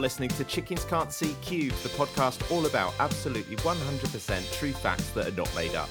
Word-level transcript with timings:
Listening 0.00 0.30
to 0.30 0.44
Chickens 0.44 0.82
Can't 0.84 1.12
See 1.12 1.36
Cubes, 1.42 1.82
the 1.82 1.90
podcast 1.90 2.50
all 2.50 2.64
about 2.64 2.94
absolutely 3.00 3.56
100% 3.56 4.58
true 4.58 4.72
facts 4.72 5.10
that 5.10 5.28
are 5.28 5.36
not 5.36 5.54
made 5.54 5.74
up. 5.74 5.90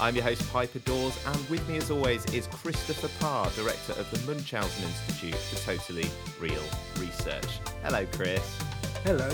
I'm 0.00 0.16
your 0.16 0.24
host, 0.24 0.52
Piper 0.52 0.80
Dawes, 0.80 1.16
and 1.24 1.48
with 1.48 1.66
me 1.68 1.76
as 1.76 1.88
always 1.88 2.24
is 2.34 2.48
Christopher 2.48 3.08
Parr, 3.20 3.48
Director 3.50 3.92
of 3.92 4.10
the 4.10 4.18
Munchausen 4.26 4.82
Institute 4.82 5.36
for 5.36 5.64
Totally 5.64 6.10
Real 6.40 6.64
Research. 6.98 7.60
Hello, 7.84 8.04
Chris. 8.06 8.44
Hello. 9.04 9.28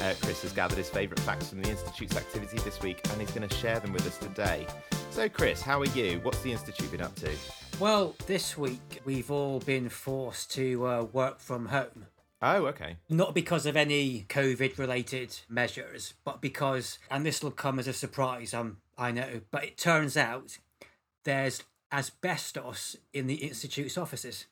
Uh, 0.00 0.12
Chris 0.20 0.42
has 0.42 0.52
gathered 0.52 0.78
his 0.78 0.90
favourite 0.90 1.20
facts 1.20 1.50
from 1.50 1.62
the 1.62 1.70
Institute's 1.70 2.16
activity 2.16 2.58
this 2.64 2.82
week 2.82 3.00
and 3.10 3.20
he's 3.20 3.30
going 3.30 3.48
to 3.48 3.54
share 3.54 3.78
them 3.78 3.92
with 3.92 4.04
us 4.04 4.18
today. 4.18 4.66
So, 5.10 5.28
Chris, 5.28 5.62
how 5.62 5.80
are 5.80 5.86
you? 5.86 6.18
What's 6.24 6.40
the 6.42 6.50
Institute 6.50 6.90
been 6.90 7.02
up 7.02 7.14
to? 7.16 7.30
Well, 7.78 8.16
this 8.26 8.58
week 8.58 9.00
we've 9.04 9.30
all 9.30 9.60
been 9.60 9.88
forced 9.90 10.50
to 10.54 10.84
uh, 10.84 11.02
work 11.04 11.38
from 11.38 11.66
home. 11.66 12.06
Oh, 12.42 12.66
okay. 12.66 12.96
Not 13.08 13.34
because 13.34 13.64
of 13.66 13.76
any 13.76 14.26
COVID 14.28 14.78
related 14.78 15.38
measures, 15.48 16.14
but 16.24 16.40
because, 16.40 16.98
and 17.10 17.24
this 17.24 17.42
will 17.42 17.50
come 17.50 17.78
as 17.78 17.88
a 17.88 17.92
surprise, 17.92 18.52
um, 18.52 18.78
I 18.98 19.10
know, 19.10 19.40
but 19.50 19.64
it 19.64 19.78
turns 19.78 20.16
out 20.16 20.58
there's 21.24 21.62
asbestos 21.90 22.96
in 23.12 23.26
the 23.26 23.36
Institute's 23.36 23.96
offices. 23.96 24.46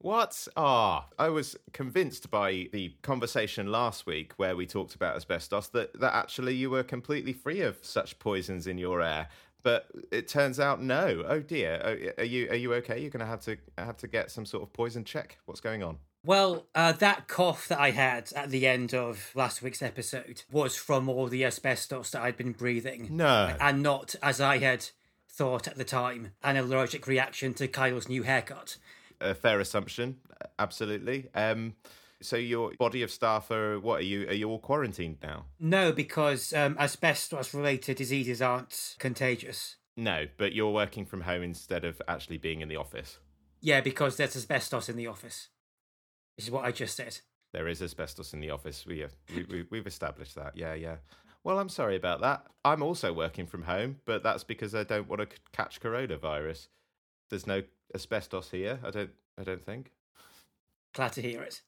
What? 0.00 0.46
Ah, 0.56 1.06
I 1.18 1.28
was 1.28 1.56
convinced 1.72 2.30
by 2.30 2.68
the 2.72 2.94
conversation 3.02 3.66
last 3.66 4.06
week 4.06 4.32
where 4.36 4.54
we 4.54 4.64
talked 4.64 4.94
about 4.94 5.16
asbestos 5.16 5.68
that, 5.68 5.98
that 5.98 6.14
actually 6.14 6.54
you 6.54 6.70
were 6.70 6.84
completely 6.84 7.32
free 7.32 7.62
of 7.62 7.78
such 7.82 8.18
poisons 8.20 8.68
in 8.68 8.78
your 8.78 9.02
air. 9.02 9.28
But 9.64 9.86
it 10.12 10.28
turns 10.28 10.60
out 10.60 10.80
no. 10.80 11.24
Oh 11.26 11.40
dear. 11.40 11.82
Oh, 11.84 12.22
are 12.22 12.24
you 12.24 12.48
are 12.48 12.54
you 12.54 12.74
okay? 12.74 13.00
You're 13.00 13.10
going 13.10 13.20
to 13.20 13.26
have 13.26 13.40
to 13.40 13.56
have 13.76 13.96
to 13.98 14.06
get 14.06 14.30
some 14.30 14.46
sort 14.46 14.62
of 14.62 14.72
poison 14.72 15.02
check. 15.02 15.38
What's 15.46 15.60
going 15.60 15.82
on? 15.82 15.98
Well, 16.24 16.66
uh, 16.74 16.92
that 16.92 17.28
cough 17.28 17.68
that 17.68 17.78
I 17.78 17.92
had 17.92 18.32
at 18.34 18.50
the 18.50 18.66
end 18.66 18.92
of 18.92 19.30
last 19.34 19.62
week's 19.62 19.82
episode 19.82 20.42
was 20.50 20.76
from 20.76 21.08
all 21.08 21.28
the 21.28 21.44
asbestos 21.44 22.10
that 22.10 22.22
I'd 22.22 22.36
been 22.36 22.52
breathing. 22.52 23.08
No. 23.10 23.56
And 23.60 23.82
not, 23.82 24.14
as 24.22 24.40
I 24.40 24.58
had 24.58 24.86
thought 25.28 25.68
at 25.68 25.76
the 25.76 25.84
time, 25.84 26.32
an 26.42 26.56
allergic 26.56 27.06
reaction 27.06 27.54
to 27.54 27.68
Kyle's 27.68 28.08
new 28.08 28.24
haircut. 28.24 28.76
A 29.20 29.34
fair 29.34 29.60
assumption, 29.60 30.16
absolutely. 30.58 31.28
Um, 31.34 31.74
so 32.20 32.36
your 32.36 32.72
body 32.78 33.02
of 33.02 33.10
staff 33.10 33.50
are 33.50 33.78
what? 33.78 34.00
Are 34.00 34.04
you 34.04 34.26
are 34.28 34.34
you 34.34 34.48
all 34.48 34.58
quarantined 34.58 35.18
now? 35.22 35.44
No, 35.60 35.92
because 35.92 36.52
um, 36.52 36.76
asbestos-related 36.78 37.96
diseases 37.96 38.42
aren't 38.42 38.96
contagious. 38.98 39.76
No, 39.96 40.26
but 40.36 40.52
you're 40.52 40.72
working 40.72 41.04
from 41.04 41.22
home 41.22 41.42
instead 41.42 41.84
of 41.84 42.02
actually 42.08 42.38
being 42.38 42.60
in 42.60 42.68
the 42.68 42.76
office. 42.76 43.18
Yeah, 43.60 43.80
because 43.80 44.16
there's 44.16 44.36
asbestos 44.36 44.88
in 44.88 44.96
the 44.96 45.06
office. 45.06 45.48
This 46.38 46.46
is 46.46 46.52
what 46.52 46.64
I 46.64 46.70
just 46.70 46.96
said. 46.96 47.18
There 47.52 47.66
is 47.66 47.82
asbestos 47.82 48.32
in 48.32 48.38
the 48.38 48.50
office. 48.50 48.86
We 48.86 49.00
have, 49.00 49.12
we, 49.34 49.42
we, 49.42 49.64
we've 49.70 49.86
established 49.88 50.36
that. 50.36 50.56
Yeah, 50.56 50.74
yeah. 50.74 50.96
Well, 51.42 51.58
I'm 51.58 51.68
sorry 51.68 51.96
about 51.96 52.20
that. 52.20 52.46
I'm 52.64 52.80
also 52.80 53.12
working 53.12 53.44
from 53.46 53.62
home, 53.62 53.96
but 54.04 54.22
that's 54.22 54.44
because 54.44 54.72
I 54.72 54.84
don't 54.84 55.08
want 55.08 55.20
to 55.28 55.36
c- 55.36 55.42
catch 55.52 55.80
coronavirus. 55.80 56.68
There's 57.28 57.46
no 57.46 57.62
asbestos 57.92 58.50
here. 58.52 58.78
I 58.84 58.90
don't. 58.90 59.10
I 59.36 59.42
don't 59.42 59.64
think. 59.64 59.90
Glad 60.92 61.12
to 61.14 61.22
hear 61.22 61.42
it. 61.42 61.62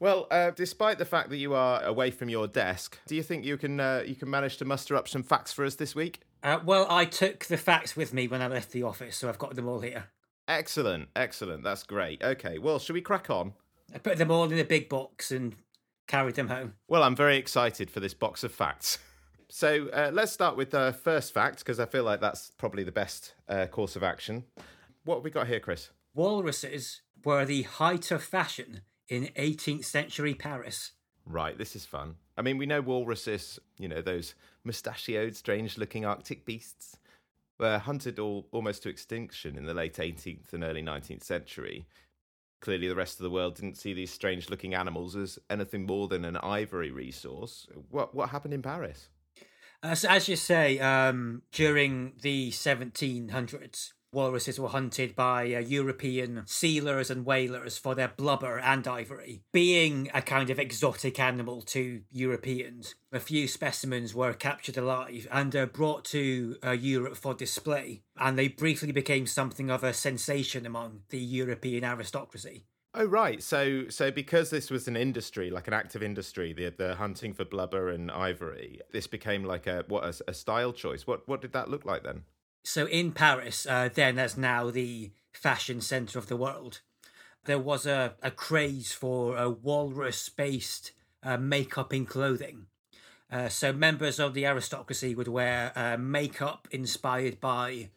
Well, 0.00 0.26
uh, 0.30 0.50
despite 0.50 0.98
the 0.98 1.04
fact 1.04 1.30
that 1.30 1.38
you 1.38 1.54
are 1.54 1.82
away 1.82 2.10
from 2.10 2.28
your 2.28 2.46
desk, 2.48 2.98
do 3.06 3.14
you 3.14 3.22
think 3.22 3.44
you 3.44 3.56
can 3.58 3.78
uh, 3.78 4.02
you 4.06 4.16
can 4.16 4.28
manage 4.28 4.56
to 4.58 4.64
muster 4.64 4.96
up 4.96 5.06
some 5.06 5.22
facts 5.22 5.52
for 5.52 5.64
us 5.64 5.76
this 5.76 5.94
week? 5.94 6.20
Uh, 6.42 6.58
well, 6.64 6.86
I 6.90 7.04
took 7.04 7.44
the 7.46 7.56
facts 7.56 7.94
with 7.94 8.12
me 8.12 8.26
when 8.26 8.42
I 8.42 8.48
left 8.48 8.72
the 8.72 8.82
office, 8.82 9.16
so 9.16 9.28
I've 9.28 9.38
got 9.38 9.54
them 9.54 9.68
all 9.68 9.80
here. 9.80 10.06
Excellent, 10.48 11.10
excellent. 11.14 11.62
That's 11.62 11.82
great. 11.82 12.22
Okay, 12.24 12.58
well, 12.58 12.78
should 12.78 12.94
we 12.94 13.02
crack 13.02 13.28
on? 13.28 13.52
I 13.94 13.98
put 13.98 14.18
them 14.18 14.30
all 14.30 14.50
in 14.50 14.58
a 14.58 14.64
big 14.64 14.88
box 14.88 15.30
and 15.30 15.56
carried 16.06 16.34
them 16.34 16.48
home. 16.48 16.74
Well, 16.88 17.02
I'm 17.02 17.16
very 17.16 17.36
excited 17.36 17.90
for 17.90 18.00
this 18.00 18.14
box 18.14 18.44
of 18.44 18.52
facts. 18.52 18.98
So 19.50 19.88
uh, 19.94 20.10
let's 20.12 20.30
start 20.30 20.58
with 20.58 20.72
the 20.72 20.94
first 21.02 21.32
fact 21.32 21.60
because 21.60 21.80
I 21.80 21.86
feel 21.86 22.04
like 22.04 22.20
that's 22.20 22.50
probably 22.58 22.84
the 22.84 22.92
best 22.92 23.32
uh, 23.48 23.64
course 23.64 23.96
of 23.96 24.02
action. 24.02 24.44
What 25.04 25.16
have 25.16 25.24
we 25.24 25.30
got 25.30 25.46
here, 25.46 25.58
Chris? 25.58 25.88
Walruses 26.14 27.00
were 27.24 27.46
the 27.46 27.62
height 27.62 28.10
of 28.10 28.22
fashion 28.22 28.82
in 29.08 29.30
18th 29.38 29.86
century 29.86 30.34
Paris. 30.34 30.92
Right, 31.24 31.56
this 31.56 31.74
is 31.74 31.86
fun. 31.86 32.16
I 32.36 32.42
mean, 32.42 32.58
we 32.58 32.66
know 32.66 32.82
walruses, 32.82 33.58
you 33.78 33.88
know, 33.88 34.02
those 34.02 34.34
mustachioed, 34.64 35.34
strange 35.34 35.78
looking 35.78 36.04
Arctic 36.04 36.44
beasts, 36.44 36.98
were 37.58 37.78
hunted 37.78 38.18
all, 38.18 38.46
almost 38.52 38.82
to 38.82 38.88
extinction 38.88 39.56
in 39.56 39.64
the 39.64 39.74
late 39.74 39.94
18th 39.96 40.52
and 40.52 40.62
early 40.62 40.82
19th 40.82 41.24
century. 41.24 41.86
Clearly, 42.60 42.88
the 42.88 42.94
rest 42.94 43.18
of 43.18 43.24
the 43.24 43.30
world 43.30 43.54
didn't 43.54 43.78
see 43.78 43.92
these 43.92 44.10
strange 44.10 44.50
looking 44.50 44.74
animals 44.74 45.14
as 45.14 45.38
anything 45.48 45.86
more 45.86 46.08
than 46.08 46.24
an 46.24 46.36
ivory 46.38 46.90
resource. 46.90 47.68
What, 47.90 48.14
what 48.14 48.30
happened 48.30 48.54
in 48.54 48.62
Paris? 48.62 49.08
Uh, 49.82 49.94
so, 49.94 50.08
as 50.08 50.28
you 50.28 50.34
say, 50.34 50.78
um, 50.80 51.42
during 51.52 52.14
the 52.20 52.50
1700s, 52.50 53.92
walruses 54.12 54.58
were 54.58 54.68
hunted 54.68 55.14
by 55.14 55.54
uh, 55.54 55.58
European 55.58 56.42
sealers 56.46 57.10
and 57.10 57.24
whalers 57.24 57.78
for 57.78 57.94
their 57.94 58.08
blubber 58.08 58.58
and 58.58 58.86
ivory. 58.86 59.42
Being 59.52 60.10
a 60.14 60.22
kind 60.22 60.50
of 60.50 60.58
exotic 60.58 61.18
animal 61.18 61.62
to 61.62 62.02
Europeans, 62.10 62.94
a 63.12 63.20
few 63.20 63.48
specimens 63.48 64.14
were 64.14 64.32
captured 64.32 64.76
alive 64.76 65.26
and 65.30 65.54
uh, 65.54 65.66
brought 65.66 66.04
to 66.06 66.56
uh, 66.64 66.70
Europe 66.70 67.16
for 67.16 67.34
display, 67.34 68.02
and 68.16 68.38
they 68.38 68.48
briefly 68.48 68.92
became 68.92 69.26
something 69.26 69.70
of 69.70 69.84
a 69.84 69.92
sensation 69.92 70.66
among 70.66 71.02
the 71.10 71.18
European 71.18 71.84
aristocracy. 71.84 72.64
Oh 72.94 73.04
right, 73.04 73.42
so 73.42 73.88
so 73.88 74.10
because 74.10 74.48
this 74.48 74.70
was 74.70 74.88
an 74.88 74.96
industry, 74.96 75.50
like 75.50 75.68
an 75.68 75.74
active 75.74 76.02
industry, 76.02 76.54
the 76.54 76.70
the 76.70 76.94
hunting 76.94 77.34
for 77.34 77.44
blubber 77.44 77.90
and 77.90 78.10
ivory, 78.10 78.80
this 78.92 79.06
became 79.06 79.44
like 79.44 79.66
a 79.66 79.84
what 79.88 80.04
a, 80.04 80.30
a 80.30 80.34
style 80.34 80.72
choice. 80.72 81.06
What 81.06 81.28
what 81.28 81.42
did 81.42 81.52
that 81.52 81.68
look 81.68 81.84
like 81.84 82.02
then? 82.02 82.22
So 82.64 82.86
in 82.86 83.12
Paris, 83.12 83.66
uh, 83.66 83.88
then 83.92 84.18
as 84.18 84.36
now 84.36 84.70
the 84.70 85.12
fashion 85.32 85.80
center 85.80 86.18
of 86.18 86.26
the 86.26 86.36
world, 86.36 86.80
there 87.44 87.58
was 87.58 87.86
a, 87.86 88.14
a 88.22 88.30
craze 88.30 88.92
for 88.92 89.36
a 89.36 89.48
walrus 89.48 90.28
based 90.28 90.92
uh, 91.22 91.36
makeup 91.36 91.92
and 91.92 92.06
clothing. 92.06 92.66
Uh, 93.30 93.48
so 93.48 93.72
members 93.72 94.18
of 94.18 94.34
the 94.34 94.46
aristocracy 94.46 95.14
would 95.14 95.28
wear 95.28 95.72
uh, 95.76 95.96
makeup 95.98 96.66
inspired 96.70 97.40
by 97.40 97.90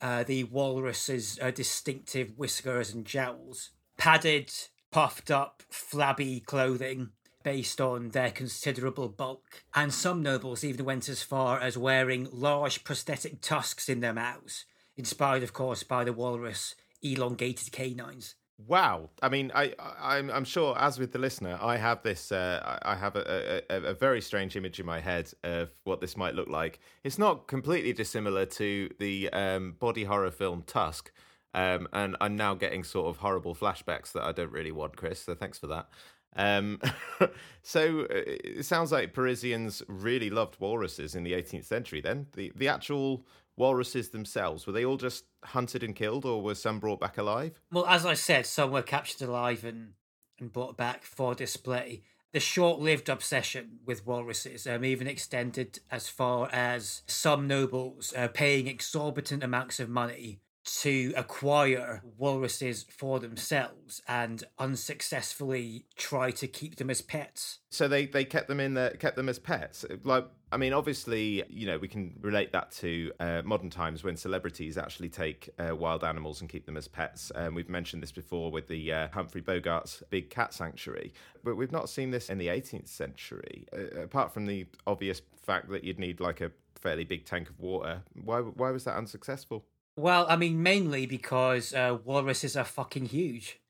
uh, 0.00 0.22
the 0.22 0.44
walrus's 0.44 1.38
uh, 1.42 1.50
distinctive 1.50 2.36
whiskers 2.36 2.92
and 2.92 3.04
jowls, 3.04 3.70
padded, 3.96 4.52
puffed 4.90 5.30
up, 5.30 5.62
flabby 5.68 6.40
clothing 6.40 7.10
based 7.46 7.80
on 7.80 8.08
their 8.08 8.32
considerable 8.32 9.08
bulk. 9.08 9.62
And 9.72 9.94
some 9.94 10.20
nobles 10.20 10.64
even 10.64 10.84
went 10.84 11.08
as 11.08 11.22
far 11.22 11.60
as 11.60 11.78
wearing 11.78 12.26
large 12.32 12.82
prosthetic 12.82 13.40
tusks 13.40 13.88
in 13.88 14.00
their 14.00 14.12
mouths, 14.12 14.64
inspired, 14.96 15.44
of 15.44 15.52
course, 15.52 15.84
by 15.84 16.02
the 16.02 16.12
walrus 16.12 16.74
elongated 17.02 17.70
canines. 17.70 18.34
Wow. 18.66 19.10
I 19.22 19.28
mean, 19.28 19.52
I, 19.54 19.74
I 19.78 20.16
I'm 20.16 20.28
I'm 20.28 20.44
sure, 20.44 20.76
as 20.76 20.98
with 20.98 21.12
the 21.12 21.20
listener, 21.20 21.56
I 21.62 21.76
have 21.76 22.02
this. 22.02 22.32
Uh, 22.32 22.80
I 22.82 22.96
have 22.96 23.14
a, 23.14 23.62
a, 23.70 23.90
a 23.90 23.94
very 23.94 24.20
strange 24.20 24.56
image 24.56 24.80
in 24.80 24.86
my 24.86 24.98
head 24.98 25.30
of 25.44 25.70
what 25.84 26.00
this 26.00 26.16
might 26.16 26.34
look 26.34 26.48
like. 26.48 26.80
It's 27.04 27.18
not 27.18 27.46
completely 27.46 27.92
dissimilar 27.92 28.46
to 28.46 28.90
the 28.98 29.30
um, 29.32 29.76
body 29.78 30.02
horror 30.02 30.32
film 30.32 30.64
Tusk, 30.66 31.12
um, 31.54 31.86
and 31.92 32.16
I'm 32.20 32.34
now 32.34 32.54
getting 32.54 32.82
sort 32.82 33.06
of 33.06 33.18
horrible 33.18 33.54
flashbacks 33.54 34.10
that 34.12 34.24
I 34.24 34.32
don't 34.32 34.50
really 34.50 34.72
want, 34.72 34.96
Chris. 34.96 35.22
So 35.22 35.34
thanks 35.36 35.58
for 35.58 35.68
that. 35.68 35.88
Um, 36.36 36.80
so 37.62 38.02
uh, 38.02 38.06
it 38.26 38.64
sounds 38.64 38.92
like 38.92 39.12
Parisians 39.12 39.82
really 39.88 40.30
loved 40.30 40.60
walruses 40.60 41.14
in 41.14 41.24
the 41.24 41.32
18th 41.32 41.64
century. 41.64 42.00
Then 42.00 42.26
the 42.34 42.52
the 42.54 42.68
actual 42.68 43.26
walruses 43.56 44.10
themselves 44.10 44.66
were 44.66 44.72
they 44.72 44.84
all 44.84 44.98
just 44.98 45.24
hunted 45.44 45.82
and 45.82 45.96
killed, 45.96 46.24
or 46.24 46.42
were 46.42 46.54
some 46.54 46.78
brought 46.78 47.00
back 47.00 47.18
alive? 47.18 47.60
Well, 47.72 47.86
as 47.86 48.04
I 48.06 48.14
said, 48.14 48.46
some 48.46 48.70
were 48.70 48.82
captured 48.82 49.28
alive 49.28 49.64
and, 49.64 49.92
and 50.38 50.52
brought 50.52 50.76
back 50.76 51.04
for 51.04 51.34
display. 51.34 52.02
The 52.32 52.40
short 52.40 52.80
lived 52.80 53.08
obsession 53.08 53.78
with 53.86 54.06
walruses 54.06 54.66
um, 54.66 54.84
even 54.84 55.06
extended 55.06 55.80
as 55.90 56.08
far 56.08 56.50
as 56.52 57.02
some 57.06 57.46
nobles 57.46 58.12
uh, 58.14 58.28
paying 58.28 58.66
exorbitant 58.66 59.42
amounts 59.42 59.80
of 59.80 59.88
money 59.88 60.40
to 60.66 61.12
acquire 61.16 62.02
walruses 62.18 62.84
for 62.90 63.20
themselves 63.20 64.02
and 64.08 64.42
unsuccessfully 64.58 65.86
try 65.96 66.32
to 66.32 66.48
keep 66.48 66.76
them 66.76 66.90
as 66.90 67.00
pets. 67.00 67.60
So 67.70 67.86
they 67.86 68.06
they 68.06 68.24
kept 68.24 68.48
them 68.48 68.58
in 68.58 68.74
there, 68.74 68.90
kept 68.90 69.16
them 69.16 69.28
as 69.28 69.38
pets. 69.38 69.84
Like 70.02 70.26
I 70.50 70.56
mean, 70.58 70.72
obviously, 70.72 71.44
you 71.48 71.66
know, 71.66 71.78
we 71.78 71.88
can 71.88 72.14
relate 72.20 72.52
that 72.52 72.70
to 72.72 73.12
uh, 73.20 73.42
modern 73.44 73.70
times 73.70 74.02
when 74.02 74.16
celebrities 74.16 74.76
actually 74.76 75.08
take 75.08 75.50
uh, 75.58 75.74
wild 75.74 76.04
animals 76.04 76.40
and 76.40 76.50
keep 76.50 76.66
them 76.66 76.76
as 76.76 76.88
pets. 76.88 77.30
Um, 77.34 77.54
we've 77.54 77.68
mentioned 77.68 78.02
this 78.02 78.12
before 78.12 78.50
with 78.50 78.66
the 78.68 78.92
uh, 78.92 79.08
Humphrey 79.12 79.42
Bogart's 79.42 80.02
Big 80.10 80.30
Cat 80.30 80.52
Sanctuary, 80.52 81.12
but 81.44 81.56
we've 81.56 81.72
not 81.72 81.88
seen 81.88 82.10
this 82.10 82.28
in 82.28 82.38
the 82.38 82.48
18th 82.48 82.88
century. 82.88 83.66
Uh, 83.72 84.02
apart 84.02 84.32
from 84.32 84.46
the 84.46 84.66
obvious 84.86 85.20
fact 85.42 85.68
that 85.70 85.84
you'd 85.84 85.98
need 85.98 86.20
like 86.20 86.40
a 86.40 86.50
fairly 86.74 87.04
big 87.04 87.24
tank 87.24 87.50
of 87.50 87.58
water, 87.60 88.02
why 88.24 88.40
why 88.40 88.70
was 88.70 88.84
that 88.84 88.96
unsuccessful? 88.96 89.64
Well, 89.96 90.26
I 90.28 90.36
mean, 90.36 90.62
mainly 90.62 91.06
because 91.06 91.72
uh, 91.72 91.98
walruses 92.04 92.56
are 92.56 92.64
fucking 92.64 93.06
huge. 93.06 93.60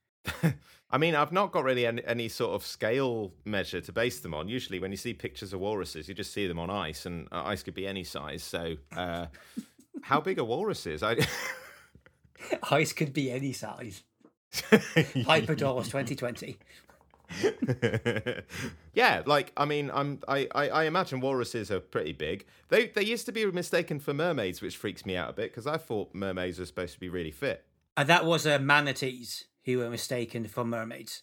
I 0.90 0.98
mean, 0.98 1.14
I've 1.14 1.32
not 1.32 1.52
got 1.52 1.64
really 1.64 1.86
any, 1.86 2.04
any, 2.04 2.28
sort 2.28 2.54
of 2.54 2.64
scale 2.64 3.32
measure 3.44 3.80
to 3.80 3.92
base 3.92 4.20
them 4.20 4.34
on. 4.34 4.48
Usually, 4.48 4.78
when 4.80 4.90
you 4.90 4.96
see 4.96 5.14
pictures 5.14 5.52
of 5.52 5.60
walruses, 5.60 6.08
you 6.08 6.14
just 6.14 6.32
see 6.32 6.46
them 6.46 6.58
on 6.58 6.70
ice, 6.70 7.06
and 7.06 7.28
uh, 7.30 7.42
ice 7.44 7.62
could 7.62 7.74
be 7.74 7.86
any 7.86 8.02
size. 8.04 8.42
So, 8.42 8.76
uh, 8.96 9.26
how 10.02 10.20
big 10.20 10.38
are 10.38 10.44
walruses? 10.44 11.02
I... 11.02 11.16
ice 12.70 12.92
could 12.92 13.12
be 13.12 13.30
any 13.30 13.52
size. 13.52 14.02
Hyperdorus 14.52 15.86
2020. 15.86 16.58
yeah, 18.94 19.22
like 19.26 19.52
I 19.56 19.64
mean, 19.64 19.90
I'm 19.92 20.20
I, 20.28 20.48
I, 20.54 20.68
I 20.68 20.84
imagine 20.84 21.20
walruses 21.20 21.70
are 21.70 21.80
pretty 21.80 22.12
big. 22.12 22.46
They 22.68 22.88
they 22.88 23.04
used 23.04 23.26
to 23.26 23.32
be 23.32 23.44
mistaken 23.46 24.00
for 24.00 24.14
mermaids, 24.14 24.62
which 24.62 24.76
freaks 24.76 25.04
me 25.04 25.16
out 25.16 25.30
a 25.30 25.32
bit 25.32 25.50
because 25.50 25.66
I 25.66 25.76
thought 25.76 26.14
mermaids 26.14 26.58
were 26.58 26.66
supposed 26.66 26.94
to 26.94 27.00
be 27.00 27.08
really 27.08 27.30
fit. 27.30 27.64
And 27.96 28.08
that 28.08 28.24
was 28.24 28.46
uh, 28.46 28.58
manatees 28.58 29.46
who 29.64 29.78
were 29.78 29.90
mistaken 29.90 30.46
for 30.46 30.64
mermaids. 30.64 31.22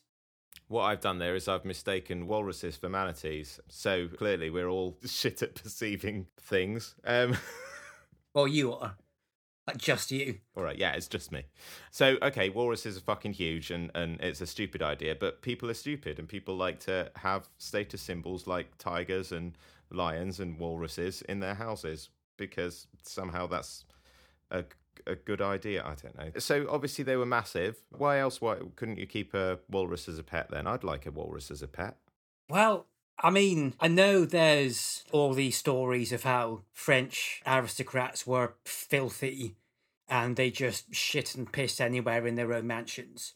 What 0.68 0.84
I've 0.84 1.02
done 1.02 1.20
there 1.20 1.36
is 1.36 1.48
I've 1.48 1.66
mistaken 1.66 2.28
walruses 2.28 2.76
for 2.76 2.90
manatees. 2.90 3.60
So 3.68 4.08
clearly 4.08 4.50
we're 4.50 4.70
all 4.70 4.98
shit 5.06 5.42
at 5.42 5.56
perceiving 5.56 6.28
things. 6.38 6.96
Um... 7.06 7.38
well, 8.34 8.48
you 8.48 8.74
are. 8.74 8.96
Like 9.68 9.78
just 9.78 10.12
you. 10.12 10.40
All 10.58 10.64
right, 10.64 10.78
yeah, 10.78 10.92
it's 10.94 11.08
just 11.08 11.32
me. 11.32 11.46
So, 11.90 12.18
okay, 12.22 12.50
walruses 12.50 12.98
are 12.98 13.02
fucking 13.02 13.34
huge 13.34 13.72
and, 13.72 13.92
and 13.96 14.20
it's 14.20 14.42
a 14.42 14.46
stupid 14.46 14.82
idea, 14.82 15.16
but 15.16 15.42
people 15.42 15.70
are 15.70 15.76
stupid 15.76 16.20
and 16.20 16.28
people 16.28 16.56
like 16.56 16.80
to 16.82 17.10
have 17.16 17.48
status 17.58 18.02
symbols 18.02 18.46
like 18.46 18.78
tigers 18.78 19.32
and 19.32 19.58
lions 19.90 20.42
and 20.42 20.60
walruses 20.60 21.22
in 21.24 21.40
their 21.40 21.54
houses 21.54 22.10
because 22.36 22.88
somehow 23.04 23.48
that's 23.48 23.86
a, 24.52 24.66
a 25.08 25.16
good 25.16 25.42
idea. 25.42 25.82
I 25.82 25.96
don't 25.96 26.18
know. 26.18 26.40
So, 26.40 26.68
obviously, 26.70 27.06
they 27.06 27.16
were 27.16 27.26
massive. 27.26 27.78
Why 27.98 28.20
else 28.20 28.42
why 28.42 28.58
couldn't 28.76 28.98
you 28.98 29.08
keep 29.08 29.34
a 29.34 29.60
walrus 29.70 30.10
as 30.10 30.20
a 30.20 30.24
pet 30.24 30.50
then? 30.50 30.68
I'd 30.68 30.84
like 30.84 31.06
a 31.06 31.12
walrus 31.12 31.50
as 31.52 31.62
a 31.62 31.70
pet. 31.70 31.96
Well, 32.50 32.88
I 33.20 33.30
mean, 33.30 33.74
I 33.80 33.88
know 33.88 34.26
there's 34.26 35.04
all 35.12 35.34
these 35.34 35.58
stories 35.58 36.12
of 36.12 36.24
how 36.24 36.64
French 36.72 37.42
aristocrats 37.46 38.28
were 38.28 38.56
filthy 38.66 39.56
and 40.10 40.36
they 40.36 40.52
just 40.52 40.94
shit 40.94 41.36
and 41.36 41.52
piss 41.52 41.80
anywhere 41.80 42.28
in 42.28 42.36
their 42.36 42.54
own 42.54 42.68
mansions. 42.68 43.34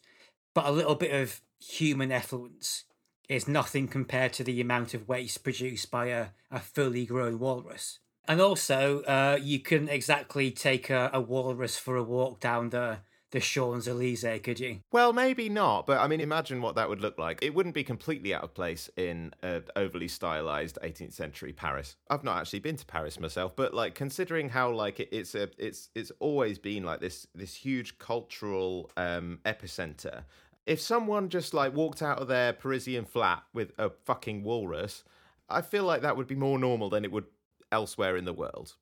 But 0.54 0.66
a 0.66 0.72
little 0.72 0.94
bit 0.94 1.12
of 1.12 1.40
human 1.60 2.12
effluence 2.12 2.84
is 3.28 3.48
nothing 3.48 3.88
compared 3.88 4.32
to 4.34 4.44
the 4.44 4.60
amount 4.60 4.94
of 4.94 5.08
waste 5.08 5.42
produced 5.42 5.90
by 5.90 6.06
a, 6.06 6.28
a 6.50 6.60
fully 6.60 7.06
grown 7.06 7.38
walrus. 7.38 7.98
And 8.26 8.40
also, 8.40 9.02
uh, 9.02 9.38
you 9.40 9.58
couldn't 9.58 9.88
exactly 9.88 10.50
take 10.50 10.90
a, 10.90 11.10
a 11.12 11.20
walrus 11.20 11.78
for 11.78 11.96
a 11.96 12.02
walk 12.02 12.40
down 12.40 12.70
the 12.70 12.98
the 13.30 13.40
Champs 13.40 13.86
Elysees, 13.86 14.40
could 14.42 14.58
you? 14.58 14.80
Well, 14.90 15.12
maybe 15.12 15.48
not, 15.48 15.86
but 15.86 15.98
I 15.98 16.06
mean, 16.06 16.20
imagine 16.20 16.62
what 16.62 16.76
that 16.76 16.88
would 16.88 17.00
look 17.00 17.18
like. 17.18 17.38
It 17.42 17.54
wouldn't 17.54 17.74
be 17.74 17.84
completely 17.84 18.34
out 18.34 18.42
of 18.42 18.54
place 18.54 18.88
in 18.96 19.34
an 19.42 19.64
overly 19.76 20.08
stylized 20.08 20.78
18th 20.82 21.12
century 21.12 21.52
Paris. 21.52 21.96
I've 22.08 22.24
not 22.24 22.38
actually 22.38 22.60
been 22.60 22.76
to 22.76 22.86
Paris 22.86 23.20
myself, 23.20 23.54
but 23.54 23.74
like 23.74 23.94
considering 23.94 24.48
how 24.48 24.70
like 24.70 25.00
it, 25.00 25.08
it's 25.12 25.34
a 25.34 25.48
it's 25.58 25.90
it's 25.94 26.12
always 26.20 26.58
been 26.58 26.84
like 26.84 27.00
this 27.00 27.26
this 27.34 27.54
huge 27.54 27.98
cultural 27.98 28.90
um, 28.96 29.40
epicenter. 29.44 30.24
If 30.66 30.80
someone 30.80 31.28
just 31.28 31.54
like 31.54 31.74
walked 31.74 32.02
out 32.02 32.18
of 32.18 32.28
their 32.28 32.52
Parisian 32.52 33.04
flat 33.04 33.42
with 33.54 33.72
a 33.78 33.90
fucking 34.04 34.42
walrus, 34.42 35.04
I 35.48 35.62
feel 35.62 35.84
like 35.84 36.02
that 36.02 36.16
would 36.16 36.26
be 36.26 36.34
more 36.34 36.58
normal 36.58 36.90
than 36.90 37.04
it 37.04 37.12
would 37.12 37.24
elsewhere 37.72 38.16
in 38.16 38.24
the 38.24 38.32
world. 38.32 38.74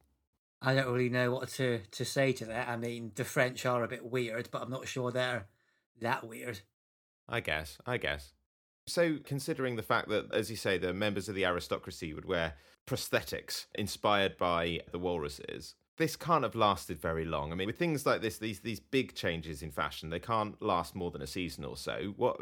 I 0.67 0.75
don't 0.75 0.93
really 0.93 1.09
know 1.09 1.31
what 1.31 1.49
to, 1.51 1.79
to 1.93 2.05
say 2.05 2.33
to 2.33 2.45
that. 2.47 2.69
I 2.69 2.77
mean, 2.77 3.13
the 3.15 3.25
French 3.25 3.65
are 3.65 3.85
a 3.85 3.89
bit 3.89 4.05
weird, 4.05 4.49
but 4.51 4.63
I'm 4.63 4.71
not 4.71 4.89
sure 4.89 5.13
they're 5.13 5.47
that 6.01 6.27
weird. 6.27 6.59
I 7.29 7.39
guess. 7.39 7.79
I 7.87 7.99
guess. 7.99 8.33
So, 8.89 9.19
considering 9.23 9.77
the 9.77 9.85
fact 9.85 10.09
that, 10.09 10.35
as 10.35 10.51
you 10.51 10.57
say, 10.57 10.77
the 10.77 10.93
members 10.93 11.29
of 11.29 11.37
the 11.37 11.45
aristocracy 11.45 12.13
would 12.13 12.25
wear 12.25 12.55
prosthetics 12.85 13.67
inspired 13.77 14.37
by 14.39 14.81
the 14.91 14.99
walruses, 14.99 15.77
this 15.97 16.17
can't 16.17 16.43
have 16.43 16.55
lasted 16.55 17.01
very 17.01 17.25
long. 17.25 17.53
I 17.53 17.55
mean, 17.55 17.67
with 17.67 17.79
things 17.79 18.07
like 18.07 18.21
this, 18.21 18.39
these 18.39 18.61
these 18.61 18.81
big 18.81 19.15
changes 19.15 19.63
in 19.63 19.71
fashion, 19.71 20.11
they 20.11 20.21
can't 20.21 20.61
last 20.63 20.95
more 20.95 21.11
than 21.11 21.23
a 21.23 21.27
season 21.27 21.65
or 21.65 21.77
so. 21.77 22.15
What 22.17 22.41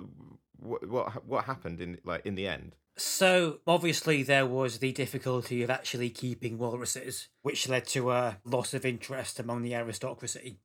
what 0.59 0.89
what, 0.89 1.27
what 1.27 1.45
happened 1.45 1.81
in 1.81 1.99
like 2.05 2.25
in 2.27 2.35
the 2.35 2.49
end? 2.49 2.77
So, 2.97 3.59
obviously, 3.67 4.23
there 4.23 4.47
was 4.47 4.79
the 4.79 4.93
difficulty 4.93 5.65
of 5.65 5.71
actually 5.71 6.11
keeping 6.11 6.59
walruses, 6.59 7.27
which 7.43 7.69
led 7.69 7.89
to 7.89 8.13
a 8.13 8.39
loss 8.45 8.73
of 8.73 8.87
interest 8.87 9.41
among 9.41 9.63
the 9.63 9.75
aristocracy. 9.75 10.59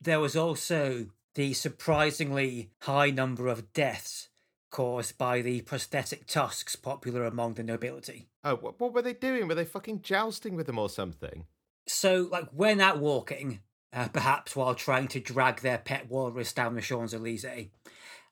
There 0.00 0.20
was 0.20 0.36
also 0.36 1.08
the 1.34 1.52
surprisingly 1.52 2.70
high 2.82 3.10
number 3.10 3.46
of 3.48 3.74
deaths 3.74 4.30
caused 4.70 5.18
by 5.18 5.42
the 5.42 5.60
prosthetic 5.62 6.26
tusks 6.26 6.76
popular 6.76 7.24
among 7.24 7.54
the 7.54 7.62
nobility. 7.62 8.28
Oh, 8.42 8.56
what, 8.56 8.80
what 8.80 8.94
were 8.94 9.02
they 9.02 9.12
doing? 9.12 9.46
Were 9.46 9.54
they 9.54 9.64
fucking 9.66 10.00
jousting 10.00 10.54
with 10.54 10.66
them 10.66 10.78
or 10.78 10.88
something? 10.88 11.44
So, 11.86 12.28
like, 12.30 12.48
when 12.52 12.80
out 12.80 12.98
walking, 12.98 13.60
uh, 13.92 14.08
perhaps 14.08 14.54
while 14.54 14.74
trying 14.74 15.08
to 15.08 15.20
drag 15.20 15.60
their 15.60 15.78
pet 15.78 16.08
walrus 16.08 16.52
down 16.52 16.74
the 16.74 16.80
Champs 16.80 17.12
Elysees, 17.12 17.68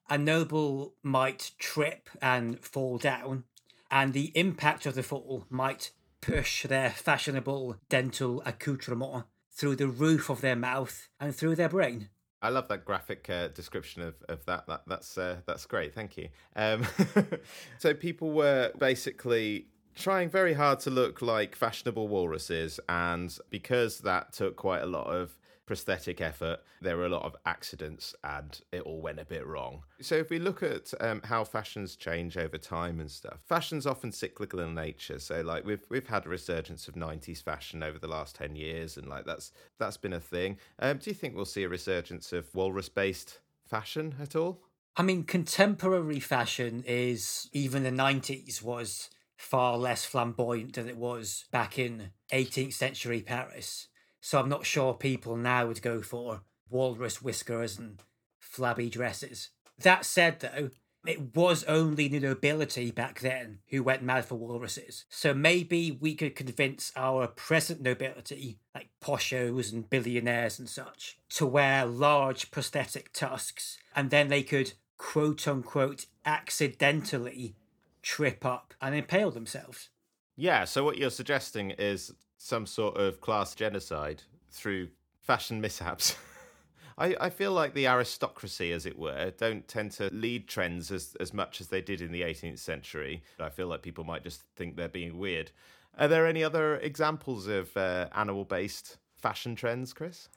a 0.09 0.19
noble 0.19 0.95
might 1.03 1.53
trip 1.59 2.09
and 2.23 2.61
fall 2.61 2.99
down, 2.99 3.45
and 3.91 4.13
the 4.13 4.33
impact 4.35 4.87
of 4.87 4.95
the 4.95 5.03
fall 5.03 5.47
might 5.51 5.91
push 6.21 6.65
their 6.65 6.91
fashionable 6.91 7.77
dental 7.89 8.43
accoutrement 8.45 9.25
through 9.53 9.77
the 9.77 9.89
roof 9.89 10.31
of 10.31 10.41
their 10.41 10.57
mouth 10.57 11.09
and 11.19 11.35
through 11.35 11.57
their 11.57 11.69
brain. 11.69 12.09
I 12.41 12.51
love 12.51 12.69
that 12.69 12.85
graphic 12.85 13.29
uh, 13.29 13.49
description 13.49 14.03
of, 14.03 14.15
of 14.29 14.45
that. 14.47 14.67
That 14.69 14.83
that's 14.87 15.19
uh, 15.19 15.39
that's 15.47 15.67
great. 15.67 15.93
Thank 15.93 16.17
you. 16.17 16.29
Um, 16.55 16.87
so 17.79 17.95
people 17.95 18.31
were 18.31 18.71
basically 18.79 19.67
trying 19.99 20.31
very 20.31 20.55
hard 20.55 20.81
to 20.81 20.91
look 20.91 21.21
like 21.21 21.57
fashionable 21.57 22.09
walruses, 22.09 22.81
and 22.89 23.37
because 23.51 23.99
that 24.01 24.33
took 24.33 24.57
quite 24.57 24.83
a 24.83 24.87
lot 24.87 25.07
of 25.07 25.37
prosthetic 25.69 26.23
effort. 26.23 26.61
There 26.81 26.97
were 26.97 27.05
a 27.05 27.11
lot 27.11 27.25
of 27.25 27.37
accidents 27.45 28.15
and 28.25 28.59
it 28.73 28.81
all 28.81 29.03
went 29.03 29.21
a 29.21 29.25
bit 29.27 29.47
wrong. 29.47 29.83
So, 30.01 30.15
if 30.15 30.31
we 30.31 30.39
look 30.39 30.63
at 30.63 30.95
um, 30.99 31.21
how 31.23 31.45
fashions 31.45 31.95
change 31.95 32.39
over 32.39 32.57
time 32.57 33.01
and 33.01 33.11
stuff, 33.11 33.41
fashion's 33.47 33.87
often 33.87 34.11
cyclical 34.11 34.61
in 34.61 34.75
nature. 34.75 35.19
So, 35.19 35.43
like 35.43 35.67
we've 35.67 35.85
we've 35.91 36.07
had 36.07 36.25
a 36.25 36.31
resurgence 36.31 36.89
of 36.89 36.95
'90s 36.95 37.43
fashion 37.43 37.83
over 37.83 37.99
the 37.99 38.09
last 38.09 38.35
ten 38.35 38.57
years, 38.57 38.97
and 38.97 39.07
like 39.07 39.27
that's 39.27 39.53
that's 39.79 39.99
been 39.99 40.15
a 40.15 40.21
thing. 40.21 40.57
Um, 40.79 40.97
do 40.97 41.11
you 41.11 41.15
think 41.15 41.37
we'll 41.37 41.45
see 41.45 41.65
a 41.65 41.69
resurgence 41.69 42.33
of 42.33 42.53
walrus-based 42.55 43.39
fashion 43.67 44.15
at 44.21 44.35
all? 44.35 44.63
I 44.97 45.03
mean, 45.03 45.25
contemporary 45.25 46.19
fashion 46.19 46.83
is 46.87 47.51
even 47.53 47.83
the 47.83 47.91
'90s 47.91 48.63
was 48.63 49.11
far 49.39 49.79
less 49.79 50.05
flamboyant 50.05 50.75
than 50.75 50.89
it 50.89 50.97
was 50.97 51.45
back 51.51 51.79
in 51.79 52.11
18th 52.33 52.75
century 52.75 53.23
Paris. 53.23 53.87
So 54.21 54.39
I'm 54.39 54.49
not 54.49 54.67
sure 54.67 54.93
people 54.93 55.37
now 55.37 55.69
would 55.69 55.81
go 55.81 56.03
for 56.03 56.43
walrus 56.69 57.23
whiskers 57.23 57.79
and 57.79 58.03
flabby 58.41 58.91
dresses. 58.91 59.51
That 59.79 60.05
said, 60.05 60.41
though, 60.41 60.71
it 61.07 61.37
was 61.37 61.63
only 61.65 62.09
the 62.09 62.19
nobility 62.19 62.91
back 62.91 63.21
then 63.21 63.61
who 63.69 63.85
went 63.85 64.03
mad 64.03 64.25
for 64.25 64.35
walruses. 64.35 65.05
So 65.09 65.33
maybe 65.33 65.93
we 65.93 66.17
could 66.17 66.35
convince 66.35 66.93
our 66.97 67.29
present 67.29 67.81
nobility, 67.81 68.59
like 68.75 68.89
poshos 69.01 69.73
and 69.73 69.89
billionaires 69.89 70.59
and 70.59 70.69
such, 70.69 71.17
to 71.31 71.47
wear 71.47 71.87
large 71.87 72.51
prosthetic 72.51 73.13
tusks, 73.13 73.79
and 73.95 74.11
then 74.11 74.29
they 74.29 74.43
could 74.43 74.73
quote 74.99 75.47
unquote 75.47 76.07
accidentally 76.27 77.55
trip 78.09 78.43
up 78.47 78.73
and 78.81 78.95
impale 78.95 79.31
themselves. 79.31 79.91
Yeah, 80.35 80.65
so 80.65 80.83
what 80.83 80.97
you're 80.97 81.11
suggesting 81.11 81.73
is 81.73 82.11
some 82.39 82.65
sort 82.65 82.97
of 82.97 83.21
class 83.21 83.55
genocide 83.55 84.23
through 84.51 84.89
fashion 85.21 85.61
mishaps. 85.61 86.17
I, 86.99 87.15
I 87.21 87.29
feel 87.29 87.53
like 87.53 87.75
the 87.75 87.87
aristocracy, 87.87 88.73
as 88.73 88.87
it 88.87 88.99
were, 88.99 89.31
don't 89.37 89.69
tend 89.69 89.91
to 89.93 90.09
lead 90.11 90.49
trends 90.49 90.91
as, 90.91 91.17
as 91.21 91.35
much 91.35 91.61
as 91.61 91.69
they 91.69 91.83
did 91.83 92.01
in 92.01 92.11
the 92.11 92.23
18th 92.23 92.61
century. 92.61 93.23
I 93.39 93.51
feel 93.51 93.67
like 93.67 93.83
people 93.83 94.05
might 94.05 94.25
just 94.25 94.43
think 94.57 94.77
they're 94.77 94.89
being 94.89 95.19
weird. 95.19 95.51
Are 95.99 96.09
there 96.09 96.27
any 96.27 96.43
other 96.43 96.77
examples 96.77 97.47
of 97.47 97.77
uh, 97.77 98.07
animal 98.15 98.47
based 98.47 98.97
fashion 99.21 99.55
trends, 99.55 99.93
Chris? 99.93 100.31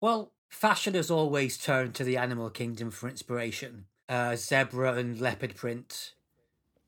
Well, 0.00 0.32
fashion 0.48 0.94
has 0.94 1.10
always 1.10 1.58
turned 1.58 1.96
to 1.96 2.04
the 2.04 2.18
animal 2.18 2.50
kingdom 2.50 2.92
for 2.92 3.08
inspiration. 3.08 3.86
Uh, 4.08 4.36
zebra 4.36 4.92
and 4.94 5.20
leopard 5.20 5.56
print, 5.56 6.14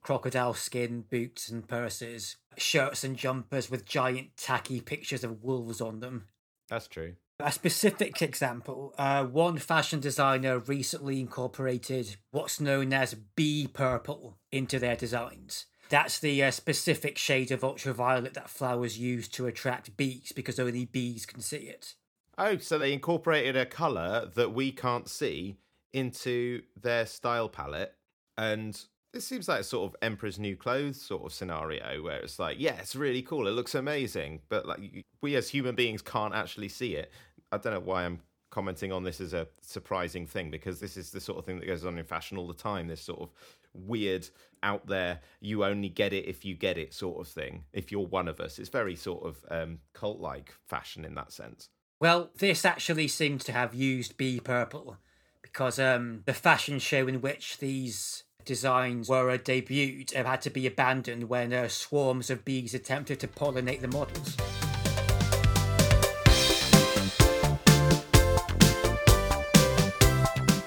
crocodile 0.06 0.54
skin 0.54 1.04
boots 1.10 1.48
and 1.48 1.66
purses, 1.66 2.36
shirts 2.56 3.02
and 3.02 3.16
jumpers 3.16 3.68
with 3.68 3.84
giant 3.84 4.36
tacky 4.36 4.80
pictures 4.80 5.24
of 5.24 5.42
wolves 5.42 5.80
on 5.80 5.98
them. 5.98 6.28
That's 6.68 6.86
true. 6.86 7.14
A 7.40 7.50
specific 7.50 8.22
example 8.22 8.94
uh, 8.96 9.24
one 9.24 9.58
fashion 9.58 9.98
designer 9.98 10.60
recently 10.60 11.18
incorporated 11.18 12.16
what's 12.30 12.60
known 12.60 12.92
as 12.92 13.14
bee 13.14 13.66
purple 13.66 14.38
into 14.52 14.78
their 14.78 14.94
designs. 14.94 15.66
That's 15.88 16.20
the 16.20 16.40
uh, 16.44 16.52
specific 16.52 17.18
shade 17.18 17.50
of 17.50 17.64
ultraviolet 17.64 18.34
that 18.34 18.48
flowers 18.48 19.00
use 19.00 19.26
to 19.30 19.46
attract 19.46 19.96
bees 19.96 20.30
because 20.34 20.60
only 20.60 20.84
bees 20.84 21.26
can 21.26 21.40
see 21.40 21.68
it. 21.68 21.94
Oh, 22.38 22.58
so 22.58 22.78
they 22.78 22.92
incorporated 22.92 23.56
a 23.56 23.66
colour 23.66 24.30
that 24.36 24.54
we 24.54 24.70
can't 24.70 25.08
see 25.08 25.56
into 25.92 26.62
their 26.80 27.06
style 27.06 27.48
palette 27.48 27.94
and 28.38 28.80
this 29.16 29.26
seems 29.26 29.48
like 29.48 29.60
a 29.60 29.64
sort 29.64 29.90
of 29.90 29.96
emperor's 30.02 30.38
new 30.38 30.56
clothes 30.56 31.00
sort 31.00 31.24
of 31.24 31.32
scenario 31.32 32.02
where 32.02 32.18
it's 32.18 32.38
like 32.38 32.56
yeah 32.60 32.74
it's 32.74 32.94
really 32.94 33.22
cool. 33.22 33.48
It 33.48 33.52
looks 33.52 33.74
amazing. 33.74 34.40
But 34.48 34.66
like 34.66 35.04
we 35.22 35.34
as 35.36 35.48
human 35.48 35.74
beings 35.74 36.02
can't 36.02 36.34
actually 36.34 36.68
see 36.68 36.94
it. 36.94 37.10
I 37.50 37.58
don't 37.58 37.72
know 37.72 37.80
why 37.80 38.04
i'm 38.04 38.20
commenting 38.50 38.92
on 38.92 39.02
this 39.02 39.20
as 39.20 39.34
a 39.34 39.46
surprising 39.60 40.26
thing 40.26 40.50
because 40.50 40.80
this 40.80 40.96
is 40.96 41.10
the 41.10 41.20
sort 41.20 41.38
of 41.38 41.44
thing 41.44 41.58
that 41.58 41.66
goes 41.66 41.84
on 41.84 41.98
in 41.98 42.04
fashion 42.04 42.38
all 42.38 42.46
the 42.46 42.54
time 42.54 42.86
this 42.88 43.02
sort 43.02 43.20
of 43.20 43.28
weird 43.74 44.26
out 44.62 44.86
there 44.86 45.20
you 45.40 45.64
only 45.64 45.88
get 45.88 46.12
it 46.12 46.24
if 46.26 46.44
you 46.44 46.54
get 46.54 46.78
it 46.78 46.94
sort 46.94 47.20
of 47.20 47.28
thing 47.28 47.64
if 47.72 47.92
you're 47.92 48.06
one 48.06 48.28
of 48.28 48.40
us. 48.40 48.58
It's 48.58 48.68
very 48.68 48.96
sort 48.96 49.24
of 49.24 49.44
um, 49.50 49.78
cult 49.92 50.20
like 50.20 50.54
fashion 50.68 51.04
in 51.04 51.14
that 51.14 51.32
sense. 51.32 51.68
Well 52.00 52.30
this 52.38 52.64
actually 52.64 53.08
seems 53.08 53.44
to 53.44 53.52
have 53.52 53.74
used 53.74 54.16
bee 54.16 54.40
purple 54.40 54.96
because 55.42 55.78
um, 55.78 56.22
the 56.24 56.34
fashion 56.34 56.78
show 56.78 57.06
in 57.06 57.20
which 57.20 57.58
these 57.58 58.24
designs 58.46 59.08
were 59.08 59.36
debuted 59.36 60.14
have 60.14 60.24
had 60.24 60.40
to 60.42 60.50
be 60.50 60.66
abandoned 60.66 61.28
when 61.28 61.52
uh, 61.52 61.68
swarms 61.68 62.30
of 62.30 62.44
bees 62.44 62.72
attempted 62.72 63.20
to 63.20 63.28
pollinate 63.28 63.82
the 63.82 63.88
models. 63.88 64.36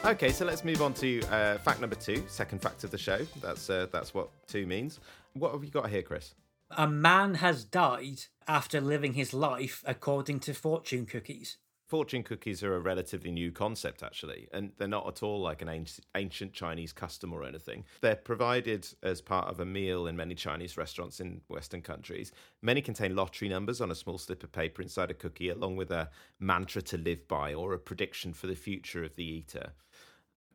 Okay, 0.05 0.31
so 0.31 0.43
let's 0.43 0.63
move 0.63 0.81
on 0.81 0.93
to 0.95 1.21
uh, 1.31 1.57
fact 1.59 1.81
number 1.81 1.95
two, 1.95 2.23
second 2.27 2.61
fact 2.61 2.83
of 2.83 2.91
the 2.91 2.97
show. 2.97 3.25
That's 3.41 3.69
uh, 3.69 3.87
that's 3.91 4.13
what 4.13 4.29
two 4.47 4.65
means. 4.65 4.99
What 5.33 5.53
have 5.53 5.63
you 5.63 5.69
got 5.69 5.89
here, 5.89 6.01
Chris? 6.01 6.33
A 6.71 6.87
man 6.87 7.35
has 7.35 7.63
died 7.63 8.23
after 8.47 8.81
living 8.81 9.13
his 9.13 9.33
life 9.33 9.83
according 9.87 10.39
to 10.41 10.53
fortune 10.53 11.05
cookies 11.05 11.57
fortune 11.89 12.21
cookies 12.21 12.61
are 12.63 12.75
a 12.75 12.79
relatively 12.79 13.31
new 13.31 13.51
concept, 13.51 14.03
actually, 14.03 14.47
and 14.53 14.71
they're 14.77 14.87
not 14.87 15.07
at 15.07 15.23
all 15.23 15.41
like 15.41 15.63
an 15.63 15.85
ancient 16.15 16.53
Chinese 16.53 16.93
custom 16.93 17.33
or 17.33 17.43
anything. 17.43 17.83
They're 18.01 18.15
provided 18.15 18.87
as 19.01 19.21
part 19.21 19.47
of 19.47 19.59
a 19.59 19.65
meal 19.65 20.05
in 20.05 20.15
many 20.15 20.35
Chinese 20.35 20.77
restaurants 20.77 21.19
in 21.19 21.41
Western 21.47 21.81
countries. 21.81 22.31
Many 22.61 22.81
contain 22.81 23.15
lottery 23.15 23.49
numbers 23.49 23.81
on 23.81 23.89
a 23.89 23.95
small 23.95 24.19
slip 24.19 24.43
of 24.43 24.51
paper 24.51 24.83
inside 24.83 25.09
a 25.09 25.15
cookie, 25.15 25.49
along 25.49 25.77
with 25.77 25.89
a 25.89 26.11
mantra 26.39 26.83
to 26.83 26.97
live 26.97 27.27
by 27.27 27.55
or 27.55 27.73
a 27.73 27.79
prediction 27.79 28.33
for 28.33 28.45
the 28.45 28.55
future 28.55 29.03
of 29.03 29.15
the 29.15 29.25
eater. 29.25 29.73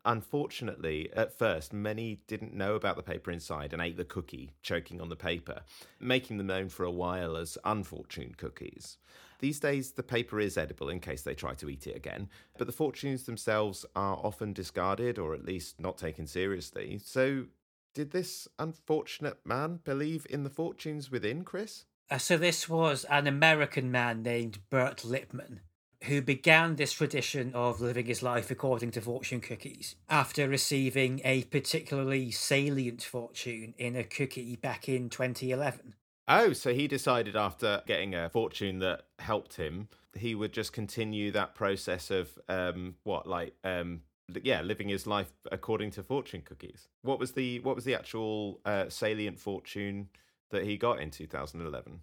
Unfortunately, 0.06 1.08
at 1.14 1.38
first, 1.38 1.72
many 1.72 2.20
didn't 2.26 2.52
know 2.52 2.74
about 2.74 2.96
the 2.96 3.02
paper 3.02 3.30
inside 3.30 3.72
and 3.72 3.80
ate 3.80 3.96
the 3.96 4.04
cookie, 4.04 4.52
choking 4.62 5.00
on 5.00 5.08
the 5.08 5.16
paper, 5.16 5.62
making 5.98 6.36
them 6.36 6.48
known 6.48 6.68
for 6.68 6.84
a 6.84 6.90
while 6.90 7.36
as 7.36 7.56
unfortunate 7.64 8.36
cookies. 8.36 8.98
These 9.38 9.60
days, 9.60 9.92
the 9.92 10.02
paper 10.02 10.38
is 10.40 10.58
edible 10.58 10.90
in 10.90 11.00
case 11.00 11.22
they 11.22 11.34
try 11.34 11.54
to 11.54 11.70
eat 11.70 11.86
it 11.86 11.96
again, 11.96 12.28
but 12.58 12.66
the 12.66 12.72
fortunes 12.72 13.24
themselves 13.24 13.86
are 13.96 14.20
often 14.22 14.52
discarded 14.52 15.18
or 15.18 15.34
at 15.34 15.44
least 15.44 15.80
not 15.80 15.96
taken 15.96 16.26
seriously. 16.26 17.00
So, 17.02 17.46
did 17.94 18.10
this 18.10 18.46
unfortunate 18.58 19.38
man 19.44 19.80
believe 19.84 20.26
in 20.28 20.44
the 20.44 20.50
fortunes 20.50 21.10
within, 21.10 21.44
Chris? 21.44 21.84
Uh, 22.10 22.18
so, 22.18 22.36
this 22.36 22.68
was 22.68 23.04
an 23.04 23.26
American 23.26 23.90
man 23.90 24.22
named 24.22 24.58
Burt 24.68 25.04
Lippmann 25.04 25.60
who 26.04 26.22
began 26.22 26.76
this 26.76 26.92
tradition 26.92 27.52
of 27.54 27.80
living 27.80 28.06
his 28.06 28.22
life 28.22 28.50
according 28.50 28.90
to 28.92 29.00
fortune 29.00 29.40
cookies 29.40 29.96
after 30.08 30.48
receiving 30.48 31.20
a 31.24 31.44
particularly 31.44 32.30
salient 32.30 33.02
fortune 33.02 33.74
in 33.78 33.96
a 33.96 34.04
cookie 34.04 34.56
back 34.56 34.88
in 34.88 35.08
2011. 35.08 35.94
Oh, 36.26 36.52
so 36.52 36.72
he 36.72 36.88
decided 36.88 37.36
after 37.36 37.82
getting 37.86 38.14
a 38.14 38.30
fortune 38.30 38.78
that 38.78 39.02
helped 39.18 39.56
him, 39.56 39.88
he 40.14 40.34
would 40.34 40.52
just 40.52 40.72
continue 40.72 41.30
that 41.32 41.54
process 41.54 42.10
of 42.10 42.38
um, 42.48 42.96
what, 43.02 43.26
like, 43.26 43.54
um, 43.62 44.02
yeah, 44.42 44.62
living 44.62 44.88
his 44.88 45.06
life 45.06 45.32
according 45.52 45.90
to 45.92 46.02
fortune 46.02 46.42
cookies. 46.42 46.88
What 47.02 47.18
was 47.18 47.32
the 47.32 47.60
what 47.60 47.74
was 47.74 47.84
the 47.84 47.94
actual 47.94 48.60
uh, 48.64 48.88
salient 48.88 49.38
fortune 49.38 50.08
that 50.50 50.64
he 50.64 50.76
got 50.76 51.00
in 51.00 51.10
2011? 51.10 52.00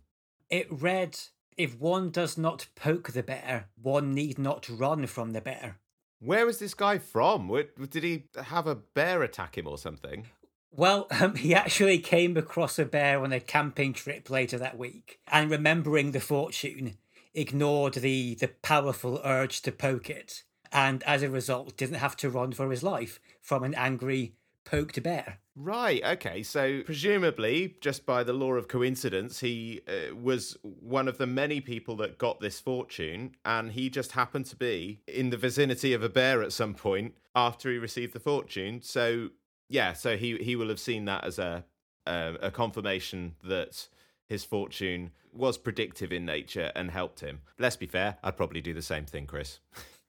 It 0.49 0.67
read, 0.69 1.17
"If 1.57 1.79
one 1.79 2.11
does 2.11 2.37
not 2.37 2.67
poke 2.75 3.11
the 3.11 3.23
bear, 3.23 3.69
one 3.81 4.13
need 4.13 4.37
not 4.39 4.67
run 4.69 5.07
from 5.07 5.33
the 5.33 5.41
bear." 5.41 5.79
Where 6.19 6.45
was 6.45 6.59
this 6.59 6.75
guy 6.75 6.99
from? 6.99 7.49
Did 7.89 8.03
he 8.03 8.25
have 8.43 8.67
a 8.67 8.75
bear 8.75 9.23
attack 9.23 9.57
him 9.57 9.67
or 9.67 9.77
something? 9.77 10.27
Well, 10.71 11.07
um, 11.19 11.35
he 11.35 11.53
actually 11.53 11.99
came 11.99 12.37
across 12.37 12.79
a 12.79 12.85
bear 12.85 13.23
on 13.23 13.33
a 13.33 13.39
camping 13.39 13.93
trip 13.93 14.29
later 14.29 14.57
that 14.57 14.77
week, 14.77 15.19
and 15.27 15.49
remembering 15.49 16.11
the 16.11 16.19
fortune, 16.19 16.97
ignored 17.33 17.95
the, 17.95 18.35
the 18.35 18.49
powerful 18.61 19.19
urge 19.23 19.61
to 19.63 19.71
poke 19.71 20.09
it, 20.09 20.43
and 20.71 21.03
as 21.03 21.23
a 21.23 21.29
result, 21.29 21.75
didn't 21.75 21.95
have 21.95 22.15
to 22.17 22.29
run 22.29 22.53
for 22.53 22.71
his 22.71 22.83
life 22.83 23.19
from 23.41 23.63
an 23.63 23.75
angry, 23.75 24.35
poked 24.63 24.97
a 24.97 25.01
bear. 25.01 25.39
Right, 25.55 26.01
okay, 26.03 26.43
so 26.43 26.81
presumably, 26.83 27.75
just 27.81 28.05
by 28.05 28.23
the 28.23 28.33
law 28.33 28.53
of 28.53 28.67
coincidence, 28.67 29.41
he 29.41 29.81
uh, 29.87 30.15
was 30.15 30.57
one 30.63 31.07
of 31.07 31.17
the 31.17 31.27
many 31.27 31.59
people 31.59 31.95
that 31.97 32.17
got 32.17 32.39
this 32.39 32.59
fortune, 32.59 33.35
and 33.43 33.71
he 33.73 33.89
just 33.89 34.13
happened 34.13 34.45
to 34.47 34.55
be 34.55 35.01
in 35.07 35.29
the 35.29 35.37
vicinity 35.37 35.93
of 35.93 36.03
a 36.03 36.09
bear 36.09 36.41
at 36.41 36.53
some 36.53 36.73
point 36.73 37.15
after 37.35 37.69
he 37.69 37.77
received 37.77 38.13
the 38.13 38.19
fortune. 38.19 38.81
So 38.81 39.29
yeah, 39.69 39.93
so 39.93 40.17
he 40.17 40.37
he 40.37 40.55
will 40.55 40.69
have 40.69 40.79
seen 40.79 41.05
that 41.05 41.23
as 41.23 41.37
a 41.37 41.65
a, 42.05 42.35
a 42.41 42.51
confirmation 42.51 43.35
that 43.43 43.87
his 44.27 44.43
fortune 44.43 45.11
was 45.33 45.57
predictive 45.57 46.11
in 46.11 46.25
nature 46.25 46.71
and 46.75 46.91
helped 46.91 47.19
him. 47.19 47.41
Let's 47.59 47.75
be 47.75 47.85
fair, 47.85 48.17
I'd 48.23 48.37
probably 48.37 48.61
do 48.61 48.73
the 48.73 48.81
same 48.81 49.05
thing, 49.05 49.27
Chris. 49.27 49.59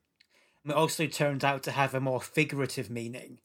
it 0.65 0.71
also 0.71 1.07
turned 1.07 1.43
out 1.43 1.63
to 1.63 1.71
have 1.71 1.93
a 1.93 1.99
more 1.99 2.21
figurative 2.21 2.89
meaning, 2.89 3.39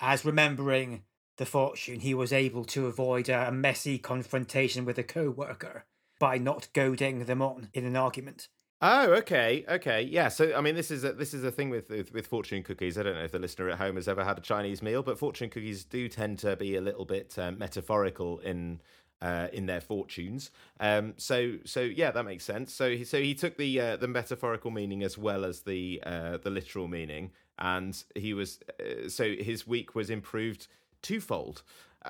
as 0.00 0.24
remembering 0.24 1.02
the 1.36 1.46
fortune, 1.46 2.00
he 2.00 2.14
was 2.14 2.32
able 2.32 2.64
to 2.64 2.86
avoid 2.86 3.28
a 3.28 3.52
messy 3.52 3.98
confrontation 3.98 4.84
with 4.84 4.98
a 4.98 5.02
co 5.02 5.30
worker 5.30 5.84
by 6.18 6.38
not 6.38 6.68
goading 6.72 7.24
them 7.24 7.42
on 7.42 7.68
in 7.74 7.84
an 7.84 7.96
argument. 7.96 8.48
Oh, 8.82 9.12
okay, 9.14 9.64
okay, 9.68 10.02
yeah. 10.02 10.28
So, 10.28 10.54
I 10.54 10.60
mean, 10.60 10.74
this 10.74 10.90
is 10.90 11.02
a, 11.02 11.12
this 11.12 11.32
is 11.32 11.44
a 11.44 11.50
thing 11.50 11.70
with, 11.70 11.88
with, 11.88 12.12
with 12.12 12.26
fortune 12.26 12.62
cookies. 12.62 12.98
I 12.98 13.04
don't 13.04 13.14
know 13.14 13.24
if 13.24 13.32
the 13.32 13.38
listener 13.38 13.70
at 13.70 13.78
home 13.78 13.96
has 13.96 14.06
ever 14.06 14.22
had 14.22 14.36
a 14.36 14.42
Chinese 14.42 14.82
meal, 14.82 15.02
but 15.02 15.18
fortune 15.18 15.48
cookies 15.48 15.84
do 15.84 16.08
tend 16.08 16.38
to 16.40 16.56
be 16.56 16.76
a 16.76 16.82
little 16.82 17.06
bit 17.06 17.38
um, 17.38 17.58
metaphorical 17.58 18.38
in 18.40 18.80
uh, 19.22 19.48
in 19.50 19.64
their 19.64 19.80
fortunes. 19.80 20.50
Um, 20.78 21.14
so, 21.16 21.56
so 21.64 21.80
yeah, 21.80 22.10
that 22.10 22.24
makes 22.24 22.44
sense. 22.44 22.72
So, 22.72 22.90
he, 22.90 23.04
so 23.04 23.18
he 23.18 23.34
took 23.34 23.56
the 23.56 23.80
uh, 23.80 23.96
the 23.96 24.08
metaphorical 24.08 24.70
meaning 24.70 25.02
as 25.02 25.16
well 25.16 25.46
as 25.46 25.62
the 25.62 26.02
uh, 26.04 26.36
the 26.36 26.50
literal 26.50 26.86
meaning, 26.86 27.30
and 27.58 28.04
he 28.14 28.34
was 28.34 28.60
uh, 28.80 29.08
so 29.08 29.34
his 29.34 29.66
week 29.66 29.94
was 29.94 30.10
improved 30.10 30.68
twofold. 31.02 31.62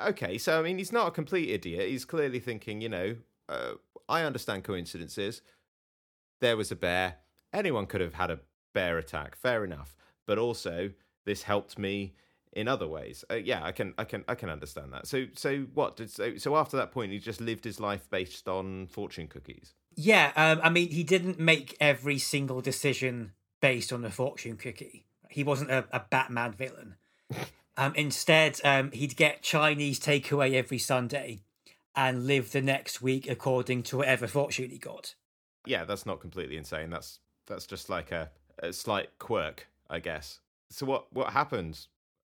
Okay, 0.06 0.38
so 0.38 0.58
I 0.58 0.62
mean, 0.62 0.78
he's 0.78 0.92
not 0.92 1.08
a 1.08 1.10
complete 1.10 1.50
idiot. 1.50 1.88
He's 1.88 2.04
clearly 2.04 2.40
thinking, 2.40 2.80
you 2.80 2.88
know, 2.88 3.16
uh, 3.48 3.72
I 4.08 4.22
understand 4.22 4.64
coincidences 4.64 5.42
there 6.40 6.56
was 6.56 6.70
a 6.70 6.76
bear. 6.76 7.16
Anyone 7.52 7.86
could 7.86 8.00
have 8.00 8.14
had 8.14 8.30
a 8.30 8.40
bear 8.74 8.98
attack. 8.98 9.36
Fair 9.36 9.64
enough. 9.64 9.96
But 10.26 10.38
also, 10.38 10.90
this 11.24 11.42
helped 11.42 11.78
me 11.78 12.14
in 12.52 12.68
other 12.68 12.86
ways. 12.86 13.24
Uh, 13.30 13.34
yeah, 13.34 13.62
I 13.62 13.72
can, 13.72 13.94
I 13.98 14.04
can, 14.04 14.24
I 14.28 14.34
can 14.34 14.50
understand 14.50 14.92
that. 14.92 15.06
So, 15.06 15.26
so 15.34 15.66
what? 15.74 15.96
Did, 15.96 16.10
so, 16.10 16.36
so 16.36 16.56
after 16.56 16.76
that 16.76 16.92
point, 16.92 17.12
he 17.12 17.18
just 17.18 17.40
lived 17.40 17.64
his 17.64 17.80
life 17.80 18.08
based 18.10 18.48
on 18.48 18.86
fortune 18.88 19.28
cookies. 19.28 19.74
Yeah, 19.94 20.32
um, 20.36 20.60
I 20.62 20.70
mean, 20.70 20.90
he 20.90 21.04
didn't 21.04 21.38
make 21.38 21.76
every 21.80 22.18
single 22.18 22.60
decision 22.60 23.32
based 23.60 23.92
on 23.92 24.04
a 24.04 24.10
fortune 24.10 24.56
cookie. 24.56 25.06
He 25.36 25.44
wasn't 25.44 25.70
a, 25.70 25.84
a 25.92 26.00
Batman 26.00 26.52
villain. 26.52 26.96
um, 27.76 27.94
instead, 27.94 28.60
um, 28.64 28.90
he'd 28.90 29.16
get 29.16 29.42
Chinese 29.42 30.00
takeaway 30.00 30.54
every 30.54 30.78
Sunday 30.78 31.40
and 31.94 32.26
live 32.26 32.52
the 32.52 32.62
next 32.62 33.00
week 33.00 33.28
according 33.28 33.82
to 33.84 33.98
whatever 33.98 34.26
fortune 34.26 34.70
he 34.70 34.78
got 34.78 35.14
yeah, 35.66 35.84
that's 35.84 36.06
not 36.06 36.20
completely 36.20 36.56
insane. 36.56 36.88
That's 36.88 37.18
that's 37.46 37.66
just 37.66 37.90
like 37.90 38.12
a, 38.12 38.30
a 38.60 38.72
slight 38.72 39.10
quirk, 39.18 39.68
I 39.90 39.98
guess. 39.98 40.40
So 40.70 40.86
what 40.86 41.12
what 41.12 41.32
happened? 41.32 41.86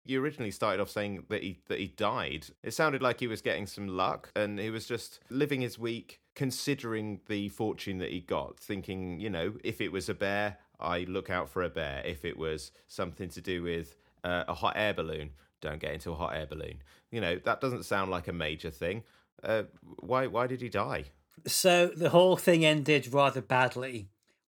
You 0.06 0.22
originally 0.22 0.50
started 0.50 0.80
off 0.80 0.90
saying 0.90 1.24
that 1.28 1.42
he 1.42 1.60
that 1.68 1.80
he 1.80 1.88
died. 1.88 2.46
It 2.62 2.72
sounded 2.72 3.02
like 3.02 3.20
he 3.20 3.26
was 3.26 3.42
getting 3.42 3.66
some 3.66 3.88
luck, 3.88 4.30
and 4.36 4.58
he 4.58 4.70
was 4.70 4.86
just 4.86 5.20
living 5.28 5.60
his 5.60 5.78
week, 5.78 6.20
considering 6.34 7.20
the 7.26 7.48
fortune 7.50 7.98
that 7.98 8.10
he 8.10 8.20
got, 8.20 8.58
thinking, 8.60 9.18
you 9.18 9.30
know, 9.30 9.54
if 9.64 9.80
it 9.80 9.92
was 9.92 10.08
a 10.08 10.14
bear, 10.14 10.58
I 10.84 11.00
look 11.08 11.30
out 11.30 11.48
for 11.48 11.62
a 11.62 11.68
bear. 11.68 12.02
If 12.04 12.24
it 12.24 12.36
was 12.36 12.70
something 12.88 13.28
to 13.30 13.40
do 13.40 13.62
with 13.62 13.96
uh, 14.22 14.44
a 14.48 14.54
hot 14.54 14.74
air 14.76 14.94
balloon, 14.94 15.30
don't 15.60 15.80
get 15.80 15.92
into 15.92 16.12
a 16.12 16.14
hot 16.14 16.34
air 16.36 16.46
balloon. 16.46 16.82
You 17.10 17.20
know, 17.20 17.36
that 17.44 17.60
doesn't 17.60 17.84
sound 17.84 18.10
like 18.10 18.28
a 18.28 18.32
major 18.32 18.70
thing. 18.70 19.02
Uh, 19.42 19.64
why 20.00 20.26
why 20.26 20.46
did 20.46 20.60
he 20.60 20.68
die? 20.68 21.06
So 21.46 21.88
the 21.88 22.10
whole 22.10 22.36
thing 22.36 22.64
ended 22.64 23.12
rather 23.12 23.40
badly 23.42 24.08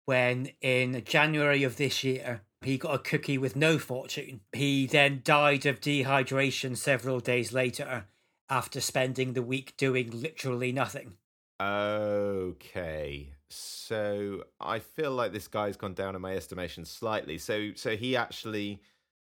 when 0.05 0.51
in 0.61 1.03
January 1.05 1.63
of 1.63 1.77
this 1.77 2.03
year 2.03 2.41
he 2.61 2.77
got 2.77 2.95
a 2.95 2.99
cookie 2.99 3.37
with 3.37 3.55
no 3.55 3.77
fortune. 3.77 4.41
He 4.53 4.87
then 4.87 5.21
died 5.23 5.65
of 5.65 5.81
dehydration 5.81 6.77
several 6.77 7.19
days 7.19 7.53
later 7.53 8.05
after 8.49 8.79
spending 8.79 9.33
the 9.33 9.41
week 9.41 9.75
doing 9.77 10.09
literally 10.11 10.71
nothing. 10.71 11.17
Okay. 11.61 13.33
So 13.49 14.43
I 14.59 14.79
feel 14.79 15.11
like 15.11 15.31
this 15.31 15.47
guy's 15.47 15.77
gone 15.77 15.93
down 15.93 16.15
in 16.15 16.21
my 16.21 16.35
estimation 16.35 16.85
slightly. 16.85 17.37
So 17.37 17.69
so 17.75 17.95
he 17.95 18.15
actually 18.15 18.81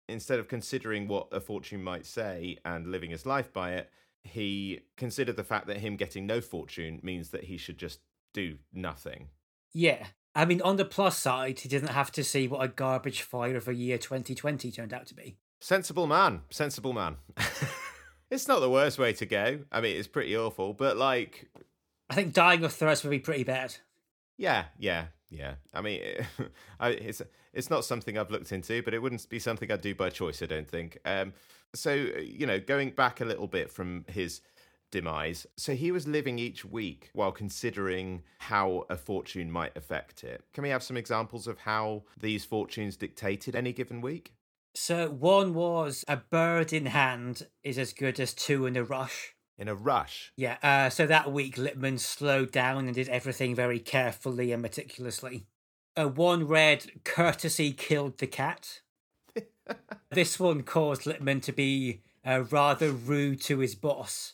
instead 0.08 0.40
of 0.40 0.48
considering 0.48 1.08
what 1.08 1.28
a 1.32 1.40
fortune 1.40 1.84
might 1.84 2.06
say 2.06 2.58
and 2.66 2.88
living 2.88 3.12
his 3.12 3.26
life 3.26 3.52
by 3.54 3.74
it, 3.74 3.90
he 4.24 4.82
considered 4.98 5.36
the 5.36 5.44
fact 5.44 5.68
that 5.68 5.78
him 5.78 5.96
getting 5.96 6.26
no 6.26 6.42
fortune 6.42 7.00
means 7.04 7.30
that 7.30 7.46
he 7.46 7.58
should 7.58 7.78
just 7.78 8.00
do 8.34 8.58
nothing. 8.74 9.30
Yeah. 9.74 10.08
I 10.36 10.46
mean, 10.46 10.62
on 10.62 10.78
the 10.78 10.86
plus 10.86 11.18
side, 11.18 11.60
he 11.60 11.70
didn't 11.70 11.90
have 11.90 12.12
to 12.14 12.24
see 12.24 12.48
what 12.48 12.64
a 12.64 12.68
garbage 12.68 13.22
fire 13.22 13.56
of 13.56 13.68
a 13.68 13.74
year 13.74 13.98
2020 13.98 14.72
turned 14.72 14.94
out 14.94 15.06
to 15.08 15.14
be. 15.14 15.38
Sensible 15.62 16.08
man. 16.08 16.42
Sensible 16.50 16.94
man. 16.94 17.18
it's 18.32 18.48
not 18.48 18.60
the 18.60 18.70
worst 18.70 18.98
way 18.98 19.14
to 19.14 19.26
go. 19.26 19.60
I 19.72 19.82
mean, 19.82 19.96
it's 19.96 20.08
pretty 20.08 20.36
awful, 20.36 20.74
but 20.74 20.98
like. 20.98 21.50
I 22.10 22.16
think 22.16 22.34
dying 22.34 22.64
of 22.64 22.74
thirst 22.74 23.04
would 23.04 23.12
be 23.12 23.20
pretty 23.20 23.44
bad. 23.44 23.76
Yeah, 24.38 24.66
yeah, 24.78 25.08
yeah. 25.30 25.56
I 25.74 25.82
mean, 25.82 26.02
it's 26.82 27.22
it's 27.54 27.70
not 27.70 27.86
something 27.86 28.18
I've 28.18 28.32
looked 28.32 28.52
into, 28.52 28.82
but 28.84 28.94
it 28.94 29.02
wouldn't 29.02 29.28
be 29.30 29.40
something 29.40 29.72
I'd 29.72 29.82
do 29.82 29.96
by 29.96 30.10
choice. 30.10 30.42
I 30.42 30.46
don't 30.48 30.68
think. 30.68 30.98
Um, 31.06 31.34
so 31.74 31.94
you 31.94 32.46
know, 32.46 32.60
going 32.60 32.92
back 32.92 33.22
a 33.22 33.26
little 33.26 33.48
bit 33.48 33.72
from 33.72 34.06
his 34.08 34.42
demise. 34.94 35.48
So 35.58 35.74
he 35.74 35.92
was 35.92 36.08
living 36.08 36.38
each 36.38 36.64
week 36.64 37.10
while 37.14 37.32
considering 37.32 38.22
how 38.38 38.86
a 38.92 38.96
fortune 38.96 39.52
might 39.52 39.76
affect 39.76 40.24
it. 40.24 40.44
Can 40.54 40.62
we 40.62 40.70
have 40.70 40.84
some 40.84 40.98
examples 40.98 41.48
of 41.48 41.58
how 41.58 42.04
these 42.22 42.46
fortunes 42.46 42.96
dictated 42.96 43.56
any 43.56 43.74
given 43.74 44.02
week? 44.02 44.36
So 44.76 45.10
one 45.10 45.56
was 45.56 46.06
a 46.08 46.18
bird 46.18 46.72
in 46.72 46.86
hand 46.86 47.48
is 47.64 47.80
as 47.80 47.92
good 47.92 48.20
as 48.20 48.36
two 48.36 48.68
in 48.68 48.76
a 48.78 48.84
rush. 48.84 49.36
In 49.58 49.68
a 49.68 49.76
rush? 49.76 50.32
Yeah. 50.36 50.58
Uh, 50.64 50.90
so 50.90 51.06
that 51.06 51.32
week, 51.32 51.58
Lippmann 51.58 52.00
slowed 52.00 52.52
down 52.52 52.86
and 52.86 52.96
did 52.96 53.10
everything 53.10 53.54
very 53.54 53.80
carefully 53.80 54.52
and 54.52 54.62
meticulously. 54.62 55.46
Uh, 55.96 56.08
one 56.08 56.48
read, 56.48 57.04
Courtesy 57.04 57.72
killed 57.72 58.18
the 58.18 58.28
cat. 58.28 58.82
this 60.12 60.40
one 60.40 60.64
caused 60.64 61.06
Lippmann 61.06 61.42
to 61.42 61.52
be 61.52 62.02
uh, 62.26 62.44
rather 62.50 62.92
rude 62.92 63.42
to 63.42 63.60
his 63.60 63.76
boss, 63.76 64.34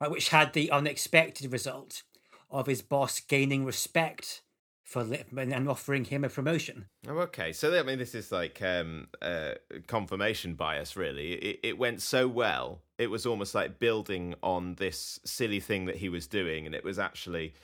which 0.00 0.30
had 0.30 0.54
the 0.54 0.70
unexpected 0.70 1.52
result 1.52 2.02
of 2.50 2.66
his 2.66 2.80
boss 2.80 3.20
gaining 3.20 3.64
respect 3.64 4.42
for 4.84 5.06
and 5.36 5.68
offering 5.68 6.04
him 6.04 6.24
a 6.24 6.28
promotion. 6.28 6.86
Oh, 7.08 7.18
okay. 7.20 7.52
So 7.52 7.76
I 7.76 7.82
mean, 7.82 7.98
this 7.98 8.14
is 8.14 8.30
like 8.30 8.60
um, 8.62 9.08
uh, 9.22 9.54
confirmation 9.86 10.54
bias, 10.54 10.94
really. 10.94 11.32
It, 11.32 11.60
it 11.62 11.78
went 11.78 12.02
so 12.02 12.28
well, 12.28 12.82
it 12.98 13.08
was 13.08 13.24
almost 13.24 13.54
like 13.54 13.78
building 13.78 14.34
on 14.42 14.74
this 14.74 15.18
silly 15.24 15.58
thing 15.58 15.86
that 15.86 15.96
he 15.96 16.10
was 16.10 16.26
doing, 16.26 16.66
and 16.66 16.74
it 16.74 16.84
was 16.84 16.98
actually. 16.98 17.54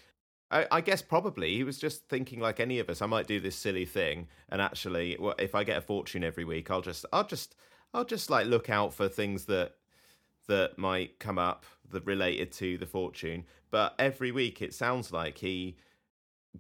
I, 0.53 0.67
I 0.73 0.81
guess 0.81 1.00
probably 1.00 1.55
he 1.55 1.62
was 1.62 1.79
just 1.79 2.09
thinking 2.09 2.41
like 2.41 2.59
any 2.59 2.81
of 2.81 2.91
us. 2.91 3.03
I 3.03 3.07
might 3.07 3.29
do 3.29 3.39
this 3.39 3.55
silly 3.55 3.85
thing, 3.85 4.27
and 4.49 4.61
actually, 4.61 5.17
well, 5.21 5.35
if 5.39 5.55
I 5.55 5.62
get 5.62 5.79
a 5.79 5.83
fortune 5.83 6.25
every 6.25 6.45
week, 6.45 6.73
I'll 6.73 6.81
just, 6.81 7.07
I'll 7.12 7.27
just, 7.27 7.55
I'll 7.95 8.05
just 8.05 8.31
like 8.31 8.47
look 8.47 8.69
out 8.69 8.93
for 8.93 9.09
things 9.09 9.45
that 9.45 9.75
that 10.49 10.77
might 10.77 11.21
come 11.21 11.39
up 11.39 11.67
that 11.91 12.05
related 12.07 12.50
to 12.53 12.79
the 12.79 12.87
fortune. 12.87 13.45
But 13.71 13.95
every 13.99 14.33
week, 14.33 14.61
it 14.62 14.75
sounds 14.75 15.12
like 15.12 15.39
he 15.39 15.77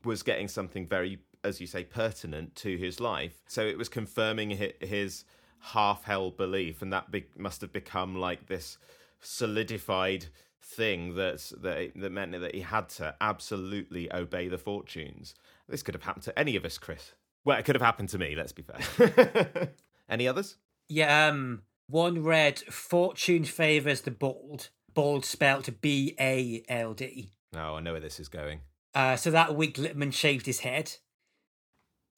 was 0.04 0.22
getting 0.22 0.48
something 0.48 0.86
very, 0.86 1.18
as 1.44 1.60
you 1.60 1.66
say, 1.66 1.84
pertinent 1.84 2.54
to 2.56 2.76
his 2.76 3.00
life. 3.00 3.42
So 3.46 3.62
it 3.66 3.78
was 3.78 3.88
confirming 3.88 4.50
his 4.80 5.24
half-held 5.60 6.36
belief, 6.36 6.82
and 6.82 6.92
that 6.92 7.10
be- 7.10 7.26
must 7.36 7.60
have 7.60 7.72
become 7.72 8.16
like 8.16 8.46
this 8.46 8.78
solidified 9.20 10.26
thing 10.62 11.14
that 11.16 11.52
that 11.62 11.92
that 11.96 12.12
meant 12.12 12.32
that 12.32 12.54
he 12.54 12.60
had 12.60 12.88
to 12.88 13.14
absolutely 13.20 14.12
obey 14.12 14.48
the 14.48 14.58
fortunes. 14.58 15.34
This 15.68 15.82
could 15.82 15.94
have 15.94 16.04
happened 16.04 16.24
to 16.24 16.38
any 16.38 16.56
of 16.56 16.64
us, 16.64 16.78
Chris. 16.78 17.12
Well, 17.44 17.58
it 17.58 17.64
could 17.64 17.74
have 17.74 17.82
happened 17.82 18.10
to 18.10 18.18
me. 18.18 18.34
Let's 18.36 18.52
be 18.52 18.62
fair. 18.62 19.70
any 20.08 20.28
others? 20.28 20.56
Yeah. 20.88 21.28
Um. 21.28 21.62
One 21.86 22.22
read, 22.22 22.60
"Fortune 22.60 23.44
favors 23.44 24.02
the 24.02 24.10
bold." 24.10 24.70
Bold 24.92 25.24
spelt 25.24 25.80
B 25.80 26.14
A 26.18 26.62
L 26.68 26.94
D. 26.94 27.32
Oh, 27.54 27.76
I 27.76 27.80
know 27.80 27.92
where 27.92 28.00
this 28.00 28.20
is 28.20 28.28
going. 28.28 28.60
Uh, 28.94 29.16
so 29.16 29.30
that 29.30 29.54
week, 29.54 29.78
Lippmann 29.78 30.10
shaved 30.10 30.46
his 30.46 30.60
head 30.60 30.96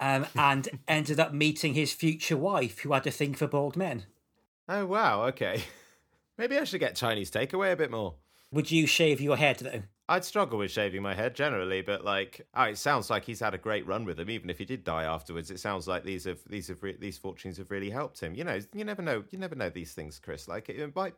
um, 0.01 0.27
and 0.37 0.69
ended 0.89 1.21
up 1.21 1.33
meeting 1.33 1.75
his 1.75 1.93
future 1.93 2.37
wife, 2.37 2.81
who 2.81 2.93
had 2.93 3.07
a 3.07 3.11
thing 3.11 3.35
for 3.35 3.47
bald 3.47 3.77
men. 3.77 4.05
Oh, 4.69 4.87
wow. 4.87 5.25
Okay. 5.25 5.65
Maybe 6.39 6.59
I 6.59 6.65
should 6.65 6.81
get 6.81 6.97
Chinese 6.97 7.31
takeaway 7.31 7.73
a 7.73 7.77
bit 7.77 7.91
more. 7.91 8.15
Would 8.53 8.71
you 8.71 8.87
shave 8.87 9.21
your 9.21 9.37
head, 9.37 9.59
though? 9.59 9.83
I'd 10.09 10.25
struggle 10.25 10.59
with 10.59 10.71
shaving 10.71 11.01
my 11.01 11.15
head 11.15 11.35
generally, 11.35 11.81
but 11.81 12.05
like, 12.05 12.47
oh, 12.55 12.65
it 12.65 12.77
sounds 12.77 13.09
like 13.09 13.25
he's 13.25 13.41
had 13.41 13.55
a 13.55 13.59
great 13.59 13.87
run 13.87 14.05
with 14.05 14.17
them. 14.19 14.29
Even 14.29 14.51
if 14.51 14.59
he 14.59 14.65
did 14.65 14.85
die 14.85 15.05
afterwards, 15.05 15.51
it 15.51 15.61
sounds 15.61 15.89
like 15.89 16.05
these 16.05 16.25
have 16.25 16.41
these 16.49 16.69
have 16.69 16.83
re- 16.83 16.97
these 16.99 17.17
fortunes 17.17 17.57
have 17.57 17.71
really 17.71 17.89
helped 17.89 18.21
him. 18.21 18.35
You 18.35 18.45
know, 18.45 18.59
you 18.75 18.85
never 18.85 19.01
know. 19.01 19.25
You 19.31 19.39
never 19.39 19.55
know 19.55 19.71
these 19.71 19.95
things, 19.95 20.19
Chris. 20.19 20.49
Like, 20.49 20.69
it 20.69 20.95
might 20.95 21.15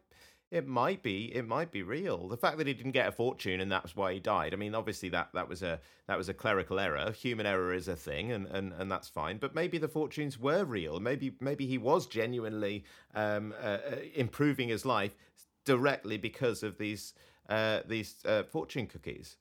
it 0.55 0.69
might 0.69 1.03
be 1.03 1.35
it 1.35 1.47
might 1.49 1.73
be 1.73 1.83
real. 1.83 2.29
The 2.29 2.37
fact 2.37 2.59
that 2.59 2.69
he 2.69 2.75
didn't 2.75 2.93
get 2.93 3.09
a 3.09 3.13
fortune 3.13 3.61
and 3.61 3.73
that's 3.73 3.97
why 3.97 4.13
he 4.15 4.21
died 4.21 4.55
i 4.55 4.57
mean 4.57 4.75
obviously 4.75 5.09
that 5.09 5.31
that 5.35 5.49
was 5.49 5.63
a 5.63 5.81
that 6.07 6.17
was 6.17 6.29
a 6.29 6.35
clerical 6.35 6.79
error. 6.79 7.11
Human 7.11 7.45
error 7.45 7.75
is 7.75 7.89
a 7.89 7.97
thing 7.97 8.31
and 8.31 8.47
and, 8.47 8.73
and 8.73 8.91
that's 8.91 9.09
fine 9.09 9.39
but 9.39 9.55
maybe 9.55 9.79
the 9.79 9.89
fortunes 9.89 10.39
were 10.39 10.65
real. 10.65 11.01
Maybe 11.01 11.35
maybe 11.41 11.67
he 11.67 11.77
was 11.77 12.07
genuinely 12.07 12.85
um, 13.15 13.53
uh, 13.61 13.67
uh 13.67 13.97
improving 14.15 14.69
his 14.69 14.87
life 14.87 15.17
directly 15.65 16.19
because 16.19 16.63
of 16.63 16.79
these 16.79 17.15
uh, 17.49 17.81
these 17.87 18.15
uh, 18.25 18.45
fortune 18.45 18.87
cookies. 18.87 19.37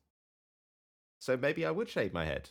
So 1.19 1.37
maybe 1.37 1.63
i 1.63 1.71
would 1.71 1.89
shave 1.89 2.11
my 2.11 2.25
head. 2.25 2.49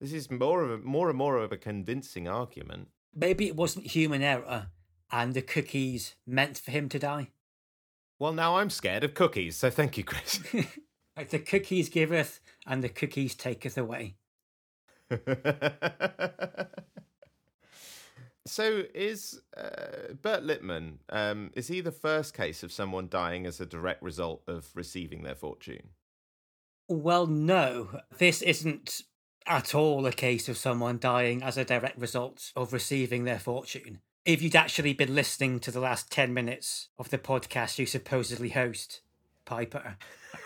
This 0.00 0.12
is 0.12 0.30
more 0.30 0.62
of 0.62 0.70
a 0.70 0.78
more 0.78 1.08
and 1.08 1.18
more 1.18 1.36
of 1.38 1.50
a 1.50 1.56
convincing 1.56 2.28
argument. 2.28 2.88
Maybe 3.12 3.48
it 3.48 3.56
wasn't 3.56 3.88
human 3.88 4.22
error 4.22 4.68
and 5.12 5.34
the 5.34 5.42
cookies 5.42 6.16
meant 6.26 6.58
for 6.58 6.70
him 6.70 6.88
to 6.88 6.98
die? 6.98 7.28
Well, 8.18 8.32
now 8.32 8.56
I'm 8.56 8.70
scared 8.70 9.04
of 9.04 9.14
cookies, 9.14 9.56
so 9.56 9.68
thank 9.68 9.98
you, 9.98 10.04
Chris. 10.04 10.40
like 11.16 11.28
the 11.30 11.38
cookies 11.38 11.88
giveth 11.90 12.40
and 12.66 12.82
the 12.82 12.88
cookies 12.88 13.34
taketh 13.34 13.76
away. 13.76 14.14
so 18.46 18.84
is 18.94 19.40
uh, 19.56 20.14
Bert 20.22 20.44
Lippmann, 20.44 21.00
um, 21.10 21.50
is 21.54 21.68
he 21.68 21.80
the 21.82 21.92
first 21.92 22.32
case 22.32 22.62
of 22.62 22.72
someone 22.72 23.08
dying 23.08 23.44
as 23.44 23.60
a 23.60 23.66
direct 23.66 24.02
result 24.02 24.42
of 24.48 24.70
receiving 24.74 25.22
their 25.22 25.34
fortune? 25.34 25.90
Well, 26.88 27.26
no. 27.26 28.00
This 28.18 28.40
isn't 28.40 29.02
at 29.46 29.74
all 29.74 30.06
a 30.06 30.12
case 30.12 30.48
of 30.48 30.56
someone 30.56 30.98
dying 30.98 31.42
as 31.42 31.58
a 31.58 31.64
direct 31.64 31.98
result 31.98 32.52
of 32.54 32.72
receiving 32.72 33.24
their 33.24 33.40
fortune 33.40 34.00
if 34.24 34.40
you'd 34.42 34.56
actually 34.56 34.92
been 34.92 35.14
listening 35.14 35.58
to 35.60 35.70
the 35.70 35.80
last 35.80 36.10
10 36.10 36.32
minutes 36.32 36.88
of 36.98 37.10
the 37.10 37.18
podcast 37.18 37.78
you 37.78 37.86
supposedly 37.86 38.50
host, 38.50 39.00
Piper, 39.44 39.96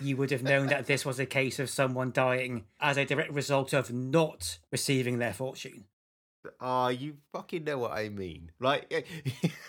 you 0.01 0.17
would 0.17 0.31
have 0.31 0.43
known 0.43 0.69
that 0.69 0.87
this 0.87 1.05
was 1.05 1.19
a 1.19 1.27
case 1.27 1.59
of 1.59 1.69
someone 1.69 2.11
dying 2.11 2.65
as 2.81 2.97
a 2.97 3.05
direct 3.05 3.33
result 3.33 3.73
of 3.73 3.93
not 3.93 4.59
receiving 4.71 5.19
their 5.19 5.35
fortune. 5.35 5.85
Ah, 6.61 6.89
you 6.89 7.17
fucking 7.33 7.65
know 7.65 7.77
what 7.79 7.91
I 7.91 8.09
mean. 8.09 8.53
Like, 8.61 9.05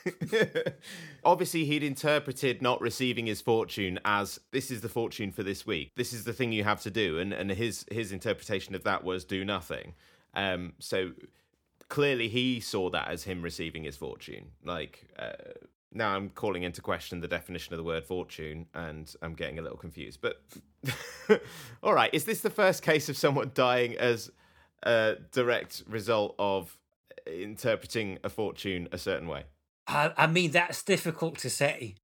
obviously, 1.23 1.65
he'd 1.65 1.83
interpreted 1.83 2.61
not 2.61 2.79
receiving 2.81 3.25
his 3.25 3.41
fortune 3.41 3.99
as 4.05 4.39
this 4.51 4.69
is 4.69 4.81
the 4.81 4.89
fortune 4.89 5.31
for 5.31 5.41
this 5.41 5.65
week. 5.65 5.91
This 5.95 6.13
is 6.13 6.23
the 6.23 6.33
thing 6.33 6.51
you 6.51 6.63
have 6.63 6.81
to 6.81 6.91
do, 6.91 7.17
and 7.17 7.33
and 7.33 7.49
his 7.49 7.83
his 7.91 8.11
interpretation 8.11 8.75
of 8.75 8.83
that 8.83 9.03
was 9.03 9.25
do 9.25 9.43
nothing. 9.43 9.95
Um, 10.35 10.73
so 10.77 11.13
clearly 11.89 12.27
he 12.27 12.59
saw 12.59 12.89
that 12.89 13.07
as 13.07 13.23
him 13.23 13.41
receiving 13.41 13.83
his 13.83 13.95
fortune. 13.95 14.51
Like 14.63 15.07
uh, 15.17 15.31
now, 15.93 16.15
I'm 16.15 16.29
calling 16.29 16.63
into 16.63 16.81
question 16.81 17.21
the 17.21 17.27
definition 17.27 17.73
of 17.73 17.77
the 17.77 17.83
word 17.83 18.03
fortune, 18.03 18.67
and 18.73 19.13
I'm 19.21 19.33
getting 19.33 19.57
a 19.57 19.61
little 19.61 19.77
confused. 19.77 20.19
But 20.21 20.41
all 21.83 21.93
right, 21.93 22.13
is 22.13 22.25
this 22.25 22.41
the 22.41 22.49
first 22.49 22.83
case 22.83 23.09
of 23.09 23.17
someone 23.17 23.51
dying 23.53 23.97
as 23.97 24.29
a 24.83 25.15
direct 25.31 25.83
result 25.87 26.35
of 26.37 26.77
interpreting 27.25 28.19
a 28.23 28.29
fortune 28.29 28.87
a 28.91 28.97
certain 28.97 29.27
way? 29.27 29.45
I, 29.87 30.11
I 30.17 30.27
mean, 30.27 30.51
that's 30.51 30.83
difficult 30.83 31.37
to 31.39 31.49
say, 31.49 31.95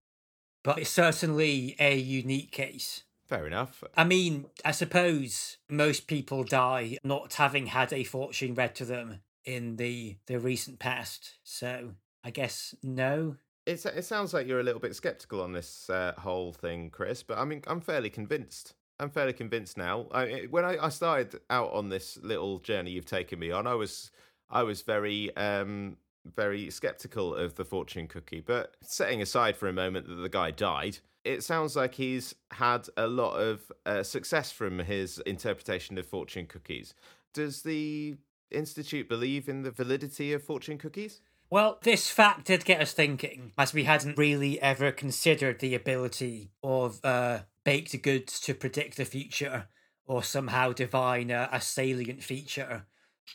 but 0.63 0.79
it's 0.79 0.89
certainly 0.89 1.75
a 1.77 1.97
unique 1.97 2.51
case. 2.51 3.03
Fair 3.27 3.45
enough. 3.45 3.83
I 3.95 4.05
mean, 4.05 4.45
I 4.63 4.71
suppose 4.71 5.57
most 5.69 6.07
people 6.07 6.43
die 6.43 6.97
not 7.03 7.33
having 7.33 7.67
had 7.67 7.91
a 7.91 8.03
fortune 8.03 8.53
read 8.53 8.75
to 8.75 8.85
them 8.85 9.21
in 9.45 9.75
the 9.77 10.17
the 10.27 10.39
recent 10.39 10.79
past. 10.79 11.35
So 11.43 11.93
I 12.23 12.31
guess 12.31 12.75
no. 12.83 13.37
It's, 13.65 13.85
it 13.85 14.03
sounds 14.03 14.33
like 14.33 14.45
you're 14.45 14.59
a 14.59 14.63
little 14.63 14.81
bit 14.81 14.93
skeptical 14.93 15.41
on 15.41 15.53
this 15.53 15.89
uh, 15.89 16.11
whole 16.17 16.51
thing, 16.51 16.89
Chris. 16.89 17.23
But 17.23 17.37
I 17.37 17.45
mean, 17.45 17.61
I'm 17.65 17.79
fairly 17.79 18.09
convinced. 18.09 18.73
I'm 18.99 19.09
fairly 19.09 19.33
convinced 19.33 19.77
now. 19.77 20.07
I, 20.11 20.47
when 20.49 20.65
I, 20.65 20.77
I 20.85 20.89
started 20.89 21.39
out 21.49 21.71
on 21.71 21.89
this 21.89 22.19
little 22.21 22.59
journey 22.59 22.91
you've 22.91 23.05
taken 23.05 23.39
me 23.39 23.51
on, 23.51 23.65
I 23.65 23.75
was 23.75 24.11
I 24.49 24.63
was 24.63 24.81
very 24.81 25.35
um, 25.37 25.97
very 26.35 26.69
skeptical 26.69 27.35
of 27.35 27.55
the 27.55 27.65
fortune 27.65 28.07
cookie. 28.07 28.41
But 28.41 28.75
setting 28.81 29.21
aside 29.21 29.55
for 29.55 29.67
a 29.67 29.73
moment 29.73 30.07
that 30.07 30.15
the 30.15 30.29
guy 30.29 30.51
died, 30.51 30.99
it 31.23 31.43
sounds 31.43 31.75
like 31.75 31.95
he's 31.95 32.35
had 32.51 32.87
a 32.97 33.07
lot 33.07 33.35
of 33.35 33.71
uh, 33.85 34.03
success 34.03 34.51
from 34.51 34.79
his 34.79 35.19
interpretation 35.19 35.97
of 35.97 36.05
fortune 36.05 36.47
cookies. 36.47 36.93
Does 37.33 37.63
the 37.63 38.17
Institute 38.51 39.09
believe 39.09 39.49
in 39.49 39.63
the 39.63 39.71
validity 39.71 40.33
of 40.33 40.43
fortune 40.43 40.77
cookies? 40.77 41.21
Well, 41.49 41.77
this 41.83 42.09
fact 42.09 42.45
did 42.45 42.65
get 42.65 42.81
us 42.81 42.93
thinking, 42.93 43.51
as 43.57 43.73
we 43.73 43.83
hadn't 43.83 44.17
really 44.17 44.59
ever 44.61 44.91
considered 44.91 45.59
the 45.59 45.75
ability 45.75 46.49
of 46.63 46.99
uh, 47.03 47.41
baked 47.63 48.01
goods 48.01 48.39
to 48.41 48.55
predict 48.55 48.97
the 48.97 49.05
future 49.05 49.67
or 50.05 50.23
somehow 50.23 50.73
divine 50.73 51.29
a, 51.29 51.49
a 51.51 51.61
salient 51.61 52.23
feature 52.23 52.85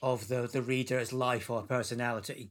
of 0.02 0.28
the, 0.28 0.48
the 0.52 0.62
reader's 0.62 1.12
life 1.12 1.48
or 1.48 1.62
personality. 1.62 2.50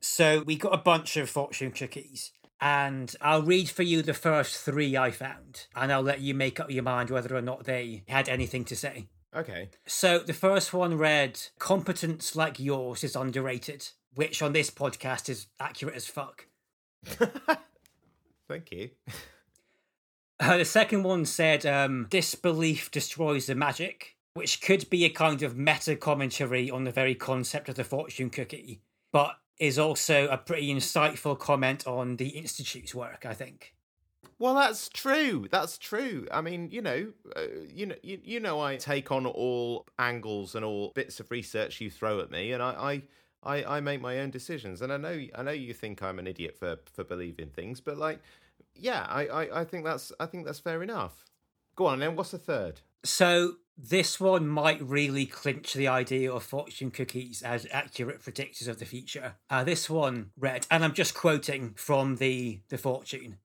So 0.00 0.42
we 0.44 0.56
got 0.56 0.74
a 0.74 0.78
bunch 0.78 1.16
of 1.16 1.30
fortune 1.30 1.70
cookies, 1.70 2.32
and 2.60 3.14
I'll 3.20 3.42
read 3.42 3.68
for 3.70 3.82
you 3.82 4.02
the 4.02 4.14
first 4.14 4.56
three 4.64 4.96
I 4.96 5.10
found, 5.10 5.66
and 5.74 5.92
I'll 5.92 6.02
let 6.02 6.20
you 6.20 6.34
make 6.34 6.60
up 6.60 6.70
your 6.70 6.82
mind 6.82 7.10
whether 7.10 7.34
or 7.36 7.42
not 7.42 7.64
they 7.64 8.04
had 8.08 8.28
anything 8.28 8.64
to 8.66 8.76
say. 8.76 9.08
Okay. 9.34 9.70
So 9.86 10.18
the 10.18 10.34
first 10.34 10.72
one 10.72 10.98
read, 10.98 11.40
Competence 11.58 12.36
like 12.36 12.60
yours 12.60 13.02
is 13.02 13.16
underrated, 13.16 13.88
which 14.14 14.42
on 14.42 14.52
this 14.52 14.70
podcast 14.70 15.28
is 15.28 15.46
accurate 15.58 15.96
as 15.96 16.06
fuck. 16.06 16.46
Thank 18.48 18.72
you. 18.72 18.90
Uh, 20.40 20.56
the 20.56 20.64
second 20.64 21.04
one 21.04 21.24
said, 21.24 21.64
um, 21.64 22.08
Disbelief 22.10 22.90
destroys 22.90 23.46
the 23.46 23.54
magic, 23.54 24.16
which 24.34 24.60
could 24.60 24.90
be 24.90 25.04
a 25.04 25.08
kind 25.08 25.40
of 25.40 25.56
meta 25.56 25.94
commentary 25.94 26.68
on 26.68 26.82
the 26.82 26.90
very 26.90 27.14
concept 27.14 27.68
of 27.68 27.76
the 27.76 27.84
fortune 27.84 28.28
cookie, 28.28 28.82
but 29.12 29.36
is 29.60 29.78
also 29.78 30.26
a 30.26 30.36
pretty 30.36 30.74
insightful 30.74 31.38
comment 31.38 31.86
on 31.86 32.16
the 32.16 32.30
Institute's 32.30 32.92
work, 32.92 33.24
I 33.24 33.34
think. 33.34 33.74
Well, 34.42 34.56
that's 34.56 34.88
true. 34.88 35.46
That's 35.52 35.78
true. 35.78 36.26
I 36.32 36.40
mean, 36.40 36.68
you 36.72 36.82
know, 36.82 37.12
uh, 37.36 37.42
you 37.72 37.86
know, 37.86 37.94
you, 38.02 38.18
you 38.24 38.40
know, 38.40 38.58
I 38.58 38.74
take 38.74 39.12
on 39.12 39.24
all 39.24 39.86
angles 40.00 40.56
and 40.56 40.64
all 40.64 40.90
bits 40.96 41.20
of 41.20 41.30
research 41.30 41.80
you 41.80 41.88
throw 41.88 42.18
at 42.18 42.32
me, 42.32 42.50
and 42.50 42.60
I, 42.60 43.02
I, 43.44 43.54
I, 43.54 43.76
I 43.76 43.80
make 43.80 44.00
my 44.00 44.18
own 44.18 44.30
decisions. 44.30 44.82
And 44.82 44.92
I 44.92 44.96
know, 44.96 45.16
I 45.36 45.42
know, 45.44 45.52
you 45.52 45.72
think 45.72 46.02
I'm 46.02 46.18
an 46.18 46.26
idiot 46.26 46.56
for 46.58 46.78
for 46.92 47.04
believing 47.04 47.50
things, 47.50 47.80
but 47.80 47.98
like, 47.98 48.18
yeah, 48.74 49.06
I, 49.08 49.26
I, 49.28 49.60
I 49.60 49.64
think 49.64 49.84
that's, 49.84 50.10
I 50.18 50.26
think 50.26 50.44
that's 50.44 50.58
fair 50.58 50.82
enough. 50.82 51.24
Go 51.76 51.86
on, 51.86 52.00
then. 52.00 52.16
What's 52.16 52.32
the 52.32 52.38
third? 52.38 52.80
So 53.04 53.58
this 53.78 54.18
one 54.18 54.48
might 54.48 54.82
really 54.82 55.24
clinch 55.24 55.72
the 55.72 55.86
idea 55.86 56.32
of 56.32 56.42
fortune 56.42 56.90
cookies 56.90 57.42
as 57.42 57.68
accurate 57.70 58.20
predictors 58.20 58.66
of 58.66 58.80
the 58.80 58.86
future. 58.86 59.36
Uh, 59.48 59.62
this 59.62 59.88
one 59.88 60.32
read, 60.36 60.66
and 60.68 60.82
I'm 60.82 60.94
just 60.94 61.14
quoting 61.14 61.74
from 61.76 62.16
the 62.16 62.58
the 62.70 62.76
fortune. 62.76 63.38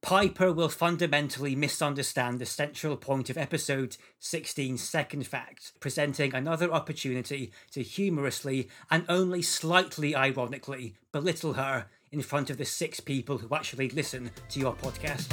Piper 0.00 0.52
will 0.52 0.68
fundamentally 0.68 1.56
misunderstand 1.56 2.38
the 2.38 2.46
central 2.46 2.96
point 2.96 3.28
of 3.30 3.36
episode 3.36 3.96
16's 4.20 4.80
second 4.80 5.26
fact, 5.26 5.72
presenting 5.80 6.34
another 6.34 6.72
opportunity 6.72 7.52
to 7.72 7.82
humorously 7.82 8.68
and 8.90 9.04
only 9.08 9.42
slightly 9.42 10.14
ironically 10.14 10.94
belittle 11.12 11.54
her 11.54 11.86
in 12.12 12.22
front 12.22 12.48
of 12.48 12.58
the 12.58 12.64
six 12.64 13.00
people 13.00 13.38
who 13.38 13.54
actually 13.54 13.90
listen 13.90 14.30
to 14.48 14.60
your 14.60 14.74
podcast. 14.74 15.32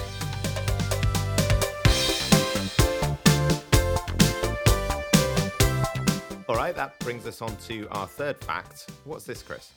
All 6.50 6.56
right, 6.56 6.76
that 6.76 7.00
brings 7.00 7.26
us 7.28 7.42
on 7.42 7.56
to 7.68 7.88
our 7.92 8.08
third 8.08 8.38
fact. 8.44 8.90
What's 9.04 9.26
this, 9.26 9.42
Chris? 9.44 9.72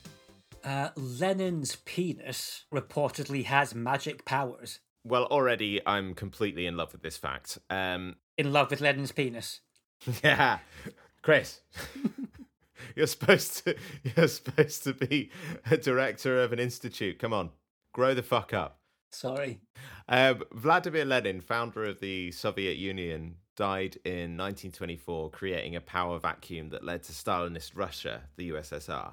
Uh, 0.64 0.90
Lenin's 0.96 1.76
penis 1.76 2.64
reportedly 2.72 3.44
has 3.44 3.74
magic 3.74 4.24
powers. 4.24 4.80
Well, 5.04 5.24
already 5.24 5.80
I'm 5.86 6.14
completely 6.14 6.66
in 6.66 6.76
love 6.76 6.92
with 6.92 7.02
this 7.02 7.16
fact. 7.16 7.58
Um, 7.70 8.16
In 8.36 8.52
love 8.52 8.70
with 8.70 8.80
Lenin's 8.80 9.12
penis. 9.12 9.60
yeah, 10.22 10.58
Chris, 11.22 11.60
you're 12.96 13.06
supposed 13.06 13.64
to 13.64 13.76
you're 14.16 14.28
supposed 14.28 14.84
to 14.84 14.92
be 14.92 15.30
a 15.70 15.76
director 15.76 16.40
of 16.42 16.52
an 16.52 16.58
institute. 16.58 17.18
Come 17.18 17.32
on, 17.32 17.50
grow 17.92 18.14
the 18.14 18.22
fuck 18.22 18.52
up. 18.52 18.78
Sorry. 19.10 19.60
Um, 20.08 20.42
Vladimir 20.52 21.04
Lenin, 21.04 21.40
founder 21.40 21.84
of 21.84 22.00
the 22.00 22.30
Soviet 22.30 22.76
Union, 22.76 23.36
died 23.56 23.96
in 24.04 24.36
1924, 24.36 25.30
creating 25.30 25.74
a 25.74 25.80
power 25.80 26.18
vacuum 26.18 26.68
that 26.70 26.84
led 26.84 27.02
to 27.04 27.12
Stalinist 27.12 27.72
Russia, 27.74 28.24
the 28.36 28.50
USSR. 28.50 29.12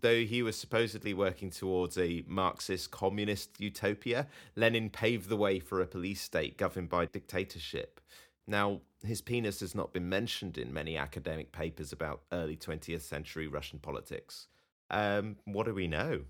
Though 0.00 0.24
he 0.24 0.42
was 0.42 0.56
supposedly 0.56 1.14
working 1.14 1.50
towards 1.50 1.98
a 1.98 2.24
Marxist 2.26 2.90
communist 2.90 3.60
utopia, 3.60 4.26
Lenin 4.56 4.90
paved 4.90 5.28
the 5.28 5.36
way 5.36 5.58
for 5.58 5.80
a 5.80 5.86
police 5.86 6.20
state 6.20 6.56
governed 6.56 6.88
by 6.88 7.06
dictatorship. 7.06 8.00
Now, 8.46 8.80
his 9.04 9.20
penis 9.20 9.60
has 9.60 9.74
not 9.74 9.92
been 9.92 10.08
mentioned 10.08 10.58
in 10.58 10.72
many 10.72 10.96
academic 10.96 11.52
papers 11.52 11.92
about 11.92 12.22
early 12.32 12.56
20th 12.56 13.02
century 13.02 13.46
Russian 13.46 13.78
politics. 13.78 14.48
Um, 14.90 15.36
what 15.44 15.66
do 15.66 15.74
we 15.74 15.86
know? 15.86 16.22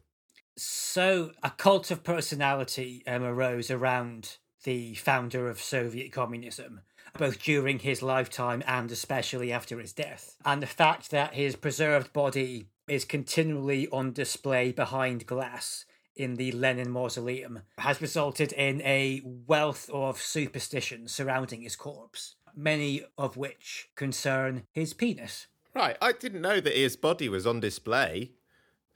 So, 0.57 1.33
a 1.43 1.51
cult 1.51 1.91
of 1.91 2.05
personality 2.05 3.03
um, 3.07 3.25
arose 3.25 3.71
around 3.71 4.39
the 4.63 4.95
founder 4.95 5.49
of 5.49 5.61
Soviet 5.61 6.13
communism, 6.13 6.81
both 7.19 7.43
during 7.43 7.81
his 7.81 8.03
lifetime 8.03 8.63
and 8.67 8.91
especially 8.91 9.53
after 9.53 9.79
his 9.79 9.93
death. 9.93 10.37
And 10.45 10.63
the 10.63 10.67
fact 10.67 11.11
that 11.11 11.35
his 11.35 11.57
preserved 11.57 12.13
body 12.13 12.69
is 12.89 13.05
continually 13.05 13.89
on 13.89 14.13
display 14.13 14.73
behind 14.73 15.27
glass 15.27 15.85
in 16.17 16.35
the 16.37 16.53
Lenin 16.53 16.91
Mausoleum 16.91 17.63
has 17.79 18.01
resulted 18.01 18.53
in 18.53 18.81
a 18.83 19.21
wealth 19.25 19.91
of 19.91 20.21
superstitions 20.21 21.13
surrounding 21.13 21.63
his 21.63 21.77
corpse, 21.77 22.37
many 22.55 23.05
of 23.19 23.37
which 23.37 23.89
concern 23.97 24.65
his 24.73 24.95
penis. 24.95 25.47
Right, 25.75 25.97
I 26.01 26.13
didn't 26.13 26.43
know 26.43 26.61
that 26.61 26.77
his 26.77 26.97
body 26.97 27.29
was 27.29 27.47
on 27.47 27.61
display. 27.61 28.33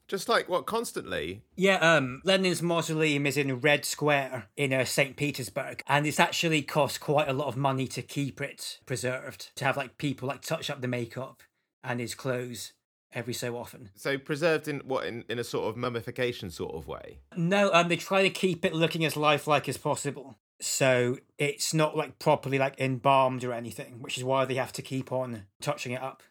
Just 0.07 0.29
like 0.29 0.49
what 0.49 0.65
constantly? 0.65 1.43
Yeah, 1.55 1.77
um, 1.77 2.23
Lenin's 2.25 2.63
mausoleum 2.63 3.27
is 3.27 3.37
in 3.37 3.61
Red 3.61 3.85
Square 3.85 4.47
in 4.57 4.73
uh, 4.73 4.87
St. 4.87 5.17
Petersburg, 5.17 5.83
and 5.87 6.07
it's 6.07 6.21
actually 6.21 6.63
cost 6.63 6.99
quite 6.99 7.29
a 7.29 7.35
lot 7.35 7.49
of 7.49 7.59
money 7.59 7.87
to 7.89 8.01
keep 8.01 8.41
it 8.41 8.79
preserved, 8.87 9.51
to 9.57 9.67
have 9.67 9.77
like 9.77 9.99
people 9.99 10.29
like 10.29 10.41
touch 10.41 10.71
up 10.71 10.81
the 10.81 10.89
makeup 10.89 11.43
and 11.85 12.01
his 12.01 12.15
clothes 12.15 12.73
every 13.13 13.35
so 13.35 13.57
often. 13.57 13.91
So 13.95 14.19
preserved 14.19 14.69
in 14.69 14.81
what 14.81 15.07
in, 15.07 15.25
in 15.29 15.39
a 15.39 15.45
sort 15.45 15.69
of 15.69 15.77
mummification 15.77 16.51
sort 16.51 16.75
of 16.75 16.87
way. 16.87 17.19
No, 17.37 17.73
um, 17.73 17.89
they 17.89 17.97
try 17.97 18.23
to 18.23 18.31
keep 18.31 18.65
it 18.65 18.75
looking 18.75 19.05
as 19.05 19.17
lifelike 19.17 19.69
as 19.69 19.77
possible. 19.77 20.37
So 20.61 21.19
it's 21.39 21.73
not 21.73 21.97
like 21.97 22.19
properly 22.19 22.59
like 22.59 22.81
embalmed 22.81 23.45
or 23.45 23.53
anything, 23.53 24.01
which 24.01 24.19
is 24.19 24.25
why 24.25 24.45
they 24.45 24.55
have 24.55 24.73
to 24.73 24.83
keep 24.83 25.13
on 25.13 25.45
touching 25.61 25.93
it 25.93 26.03
up, 26.03 26.23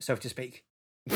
so 0.00 0.16
to 0.16 0.28
speak. 0.28 0.64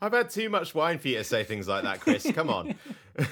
I've 0.00 0.12
had 0.12 0.30
too 0.30 0.48
much 0.48 0.74
wine 0.74 0.98
for 0.98 1.08
you 1.08 1.18
to 1.18 1.24
say 1.24 1.44
things 1.44 1.68
like 1.68 1.82
that, 1.82 2.00
Chris. 2.00 2.30
Come 2.32 2.48
on. 2.48 2.74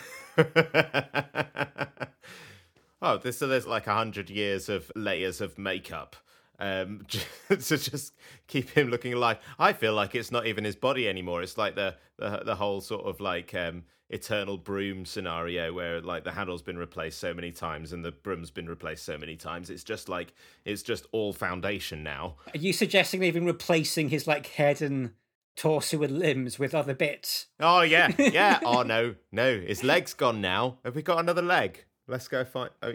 oh, 3.01 3.17
this 3.19 3.39
so 3.39 3.47
there's 3.47 3.67
like 3.67 3.87
a 3.87 3.95
hundred 3.95 4.29
years 4.29 4.69
of 4.69 4.91
layers 4.95 5.41
of 5.41 5.57
makeup 5.57 6.17
um, 6.59 7.07
to 7.49 7.57
just 7.57 8.15
keep 8.47 8.71
him 8.71 8.89
looking 8.89 9.13
alive. 9.13 9.39
I 9.59 9.73
feel 9.73 9.95
like 9.95 10.15
it's 10.15 10.31
not 10.31 10.47
even 10.47 10.65
his 10.65 10.77
body 10.77 11.09
anymore. 11.09 11.43
It's 11.43 11.59
like 11.59 11.75
the 11.75 11.97
the, 12.19 12.43
the 12.45 12.55
whole 12.55 12.81
sort 12.81 13.07
of 13.07 13.21
like 13.21 13.55
um, 13.55 13.85
eternal 14.09 14.57
broom 14.57 15.05
scenario 15.05 15.73
where 15.73 16.01
like 16.01 16.25
the 16.25 16.33
handle's 16.33 16.63
been 16.63 16.79
replaced 16.79 17.19
so 17.19 17.35
many 17.35 17.51
times 17.51 17.93
and 17.93 18.05
the 18.05 18.13
broom's 18.13 18.51
been 18.51 18.69
replaced 18.69 19.05
so 19.05 19.19
many 19.19 19.37
times. 19.37 19.71
It's 19.71 19.85
just 19.85 20.09
like 20.09 20.33
it's 20.65 20.83
just 20.83 21.07
all 21.13 21.33
foundation 21.33 22.03
now. 22.03 22.37
Are 22.55 22.59
you 22.59 22.73
suggesting 22.73 23.21
they've 23.21 23.35
been 23.35 23.47
replacing 23.47 24.11
his 24.11 24.27
like 24.27 24.47
head 24.47 24.81
and 24.81 25.13
torso 25.57 26.03
and 26.03 26.19
limbs 26.19 26.59
with 26.59 26.75
other 26.75 26.95
bits? 26.95 27.47
Oh 27.59 27.81
yeah, 27.81 28.13
yeah. 28.19 28.61
oh 28.65 28.83
no, 28.83 29.17
no. 29.33 29.61
His 29.61 29.83
leg's 29.83 30.15
gone 30.15 30.41
now. 30.41 30.79
Have 30.85 30.95
we 30.95 31.03
got 31.03 31.19
another 31.19 31.43
leg? 31.43 31.85
Let's 32.07 32.29
go 32.29 32.45
find. 32.45 32.71
Oh, 32.83 32.95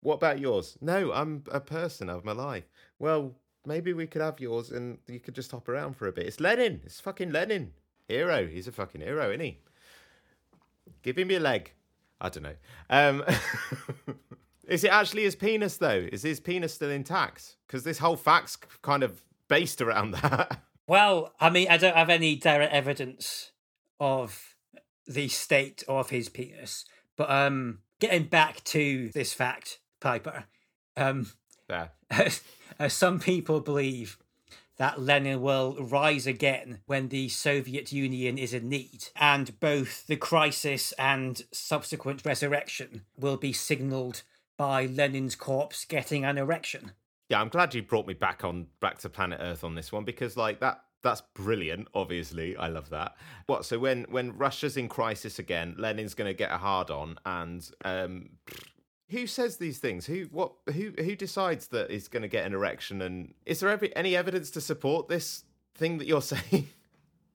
what 0.00 0.14
about 0.14 0.40
yours? 0.40 0.76
No, 0.80 1.12
I'm 1.12 1.44
a 1.52 1.60
person. 1.60 2.08
I'm 2.08 2.26
alive. 2.26 2.64
Well, 3.02 3.34
maybe 3.66 3.92
we 3.92 4.06
could 4.06 4.22
have 4.22 4.38
yours 4.38 4.70
and 4.70 4.98
you 5.08 5.18
could 5.18 5.34
just 5.34 5.50
hop 5.50 5.68
around 5.68 5.96
for 5.96 6.06
a 6.06 6.12
bit. 6.12 6.24
It's 6.24 6.38
Lenin. 6.38 6.82
It's 6.84 7.00
fucking 7.00 7.32
Lenin. 7.32 7.72
Hero. 8.06 8.46
He's 8.46 8.68
a 8.68 8.72
fucking 8.72 9.00
hero, 9.00 9.28
isn't 9.30 9.40
he? 9.40 9.58
Give 11.02 11.18
him 11.18 11.28
your 11.28 11.40
leg. 11.40 11.72
I 12.20 12.28
don't 12.28 12.44
know. 12.44 12.54
Um, 12.88 13.24
is 14.68 14.84
it 14.84 14.92
actually 14.92 15.24
his 15.24 15.34
penis 15.34 15.78
though? 15.78 16.06
Is 16.12 16.22
his 16.22 16.38
penis 16.38 16.74
still 16.74 16.90
intact? 16.90 17.56
Because 17.66 17.82
this 17.82 17.98
whole 17.98 18.14
fact's 18.14 18.56
kind 18.82 19.02
of 19.02 19.20
based 19.48 19.82
around 19.82 20.12
that. 20.22 20.60
Well, 20.86 21.34
I 21.40 21.50
mean, 21.50 21.66
I 21.70 21.78
don't 21.78 21.96
have 21.96 22.08
any 22.08 22.36
direct 22.36 22.72
evidence 22.72 23.50
of 23.98 24.54
the 25.08 25.26
state 25.26 25.82
of 25.88 26.10
his 26.10 26.28
penis, 26.28 26.84
but 27.16 27.28
um, 27.28 27.80
getting 27.98 28.26
back 28.26 28.62
to 28.64 29.10
this 29.12 29.32
fact, 29.32 29.80
Piper, 30.00 30.44
um, 30.96 31.32
there. 31.66 31.90
uh, 32.82 32.88
some 32.88 33.20
people 33.20 33.60
believe 33.60 34.18
that 34.76 35.00
Lenin 35.00 35.40
will 35.40 35.76
rise 35.76 36.26
again 36.26 36.80
when 36.86 37.10
the 37.10 37.28
Soviet 37.28 37.92
Union 37.92 38.36
is 38.36 38.52
in 38.52 38.68
need, 38.68 39.08
and 39.14 39.60
both 39.60 40.06
the 40.08 40.16
crisis 40.16 40.90
and 40.98 41.42
subsequent 41.52 42.24
resurrection 42.24 43.02
will 43.16 43.36
be 43.36 43.52
signalled 43.52 44.22
by 44.56 44.86
Lenin's 44.86 45.36
corpse 45.36 45.84
getting 45.84 46.24
an 46.24 46.38
erection. 46.38 46.90
Yeah, 47.28 47.40
I'm 47.40 47.50
glad 47.50 47.72
you 47.72 47.82
brought 47.82 48.08
me 48.08 48.14
back 48.14 48.44
on 48.44 48.66
back 48.80 48.98
to 48.98 49.08
planet 49.08 49.38
Earth 49.40 49.62
on 49.62 49.76
this 49.76 49.92
one 49.92 50.04
because 50.04 50.36
like 50.36 50.58
that 50.58 50.82
That's 51.02 51.22
brilliant. 51.34 51.88
Obviously, 51.94 52.56
I 52.56 52.68
love 52.68 52.90
that. 52.90 53.16
What? 53.46 53.64
So 53.64 53.78
when 53.78 54.04
when 54.10 54.36
Russia's 54.36 54.76
in 54.76 54.88
crisis 54.88 55.38
again, 55.38 55.74
Lenin's 55.78 56.14
going 56.14 56.28
to 56.28 56.34
get 56.34 56.50
a 56.50 56.58
hard 56.58 56.90
on, 56.90 57.18
and 57.24 57.68
um, 57.84 58.30
who 59.12 59.26
says 59.26 59.58
these 59.58 59.78
things? 59.78 60.06
Who 60.06 60.24
what? 60.30 60.52
Who 60.72 60.92
who 60.98 61.14
decides 61.14 61.68
that 61.68 61.90
he's 61.90 62.08
going 62.08 62.22
to 62.22 62.28
get 62.28 62.46
an 62.46 62.54
erection? 62.54 63.00
And 63.00 63.34
is 63.46 63.60
there 63.60 63.68
every, 63.68 63.94
any 63.94 64.16
evidence 64.16 64.50
to 64.52 64.60
support 64.60 65.08
this 65.08 65.44
thing 65.74 65.98
that 65.98 66.06
you're 66.06 66.22
saying? 66.22 66.68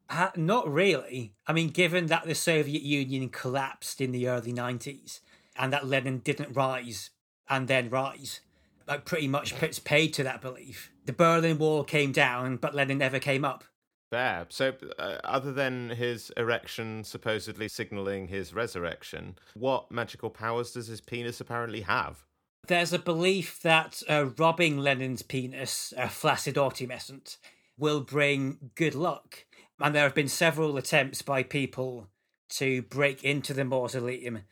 Uh, 0.09 0.29
not 0.35 0.71
really. 0.71 1.33
I 1.45 1.53
mean, 1.53 1.69
given 1.69 2.07
that 2.07 2.25
the 2.25 2.35
Soviet 2.35 2.81
Union 2.81 3.29
collapsed 3.29 3.99
in 3.99 4.11
the 4.11 4.27
early 4.27 4.53
90s 4.53 5.19
and 5.57 5.73
that 5.73 5.85
Lenin 5.85 6.19
didn't 6.19 6.55
rise 6.55 7.09
and 7.49 7.67
then 7.67 7.89
rise, 7.89 8.39
like 8.87 9.05
pretty 9.05 9.27
much 9.27 9.57
puts 9.57 9.79
paid 9.79 10.13
to 10.13 10.23
that 10.23 10.41
belief. 10.41 10.91
The 11.05 11.13
Berlin 11.13 11.57
Wall 11.57 11.83
came 11.83 12.11
down, 12.11 12.57
but 12.57 12.73
Lenin 12.73 12.99
never 12.99 13.19
came 13.19 13.43
up. 13.43 13.65
Fair. 14.09 14.45
So, 14.49 14.73
uh, 14.97 15.17
other 15.23 15.51
than 15.51 15.89
his 15.89 16.31
erection 16.37 17.03
supposedly 17.03 17.67
signaling 17.67 18.27
his 18.27 18.53
resurrection, 18.53 19.37
what 19.53 19.91
magical 19.91 20.29
powers 20.29 20.71
does 20.71 20.87
his 20.87 21.01
penis 21.01 21.41
apparently 21.41 21.81
have? 21.81 22.23
There's 22.67 22.93
a 22.93 22.99
belief 22.99 23.61
that 23.61 24.01
uh, 24.09 24.27
robbing 24.37 24.77
Lenin's 24.77 25.21
penis, 25.21 25.93
a 25.97 26.09
flaccid 26.09 26.57
autumescent, 26.57 27.37
will 27.77 28.01
bring 28.01 28.71
good 28.75 28.95
luck. 28.95 29.45
And 29.79 29.93
there 29.93 30.03
have 30.03 30.15
been 30.15 30.27
several 30.27 30.77
attempts 30.77 31.21
by 31.21 31.43
people 31.43 32.07
to 32.49 32.81
break 32.83 33.23
into 33.23 33.53
the 33.53 33.65
mausoleum 33.65 34.43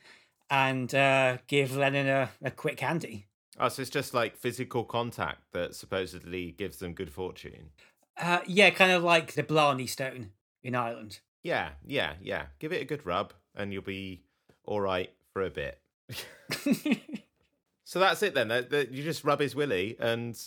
and 0.50 0.94
uh, 0.94 1.38
give 1.48 1.76
Lenin 1.76 2.08
a, 2.08 2.30
a 2.44 2.52
quick 2.52 2.80
handy. 2.80 3.28
Oh, 3.58 3.70
so 3.70 3.82
it's 3.82 3.92
just 3.92 4.14
like 4.14 4.36
physical 4.36 4.84
contact 4.84 5.52
that 5.54 5.76
supposedly 5.76 6.52
gives 6.52 6.78
them 6.78 6.94
good 6.94 7.12
fortune. 7.12 7.70
Uh, 8.18 8.40
yeah, 8.46 8.70
kind 8.70 8.92
of 8.92 9.04
like 9.04 9.34
the 9.34 9.44
Blarney 9.44 9.88
Stone 9.88 10.32
in 10.64 10.76
Ireland. 10.76 11.20
Yeah, 11.44 11.70
yeah, 11.86 12.14
yeah. 12.22 12.46
Give 12.60 12.72
it 12.72 12.82
a 12.82 12.86
good 12.86 13.06
rub, 13.06 13.34
and 13.56 13.72
you'll 13.72 13.82
be 13.84 14.24
all 14.64 14.82
right 14.82 15.12
for 15.34 15.42
a 15.44 15.50
bit. 15.50 15.80
so 17.84 18.00
that's 18.00 18.24
it 18.24 18.34
then. 18.34 18.50
You 18.92 19.04
just 19.04 19.24
rub 19.24 19.40
his 19.40 19.56
willy, 19.56 19.96
and 20.00 20.38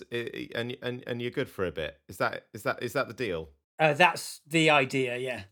and 0.55 0.77
and 0.83 1.05
and 1.07 1.23
you're 1.23 1.31
good 1.31 1.49
for 1.49 1.67
a 1.67 1.73
bit. 1.73 1.99
Is 2.09 2.17
that 2.17 2.47
is 2.53 2.63
that 2.63 2.83
is 2.83 2.95
that 2.95 3.09
the 3.09 3.15
deal? 3.15 3.51
Uh, 3.79 3.93
that's 3.93 4.41
the 4.47 4.71
idea. 4.71 5.17
Yeah. 5.19 5.43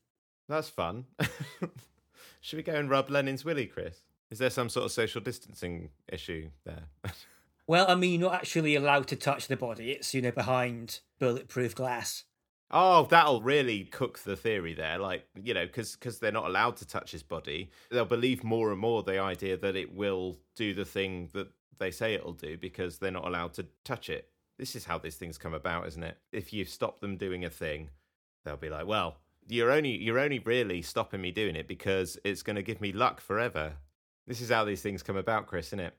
That's 0.49 0.69
fun. 0.69 1.07
Should 2.41 2.57
we 2.57 2.63
go 2.63 2.75
and 2.75 2.89
rub 2.89 3.11
Lenin's 3.11 3.45
willy, 3.45 3.67
Chris? 3.67 4.03
Is 4.31 4.39
there 4.39 4.51
some 4.51 4.69
sort 4.69 4.87
of 4.87 4.93
social 4.93 5.21
distancing 5.21 5.91
issue 6.09 6.51
there? 6.65 6.85
well, 7.67 7.87
I 7.89 7.95
mean, 7.95 8.21
you're 8.21 8.31
not 8.31 8.41
actually 8.41 8.75
allowed 8.75 9.07
to 9.09 9.17
touch 9.17 9.49
the 9.49 9.57
body. 9.57 9.93
It's, 9.93 10.15
you 10.15 10.23
know, 10.23 10.31
behind 10.31 11.01
bulletproof 11.19 11.75
glass. 11.75 12.25
Oh, 12.71 13.07
that'll 13.09 13.43
really 13.43 13.85
cook 13.85 14.19
the 14.21 14.37
theory 14.37 14.75
there. 14.75 14.99
Like, 14.99 15.27
you 15.41 15.55
know, 15.55 15.67
because 15.67 15.95
cause 15.97 16.19
they're 16.19 16.33
not 16.33 16.47
allowed 16.47 16.77
to 16.79 16.87
touch 16.87 17.13
his 17.13 17.23
body, 17.23 17.71
they'll 17.91 18.05
believe 18.05 18.43
more 18.43 18.73
and 18.73 18.81
more 18.81 19.03
the 19.03 19.19
idea 19.19 19.57
that 19.57 19.77
it 19.77 19.95
will 19.95 20.39
do 20.57 20.75
the 20.75 20.85
thing 20.85 21.31
that 21.33 21.49
they 21.79 21.91
say 21.91 22.15
it'll 22.15 22.33
do 22.33 22.57
because 22.57 22.99
they're 22.99 23.11
not 23.11 23.27
allowed 23.27 23.55
to 23.55 23.67
touch 23.85 24.11
it. 24.11 24.31
This 24.59 24.75
is 24.75 24.85
how 24.85 24.99
these 24.99 25.17
things 25.17 25.39
come 25.39 25.55
about, 25.55 25.87
isn't 25.87 26.03
it? 26.03 26.17
If 26.33 26.53
you 26.53 26.65
stop 26.65 27.01
them 27.01 27.17
doing 27.17 27.45
a 27.45 27.51
thing, 27.51 27.91
they'll 28.45 28.57
be 28.57 28.71
like, 28.71 28.87
well, 28.87 29.19
you're 29.49 29.71
only 29.71 29.97
you're 29.97 30.19
only 30.19 30.39
really 30.41 30.83
stopping 30.83 31.21
me 31.21 31.31
doing 31.31 31.55
it 31.57 31.69
because 31.69 32.19
it's 32.25 32.43
going 32.43 32.57
to 32.57 32.63
give 32.63 32.81
me 32.81 32.93
luck 32.93 33.21
forever. 33.21 33.75
This 34.27 34.41
is 34.41 34.51
how 34.51 34.65
these 34.65 34.83
things 34.83 35.05
come 35.05 35.17
about, 35.17 35.47
Chris, 35.47 35.69
isn't 35.69 35.81
it? 35.81 35.95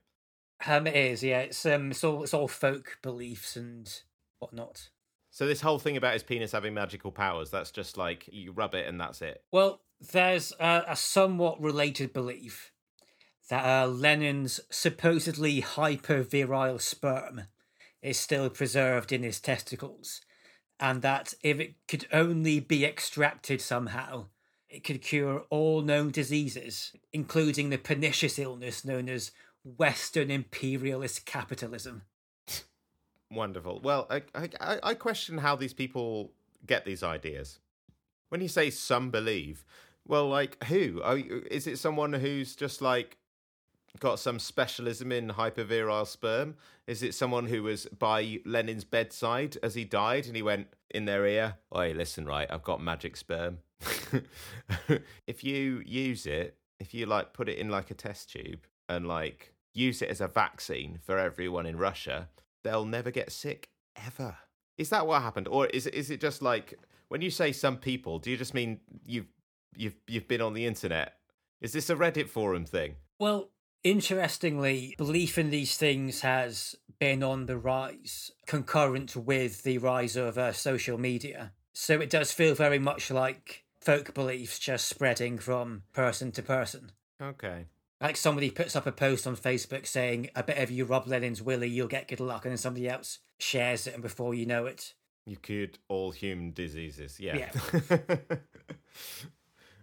Um, 0.66 0.86
it 0.86 0.96
is, 0.96 1.22
yeah. 1.22 1.40
It's 1.40 1.64
um, 1.66 1.90
it's 1.90 2.02
all 2.02 2.22
it's 2.22 2.34
all 2.34 2.48
folk 2.48 2.98
beliefs 3.02 3.56
and 3.56 3.90
whatnot. 4.38 4.88
So 5.30 5.46
this 5.46 5.60
whole 5.60 5.78
thing 5.78 5.96
about 5.96 6.14
his 6.14 6.22
penis 6.22 6.52
having 6.52 6.74
magical 6.74 7.12
powers—that's 7.12 7.70
just 7.70 7.96
like 7.96 8.28
you 8.32 8.52
rub 8.52 8.74
it 8.74 8.88
and 8.88 9.00
that's 9.00 9.22
it. 9.22 9.42
Well, 9.52 9.82
there's 10.00 10.52
a, 10.58 10.84
a 10.88 10.96
somewhat 10.96 11.60
related 11.60 12.12
belief 12.12 12.72
that 13.48 13.64
uh, 13.64 13.86
Lenin's 13.86 14.60
supposedly 14.70 15.62
hypervirile 15.62 16.80
sperm 16.80 17.44
is 18.02 18.18
still 18.18 18.50
preserved 18.50 19.12
in 19.12 19.22
his 19.22 19.40
testicles, 19.40 20.20
and 20.78 21.02
that 21.02 21.34
if 21.42 21.58
it 21.60 21.74
could 21.86 22.06
only 22.12 22.60
be 22.60 22.84
extracted 22.84 23.60
somehow, 23.60 24.26
it 24.68 24.84
could 24.84 25.02
cure 25.02 25.44
all 25.50 25.82
known 25.82 26.10
diseases, 26.10 26.92
including 27.12 27.70
the 27.70 27.78
pernicious 27.78 28.38
illness 28.38 28.84
known 28.84 29.08
as 29.08 29.30
Western 29.76 30.30
imperialist 30.30 31.26
capitalism. 31.26 32.02
Wonderful. 33.30 33.80
Well, 33.82 34.06
I, 34.10 34.22
I, 34.34 34.78
I 34.82 34.94
question 34.94 35.38
how 35.38 35.54
these 35.54 35.74
people 35.74 36.32
get 36.66 36.84
these 36.84 37.02
ideas. 37.02 37.58
When 38.30 38.40
you 38.40 38.48
say 38.48 38.70
some 38.70 39.10
believe, 39.10 39.64
well, 40.06 40.28
like 40.28 40.62
who? 40.64 41.02
Is 41.50 41.66
it 41.66 41.78
someone 41.78 42.14
who's 42.14 42.56
just 42.56 42.80
like 42.80 43.18
got 44.00 44.18
some 44.18 44.38
specialism 44.38 45.12
in 45.12 45.28
hypervirile 45.28 46.06
sperm? 46.06 46.56
Is 46.86 47.02
it 47.02 47.14
someone 47.14 47.46
who 47.46 47.62
was 47.62 47.86
by 47.86 48.40
Lenin's 48.46 48.84
bedside 48.84 49.58
as 49.62 49.74
he 49.74 49.84
died 49.84 50.26
and 50.26 50.34
he 50.34 50.42
went 50.42 50.68
in 50.90 51.04
their 51.04 51.26
ear, 51.26 51.56
Oi, 51.76 51.92
listen, 51.94 52.24
right, 52.24 52.50
I've 52.50 52.62
got 52.62 52.82
magic 52.82 53.16
sperm. 53.16 53.58
if 55.26 55.44
you 55.44 55.82
use 55.84 56.26
it, 56.26 56.56
if 56.80 56.94
you 56.94 57.06
like 57.06 57.32
put 57.32 57.48
it 57.48 57.58
in 57.58 57.68
like 57.68 57.90
a 57.90 57.94
test 57.94 58.32
tube 58.32 58.66
and 58.88 59.06
like 59.06 59.52
use 59.74 60.02
it 60.02 60.08
as 60.08 60.20
a 60.20 60.28
vaccine 60.28 60.98
for 61.02 61.18
everyone 61.18 61.66
in 61.66 61.76
Russia, 61.76 62.28
they'll 62.64 62.84
never 62.84 63.10
get 63.10 63.32
sick 63.32 63.68
ever. 63.96 64.36
Is 64.76 64.90
that 64.90 65.06
what 65.06 65.22
happened, 65.22 65.48
or 65.48 65.66
is 65.66 65.86
it 65.86 65.94
is 65.94 66.10
it 66.10 66.20
just 66.20 66.42
like 66.42 66.78
when 67.08 67.20
you 67.20 67.30
say 67.30 67.52
some 67.52 67.76
people? 67.76 68.18
Do 68.18 68.30
you 68.30 68.36
just 68.36 68.54
mean 68.54 68.80
you've 69.04 69.26
you've 69.76 69.96
you've 70.06 70.28
been 70.28 70.40
on 70.40 70.54
the 70.54 70.66
internet? 70.66 71.14
Is 71.60 71.72
this 71.72 71.90
a 71.90 71.96
Reddit 71.96 72.28
forum 72.28 72.64
thing? 72.64 72.96
Well, 73.18 73.50
interestingly, 73.82 74.94
belief 74.96 75.38
in 75.38 75.50
these 75.50 75.76
things 75.76 76.20
has 76.20 76.76
been 77.00 77.22
on 77.22 77.46
the 77.46 77.58
rise, 77.58 78.30
concurrent 78.46 79.16
with 79.16 79.62
the 79.64 79.78
rise 79.78 80.16
of 80.16 80.38
uh, 80.38 80.52
social 80.52 80.98
media. 80.98 81.52
So 81.72 82.00
it 82.00 82.10
does 82.10 82.32
feel 82.32 82.54
very 82.54 82.78
much 82.78 83.10
like 83.10 83.64
folk 83.80 84.14
beliefs 84.14 84.58
just 84.58 84.88
spreading 84.88 85.38
from 85.38 85.82
person 85.92 86.32
to 86.32 86.42
person. 86.42 86.92
Okay. 87.20 87.66
Like 88.00 88.16
somebody 88.16 88.50
puts 88.50 88.76
up 88.76 88.86
a 88.86 88.92
post 88.92 89.26
on 89.26 89.36
Facebook 89.36 89.86
saying, 89.86 90.30
I 90.36 90.42
bet 90.42 90.58
if 90.58 90.70
you 90.70 90.84
rob 90.84 91.06
Lenin's 91.06 91.42
Willie, 91.42 91.68
you'll 91.68 91.88
get 91.88 92.08
good 92.08 92.20
luck. 92.20 92.44
And 92.44 92.52
then 92.52 92.58
somebody 92.58 92.88
else 92.88 93.18
shares 93.38 93.86
it, 93.86 93.94
and 93.94 94.02
before 94.02 94.34
you 94.34 94.46
know 94.46 94.66
it, 94.66 94.94
you 95.26 95.36
cured 95.36 95.78
all 95.88 96.10
human 96.10 96.52
diseases. 96.52 97.20
Yeah. 97.20 97.36
yeah. 97.36 97.50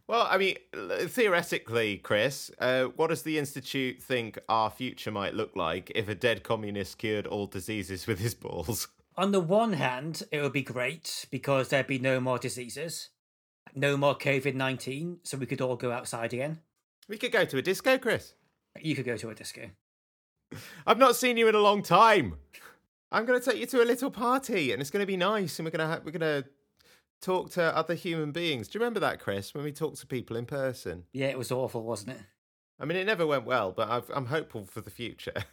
well, 0.08 0.28
I 0.30 0.38
mean, 0.38 0.56
theoretically, 0.74 1.98
Chris, 1.98 2.50
uh, 2.60 2.86
what 2.96 3.10
does 3.10 3.22
the 3.22 3.38
Institute 3.38 4.02
think 4.02 4.40
our 4.50 4.72
future 4.72 5.12
might 5.12 5.36
look 5.36 5.56
like 5.56 5.92
if 5.94 6.10
a 6.10 6.16
dead 6.16 6.44
communist 6.44 6.98
cured 6.98 7.28
all 7.28 7.46
diseases 7.46 8.08
with 8.08 8.20
his 8.20 8.34
balls? 8.34 8.88
on 9.18 9.32
the 9.32 9.40
one 9.40 9.74
hand, 9.74 10.24
it 10.32 10.42
would 10.42 10.54
be 10.54 10.64
great 10.64 11.28
because 11.30 11.70
there'd 11.70 11.88
be 11.88 12.00
no 12.00 12.20
more 12.20 12.38
diseases, 12.38 13.10
no 13.76 13.98
more 13.98 14.18
COVID 14.18 14.56
19, 14.56 15.20
so 15.24 15.38
we 15.38 15.46
could 15.46 15.62
all 15.62 15.76
go 15.76 15.92
outside 15.92 16.34
again. 16.34 16.60
We 17.08 17.18
could 17.18 17.32
go 17.32 17.46
to 17.46 17.58
a 17.58 17.62
disco, 17.62 17.98
Chris. 17.98 18.34
You 18.82 18.96
could 18.96 19.06
go 19.06 19.18
to 19.18 19.30
a 19.30 19.36
disco. 19.36 19.70
I've 20.86 20.98
not 20.98 21.16
seen 21.16 21.38
you 21.38 21.48
in 21.48 21.56
a 21.56 21.60
long 21.60 21.82
time. 21.82 22.36
I'm 23.12 23.26
going 23.26 23.40
to 23.40 23.50
take 23.52 23.60
you 23.60 23.66
to 23.68 23.84
a 23.84 23.86
little 23.86 24.12
party 24.12 24.72
and 24.72 24.82
it's 24.82 24.90
going 24.90 25.04
to 25.04 25.08
be 25.08 25.18
nice 25.18 25.60
and 25.60 25.66
we're 25.66 25.72
going 25.72 25.88
to 25.88 25.96
ha- 25.96 26.02
we're 26.04 26.12
going 26.12 26.44
to 26.44 26.50
talk 27.22 27.52
to 27.52 27.76
other 27.76 27.94
human 27.94 28.32
beings. 28.32 28.68
Do 28.68 28.78
you 28.78 28.82
remember 28.82 29.00
that, 29.02 29.20
Chris, 29.20 29.54
when 29.54 29.64
we 29.64 29.72
talked 29.72 30.00
to 30.00 30.08
people 30.08 30.36
in 30.36 30.46
person? 30.46 31.04
Yeah, 31.14 31.28
it 31.28 31.38
was 31.38 31.52
awful, 31.52 31.84
wasn't 31.84 32.12
it? 32.12 32.22
I 32.80 32.86
mean, 32.86 32.98
it 32.98 33.06
never 33.06 33.26
went 33.26 33.46
well, 33.46 33.72
but 33.72 33.90
i 33.90 34.18
am 34.18 34.26
hopeful 34.26 34.66
for 34.66 34.82
the 34.82 34.92
future. 34.92 35.34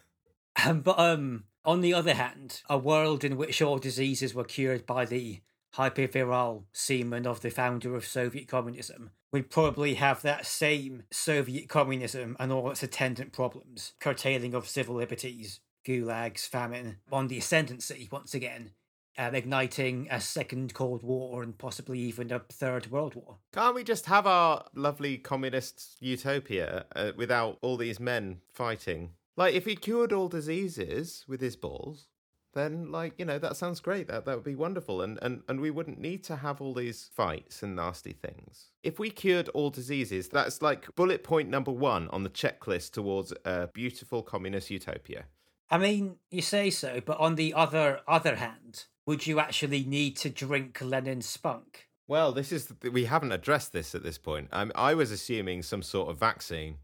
Um, 0.67 0.83
but 0.83 0.99
um, 0.99 1.45
on 1.65 1.81
the 1.81 1.95
other 1.95 2.13
hand, 2.13 2.61
a 2.69 2.77
world 2.77 3.25
in 3.25 3.39
which 3.39 3.63
all 3.63 3.79
diseases 3.79 4.35
were 4.35 4.45
cured 4.45 4.85
by 4.85 5.07
the 5.07 5.41
hyperviral 5.77 6.65
semen 6.73 7.27
of 7.27 7.41
the 7.41 7.51
founder 7.51 7.95
of 7.95 8.05
Soviet 8.05 8.49
communism 8.49 9.11
would 9.33 9.51
probably 9.51 9.95
have 9.95 10.23
that 10.23 10.45
same 10.47 11.05
Soviet 11.11 11.69
communism 11.69 12.37
and 12.39 12.53
all 12.53 12.71
its 12.71 12.83
attendant 12.83 13.33
problems, 13.33 13.95
curtailing 13.99 14.55
of 14.55 14.69
civil 14.69 14.97
liberties, 14.97 15.61
gulags, 15.87 16.47
famine, 16.47 16.99
on 17.11 17.29
the 17.29 17.39
ascendancy 17.39 18.09
once 18.13 18.35
again, 18.35 18.73
um, 19.17 19.35
igniting 19.35 20.07
a 20.11 20.21
second 20.21 20.75
Cold 20.75 21.03
War 21.03 21.43
and 21.43 21.57
possibly 21.57 21.99
even 22.01 22.31
a 22.31 22.41
third 22.41 22.91
World 22.91 23.15
War. 23.15 23.39
Can't 23.53 23.75
we 23.75 23.85
just 23.85 24.07
have 24.07 24.27
our 24.27 24.67
lovely 24.75 25.17
communist 25.17 25.97
utopia 26.01 26.85
uh, 26.95 27.13
without 27.17 27.59
all 27.63 27.77
these 27.77 27.99
men 27.99 28.41
fighting? 28.53 29.11
Like, 29.35 29.55
if 29.55 29.65
he 29.65 29.77
cured 29.77 30.13
all 30.13 30.29
diseases 30.29 31.25
with 31.27 31.41
his 31.41 31.57
balls, 31.57 32.09
then 32.55 32.91
like 32.91 33.15
you 33.19 33.25
know 33.25 33.39
that 33.39 33.57
sounds 33.57 33.81
great 33.81 34.09
that 34.09 34.25
that 34.25 34.35
would 34.35 34.45
be 34.45 34.55
wonderful 34.55 35.03
and 35.03 35.19
and 35.23 35.43
and 35.49 35.61
we 35.61 35.71
wouldn't 35.71 35.99
need 35.99 36.23
to 36.23 36.37
have 36.37 36.61
all 36.61 36.75
these 36.75 37.11
fights 37.15 37.63
and 37.63 37.77
nasty 37.77 38.13
things 38.13 38.71
if 38.83 38.99
we 38.99 39.11
cured 39.11 39.49
all 39.51 39.71
diseases 39.71 40.29
that's 40.29 40.63
like 40.63 40.95
bullet 40.95 41.23
point 41.23 41.49
number 41.49 41.71
1 41.71 42.09
on 42.09 42.23
the 42.23 42.31
checklist 42.31 42.93
towards 42.93 43.33
a 43.45 43.69
beautiful 43.69 44.23
communist 44.23 44.71
utopia 44.71 45.25
i 45.71 45.79
mean 45.79 46.17
you 46.31 46.43
say 46.43 46.71
so 46.71 47.01
but 47.05 47.19
on 47.19 47.35
the 47.37 47.55
other 47.55 48.01
other 48.07 48.37
hand 48.37 48.87
would 49.07 49.27
you 49.27 49.41
actually 49.41 49.85
need 49.85 50.17
to 50.19 50.31
drink 50.31 50.81
Lenin's 50.81 51.27
spunk? 51.27 51.89
Well, 52.07 52.33
this 52.33 52.53
is 52.53 52.73
we 52.91 53.07
haven't 53.07 53.33
addressed 53.33 53.73
this 53.73 53.95
at 53.95 54.03
this 54.03 54.19
point. 54.19 54.49
Um, 54.53 54.73
I 54.75 54.95
was 54.95 55.11
assuming 55.11 55.63
some 55.63 55.83
sort 55.83 56.11
of 56.11 56.19
vaccine. 56.19 56.77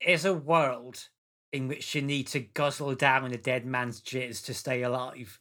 Is 0.00 0.24
a 0.24 0.34
world 0.34 1.08
in 1.52 1.68
which 1.68 1.94
you 1.94 2.02
need 2.02 2.26
to 2.28 2.40
guzzle 2.40 2.94
down 2.94 3.32
a 3.32 3.38
dead 3.38 3.66
man's 3.66 4.00
jizz 4.00 4.44
to 4.44 4.54
stay 4.54 4.82
alive 4.82 5.40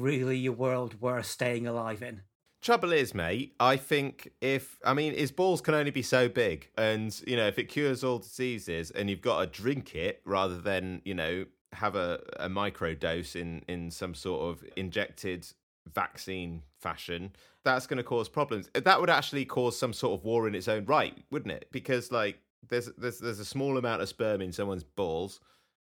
really 0.00 0.46
a 0.46 0.52
world 0.52 1.00
worth 1.00 1.26
staying 1.26 1.66
alive 1.66 2.02
in? 2.02 2.22
Trouble 2.62 2.92
is, 2.92 3.14
mate, 3.14 3.54
I 3.58 3.76
think 3.76 4.32
if, 4.40 4.78
I 4.84 4.92
mean, 4.92 5.14
his 5.14 5.32
balls 5.32 5.62
can 5.62 5.74
only 5.74 5.90
be 5.90 6.02
so 6.02 6.28
big. 6.28 6.68
And, 6.76 7.18
you 7.26 7.36
know, 7.36 7.46
if 7.46 7.58
it 7.58 7.64
cures 7.64 8.04
all 8.04 8.18
diseases 8.18 8.90
and 8.90 9.08
you've 9.08 9.22
got 9.22 9.40
to 9.40 9.46
drink 9.46 9.94
it 9.94 10.20
rather 10.26 10.58
than, 10.58 11.00
you 11.04 11.14
know, 11.14 11.46
have 11.72 11.94
a, 11.94 12.20
a 12.38 12.48
micro 12.48 12.94
dose 12.94 13.34
in, 13.34 13.62
in 13.66 13.90
some 13.90 14.14
sort 14.14 14.42
of 14.42 14.64
injected 14.76 15.46
vaccine 15.90 16.62
fashion, 16.78 17.32
that's 17.64 17.86
going 17.86 17.96
to 17.96 18.02
cause 18.02 18.28
problems. 18.28 18.68
That 18.74 19.00
would 19.00 19.10
actually 19.10 19.46
cause 19.46 19.78
some 19.78 19.94
sort 19.94 20.18
of 20.18 20.24
war 20.24 20.46
in 20.46 20.54
its 20.54 20.68
own 20.68 20.84
right, 20.84 21.16
wouldn't 21.30 21.52
it? 21.52 21.68
Because, 21.72 22.12
like, 22.12 22.40
there's, 22.68 22.90
there's, 22.96 23.18
there's 23.18 23.40
a 23.40 23.44
small 23.44 23.78
amount 23.78 24.02
of 24.02 24.08
sperm 24.08 24.40
in 24.40 24.52
someone's 24.52 24.84
balls. 24.84 25.40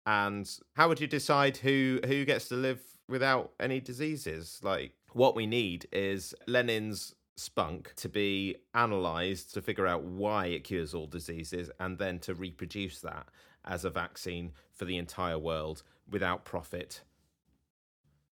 And 0.05 0.49
how 0.75 0.87
would 0.87 1.01
you 1.01 1.07
decide 1.07 1.57
who, 1.57 1.99
who 2.05 2.25
gets 2.25 2.47
to 2.49 2.55
live 2.55 2.81
without 3.09 3.51
any 3.59 3.79
diseases? 3.79 4.59
Like, 4.63 4.93
what 5.13 5.35
we 5.35 5.45
need 5.45 5.87
is 5.91 6.33
Lenin's 6.47 7.13
spunk 7.35 7.93
to 7.95 8.09
be 8.09 8.55
analyzed 8.73 9.53
to 9.53 9.61
figure 9.61 9.85
out 9.87 10.03
why 10.03 10.47
it 10.47 10.63
cures 10.63 10.93
all 10.93 11.07
diseases 11.07 11.69
and 11.79 11.97
then 11.97 12.19
to 12.19 12.33
reproduce 12.33 12.99
that 13.01 13.27
as 13.63 13.85
a 13.85 13.89
vaccine 13.89 14.51
for 14.71 14.85
the 14.85 14.97
entire 14.97 15.37
world 15.37 15.83
without 16.09 16.45
profit. 16.45 17.01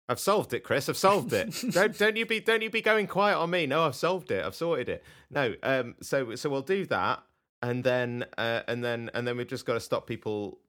I've 0.10 0.20
solved 0.20 0.54
it, 0.54 0.63
Chris. 0.63 0.89
I've 0.89 0.98
solved 0.98 1.34
it. 1.34 1.56
don't 1.72 1.98
don't 1.98 2.15
you 2.15 2.26
be 2.26 2.39
don't 2.39 2.63
you 2.63 2.70
be 2.70 2.82
going 2.82 3.06
quiet 3.06 3.38
on 3.38 3.52
me. 3.52 3.68
No, 3.68 3.84
I've 3.84 3.96
solved 3.96 4.32
it. 4.32 4.44
I've 4.44 4.56
sorted 4.56 4.89
it. 4.89 5.04
No, 5.30 5.54
um 5.62 5.96
so 6.02 6.36
so 6.36 6.50
we'll 6.50 6.63
do 6.63 6.86
that 6.88 7.24
and 7.62 7.84
then 7.84 8.26
uh, 8.38 8.62
and 8.67 8.84
then 8.84 9.10
and 9.13 9.28
then 9.28 9.38
we've 9.38 9.48
just 9.48 9.65
got 9.65 9.74
to 9.74 9.80
stop 9.80 10.08
people 10.08 10.60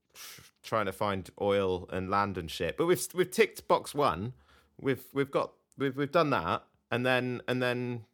trying 0.63 0.87
to 0.87 0.93
find 0.93 1.31
oil 1.41 1.89
and 1.93 2.11
land 2.11 2.37
and 2.39 2.51
shit. 2.51 2.77
But 2.77 2.87
we've 2.87 3.07
we've 3.15 3.31
ticked 3.31 3.67
box 3.69 3.95
1. 3.95 4.33
We've 4.81 5.03
we've 5.13 5.31
got 5.31 5.53
we've 5.79 5.97
we've 5.97 6.13
done 6.13 6.31
that, 6.31 6.65
and 6.91 7.05
then 7.07 7.43
and 7.49 7.63
then 7.63 8.05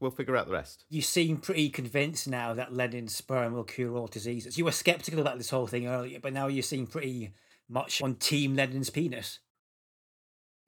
we'll 0.00 0.10
figure 0.10 0.36
out 0.36 0.46
the 0.46 0.52
rest. 0.52 0.84
You 0.88 1.02
seem 1.02 1.38
pretty 1.38 1.70
convinced 1.70 2.28
now 2.28 2.54
that 2.54 2.72
Lenin's 2.72 3.14
sperm 3.14 3.54
will 3.54 3.64
cure 3.64 3.96
all 3.96 4.06
diseases. 4.06 4.56
You 4.56 4.64
were 4.64 4.72
skeptical 4.72 5.20
about 5.20 5.38
this 5.38 5.50
whole 5.50 5.66
thing 5.66 5.86
earlier, 5.86 6.20
but 6.20 6.32
now 6.32 6.46
you 6.46 6.62
seem 6.62 6.86
pretty 6.86 7.32
much 7.68 8.00
on 8.02 8.14
Team 8.16 8.54
Lenin's 8.56 8.90
penis. 8.90 9.40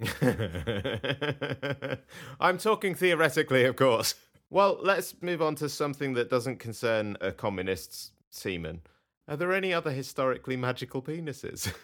I'm 2.40 2.58
talking 2.58 2.94
theoretically, 2.94 3.64
of 3.64 3.76
course. 3.76 4.14
Well, 4.50 4.78
let's 4.82 5.14
move 5.22 5.40
on 5.40 5.54
to 5.56 5.68
something 5.68 6.14
that 6.14 6.28
doesn't 6.28 6.58
concern 6.58 7.16
a 7.20 7.30
communist's 7.30 8.10
semen. 8.30 8.82
Are 9.28 9.36
there 9.36 9.52
any 9.52 9.72
other 9.72 9.92
historically 9.92 10.56
magical 10.56 11.02
penises? 11.02 11.72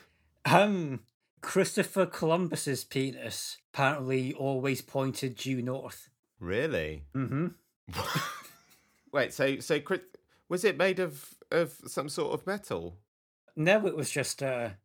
Um, 0.49 1.01
Christopher 1.41 2.07
Columbus's 2.07 2.85
penis 2.85 3.57
apparently 3.75 4.33
always 4.33 4.81
pointed 4.81 5.35
due 5.35 5.61
north. 5.61 6.09
Really? 6.39 7.03
Mm-hmm. 7.17 7.49
Wait, 9.13 9.33
so 9.33 9.59
so 9.59 9.81
was 10.49 10.65
it 10.65 10.77
made 10.77 11.01
of 11.01 11.35
of 11.51 11.75
some 11.89 12.09
sort 12.09 12.33
of 12.33 12.47
metal? 12.47 12.97
No, 13.57 13.87
it 13.87 13.97
was 13.97 14.09
just 14.09 14.41
a 14.41 14.77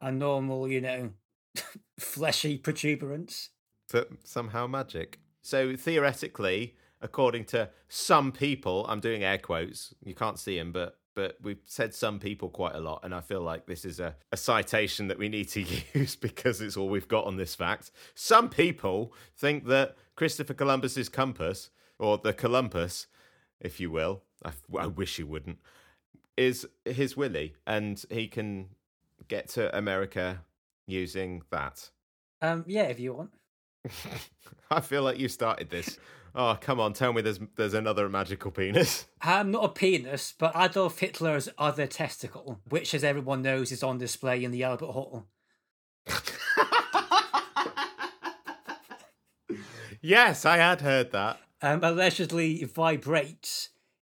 a 0.00 0.10
normal, 0.10 0.66
you 0.66 0.80
know, 0.80 1.10
fleshy 2.00 2.58
protuberance. 2.58 3.50
But 3.92 4.08
somehow 4.24 4.66
magic. 4.66 5.20
So 5.40 5.76
theoretically, 5.76 6.74
according 7.00 7.44
to 7.46 7.70
some 7.88 8.32
people, 8.32 8.86
I'm 8.88 9.00
doing 9.00 9.22
air 9.22 9.38
quotes. 9.38 9.94
You 10.04 10.14
can't 10.14 10.38
see 10.38 10.58
him, 10.58 10.72
but 10.72 10.98
but 11.14 11.38
we've 11.42 11.62
said 11.64 11.94
some 11.94 12.20
people 12.20 12.50
quite 12.50 12.74
a 12.74 12.80
lot, 12.80 13.00
and 13.02 13.14
I 13.14 13.22
feel 13.22 13.40
like 13.40 13.64
this 13.64 13.86
is 13.86 14.00
a, 14.00 14.14
a 14.32 14.36
citation 14.36 15.08
that 15.08 15.18
we 15.18 15.30
need 15.30 15.48
to 15.48 15.64
use 15.94 16.14
because 16.14 16.60
it's 16.60 16.76
all 16.76 16.90
we've 16.90 17.08
got 17.08 17.24
on 17.24 17.38
this 17.38 17.54
fact. 17.54 17.90
Some 18.14 18.50
people 18.50 19.14
think 19.34 19.66
that 19.66 19.96
Christopher 20.14 20.52
Columbus's 20.52 21.08
compass, 21.08 21.70
or 21.98 22.18
the 22.18 22.34
Columbus, 22.34 23.06
if 23.60 23.80
you 23.80 23.90
will, 23.90 24.22
I, 24.44 24.52
I 24.78 24.88
wish 24.88 25.18
you 25.18 25.26
wouldn't, 25.26 25.58
is 26.36 26.68
his 26.84 27.16
willy, 27.16 27.54
and 27.66 28.04
he 28.10 28.28
can 28.28 28.68
get 29.26 29.48
to 29.48 29.74
America 29.76 30.42
using 30.86 31.42
that. 31.50 31.90
Um, 32.42 32.64
yeah, 32.66 32.84
if 32.84 33.00
you 33.00 33.14
want. 33.14 33.30
I 34.70 34.80
feel 34.80 35.02
like 35.02 35.18
you 35.18 35.28
started 35.28 35.70
this. 35.70 35.98
Oh, 36.38 36.58
come 36.60 36.78
on, 36.78 36.92
tell 36.92 37.14
me 37.14 37.22
there's 37.22 37.40
there's 37.56 37.72
another 37.72 38.08
magical 38.10 38.50
penis. 38.50 39.06
Um, 39.26 39.50
not 39.50 39.64
a 39.64 39.68
penis, 39.70 40.34
but 40.38 40.52
Adolf 40.54 41.00
Hitler's 41.00 41.48
other 41.58 41.88
testicle, 41.88 42.60
which, 42.68 42.94
as 42.94 43.02
everyone 43.02 43.42
knows, 43.42 43.72
is 43.72 43.82
on 43.82 43.98
display 43.98 44.44
in 44.44 44.52
the 44.52 44.62
Albert 44.62 44.92
Hall. 44.92 45.26
yes, 50.00 50.44
I 50.44 50.58
had 50.58 50.82
heard 50.82 51.10
that. 51.10 51.40
Um, 51.60 51.82
allegedly 51.82 52.62
vibrates 52.62 53.70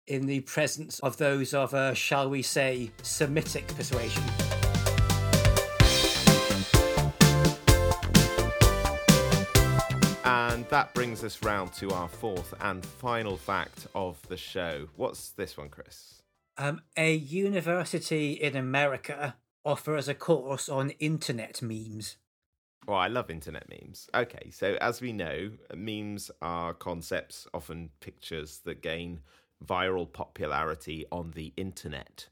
in 0.07 0.27
the 0.27 0.41
presence 0.41 1.01
of 1.01 1.17
those 1.17 1.53
of, 1.53 1.75
uh, 1.75 1.95
shall 1.95 2.31
we 2.31 2.43
say, 2.43 2.93
Semitic 3.03 3.67
persuasion. 3.69 4.23
That 10.71 10.95
brings 10.95 11.25
us 11.25 11.43
round 11.43 11.73
to 11.73 11.91
our 11.91 12.09
fourth 12.09 12.55
and 12.61 12.87
final 12.87 13.37
fact 13.37 13.89
of 13.93 14.17
the 14.29 14.37
show. 14.37 14.87
What's 14.95 15.31
this 15.33 15.57
one, 15.57 15.69
Chris? 15.69 16.23
Um, 16.57 16.81
a 16.97 17.13
university 17.13 18.35
in 18.35 18.55
America 18.55 19.35
offers 19.65 20.09
a 20.09 20.15
course 20.15 20.69
on 20.69 20.91
internet 21.01 21.61
memes. 21.61 22.19
Well, 22.87 22.99
I 22.99 23.09
love 23.09 23.31
internet 23.31 23.69
memes. 23.69 24.09
Okay, 24.15 24.51
so 24.51 24.77
as 24.81 25.01
we 25.01 25.13
know, 25.13 25.51
memes 25.75 26.31
are 26.41 26.73
concepts, 26.73 27.49
often 27.53 27.91
pictures 27.99 28.61
that 28.65 28.81
gain 28.81 29.21
viral 29.67 30.11
popularity 30.11 31.05
on 31.11 31.33
the 31.33 31.53
internet. 31.57 32.29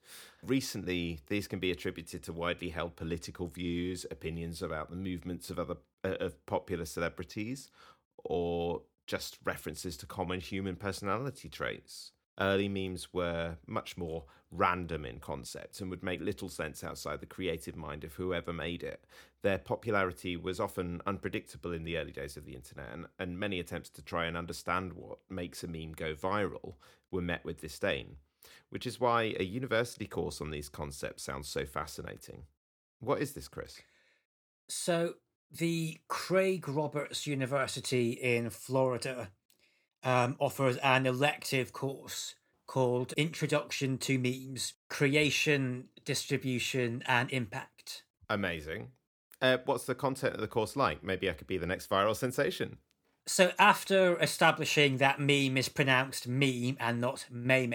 Recently, 0.46 1.18
these 1.26 1.48
can 1.48 1.58
be 1.58 1.72
attributed 1.72 2.22
to 2.22 2.32
widely 2.32 2.68
held 2.68 2.94
political 2.94 3.48
views, 3.48 4.06
opinions 4.10 4.62
about 4.62 4.90
the 4.90 4.96
movements 4.96 5.50
of 5.50 5.58
other 5.58 5.76
uh, 6.04 6.14
of 6.20 6.46
popular 6.46 6.84
celebrities, 6.84 7.70
or 8.24 8.82
just 9.06 9.38
references 9.44 9.96
to 9.96 10.06
common 10.06 10.40
human 10.40 10.76
personality 10.76 11.48
traits. 11.48 12.12
Early 12.40 12.68
memes 12.68 13.12
were 13.12 13.56
much 13.66 13.96
more 13.96 14.24
random 14.50 15.04
in 15.04 15.18
concept 15.18 15.80
and 15.80 15.90
would 15.90 16.04
make 16.04 16.20
little 16.20 16.48
sense 16.48 16.84
outside 16.84 17.20
the 17.20 17.26
creative 17.26 17.74
mind 17.74 18.04
of 18.04 18.14
whoever 18.14 18.52
made 18.52 18.82
it. 18.82 19.04
Their 19.42 19.58
popularity 19.58 20.36
was 20.36 20.60
often 20.60 21.00
unpredictable 21.06 21.72
in 21.72 21.84
the 21.84 21.96
early 21.96 22.12
days 22.12 22.36
of 22.36 22.44
the 22.44 22.54
internet, 22.54 22.90
and, 22.92 23.06
and 23.18 23.38
many 23.38 23.58
attempts 23.58 23.90
to 23.90 24.02
try 24.02 24.26
and 24.26 24.36
understand 24.36 24.92
what 24.92 25.18
makes 25.28 25.64
a 25.64 25.68
meme 25.68 25.92
go 25.92 26.14
viral 26.14 26.74
were 27.10 27.22
met 27.22 27.44
with 27.44 27.60
disdain, 27.60 28.16
which 28.70 28.86
is 28.86 29.00
why 29.00 29.34
a 29.38 29.44
university 29.44 30.06
course 30.06 30.40
on 30.40 30.50
these 30.50 30.68
concepts 30.68 31.24
sounds 31.24 31.48
so 31.48 31.66
fascinating. 31.66 32.44
What 33.00 33.20
is 33.20 33.32
this, 33.32 33.48
Chris? 33.48 33.80
So, 34.68 35.14
the 35.50 35.98
Craig 36.08 36.68
Roberts 36.68 37.26
University 37.26 38.10
in 38.10 38.50
Florida 38.50 39.30
um, 40.02 40.36
offers 40.38 40.76
an 40.78 41.06
elective 41.06 41.72
course 41.72 42.34
called 42.66 43.12
Introduction 43.14 43.98
to 43.98 44.18
Memes 44.18 44.74
Creation, 44.88 45.88
Distribution, 46.04 47.02
and 47.06 47.30
Impact. 47.32 48.04
Amazing. 48.28 48.88
Uh, 49.40 49.58
what's 49.64 49.84
the 49.84 49.94
content 49.94 50.34
of 50.34 50.40
the 50.40 50.48
course 50.48 50.76
like? 50.76 51.02
Maybe 51.02 51.30
I 51.30 51.32
could 51.32 51.46
be 51.46 51.58
the 51.58 51.66
next 51.66 51.88
viral 51.88 52.14
sensation. 52.14 52.78
So, 53.26 53.52
after 53.58 54.18
establishing 54.20 54.98
that 54.98 55.20
meme 55.20 55.56
is 55.56 55.68
pronounced 55.68 56.26
meme 56.26 56.76
and 56.80 57.00
not 57.00 57.26
meme, 57.30 57.74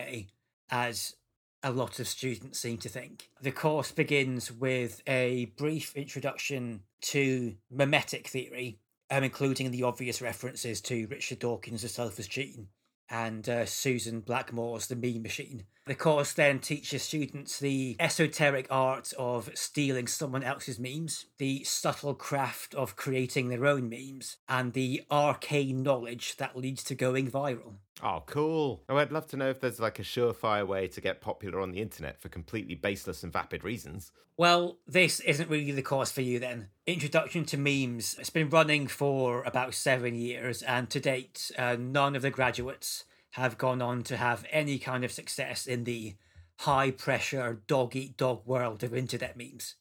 as 0.70 1.16
a 1.64 1.72
lot 1.72 2.00
of 2.00 2.08
students 2.08 2.60
seem 2.60 2.78
to 2.80 2.90
think. 2.90 3.30
The 3.42 3.52
course 3.52 3.92
begins 3.92 4.52
with 4.52 5.02
a 5.08 5.46
brief 5.58 5.96
introduction 5.96 6.82
to 7.02 7.56
memetic 7.72 8.28
theory, 8.28 8.80
um, 9.10 9.24
including 9.24 9.72
the 9.72 9.84
obvious 9.84 10.22
references 10.22 10.82
to 10.82 11.08
Richard 11.08 11.40
Dawkins' 11.40 11.82
The 11.82 11.88
Selfish 11.88 12.28
Gene 12.28 12.68
and 13.10 13.48
uh, 13.48 13.66
Susan 13.66 14.22
Blackmore's 14.22 14.88
The 14.88 14.96
Meme 14.96 15.24
Machine. 15.24 15.64
The 15.86 15.96
course 15.96 16.32
then 16.32 16.60
teaches 16.60 17.04
students 17.04 17.60
the 17.60 17.98
esoteric 18.00 18.68
art 18.70 19.12
of 19.20 19.50
stealing 19.54 20.08
someone 20.08 20.42
else's 20.42 20.80
memes, 20.80 21.26
the 21.40 21.66
subtle 21.66 22.14
craft 22.14 22.74
of 22.74 22.96
creating 22.96 23.50
their 23.50 23.66
own 23.66 23.90
memes, 23.90 24.38
and 24.48 24.72
the 24.72 25.04
arcane 25.12 25.84
knowledge 25.84 26.38
that 26.38 26.56
leads 26.56 26.86
to 26.86 26.96
going 26.96 27.30
viral. 27.30 27.74
Oh, 28.02 28.24
cool. 28.26 28.82
Oh, 28.88 28.96
I'd 28.96 29.12
love 29.12 29.28
to 29.28 29.38
know 29.38 29.50
if 29.50 29.60
there's 29.60 29.82
like 29.82 30.00
a 30.00 30.04
surefire 30.04 30.66
way 30.66 30.88
to 30.88 31.02
get 31.02 31.20
popular 31.20 31.60
on 31.60 31.72
the 31.72 31.82
internet 31.82 32.22
for 32.22 32.30
completely 32.30 32.76
baseless 32.76 33.22
and 33.22 33.34
vapid 33.34 33.66
reasons. 33.66 34.14
Well, 34.38 34.78
this 34.88 35.20
isn't 35.20 35.50
really 35.50 35.72
the 35.74 35.82
course 35.82 36.14
for 36.14 36.22
you 36.22 36.40
then. 36.40 36.70
Introduction 36.88 37.44
to 37.46 37.58
Memes. 37.58 38.16
It's 38.18 38.30
been 38.30 38.50
running 38.50 38.88
for 38.88 39.44
about 39.44 39.74
seven 39.74 40.16
years, 40.16 40.62
and 40.64 40.90
to 40.90 41.02
date, 41.02 41.52
uh, 41.58 41.76
none 41.78 42.16
of 42.16 42.22
the 42.22 42.32
graduates 42.32 43.04
have 43.34 43.58
gone 43.58 43.82
on 43.82 44.04
to 44.04 44.18
have 44.18 44.46
any 44.52 44.80
kind 44.80 45.04
of 45.04 45.12
success 45.12 45.68
in 45.68 45.84
the 45.84 46.16
high 46.60 46.92
pressure 46.92 47.62
dog 47.68 47.96
eat 47.96 48.18
dog 48.18 48.42
world 48.46 48.84
of 48.84 48.94
internet 48.94 49.38
memes. 49.38 49.76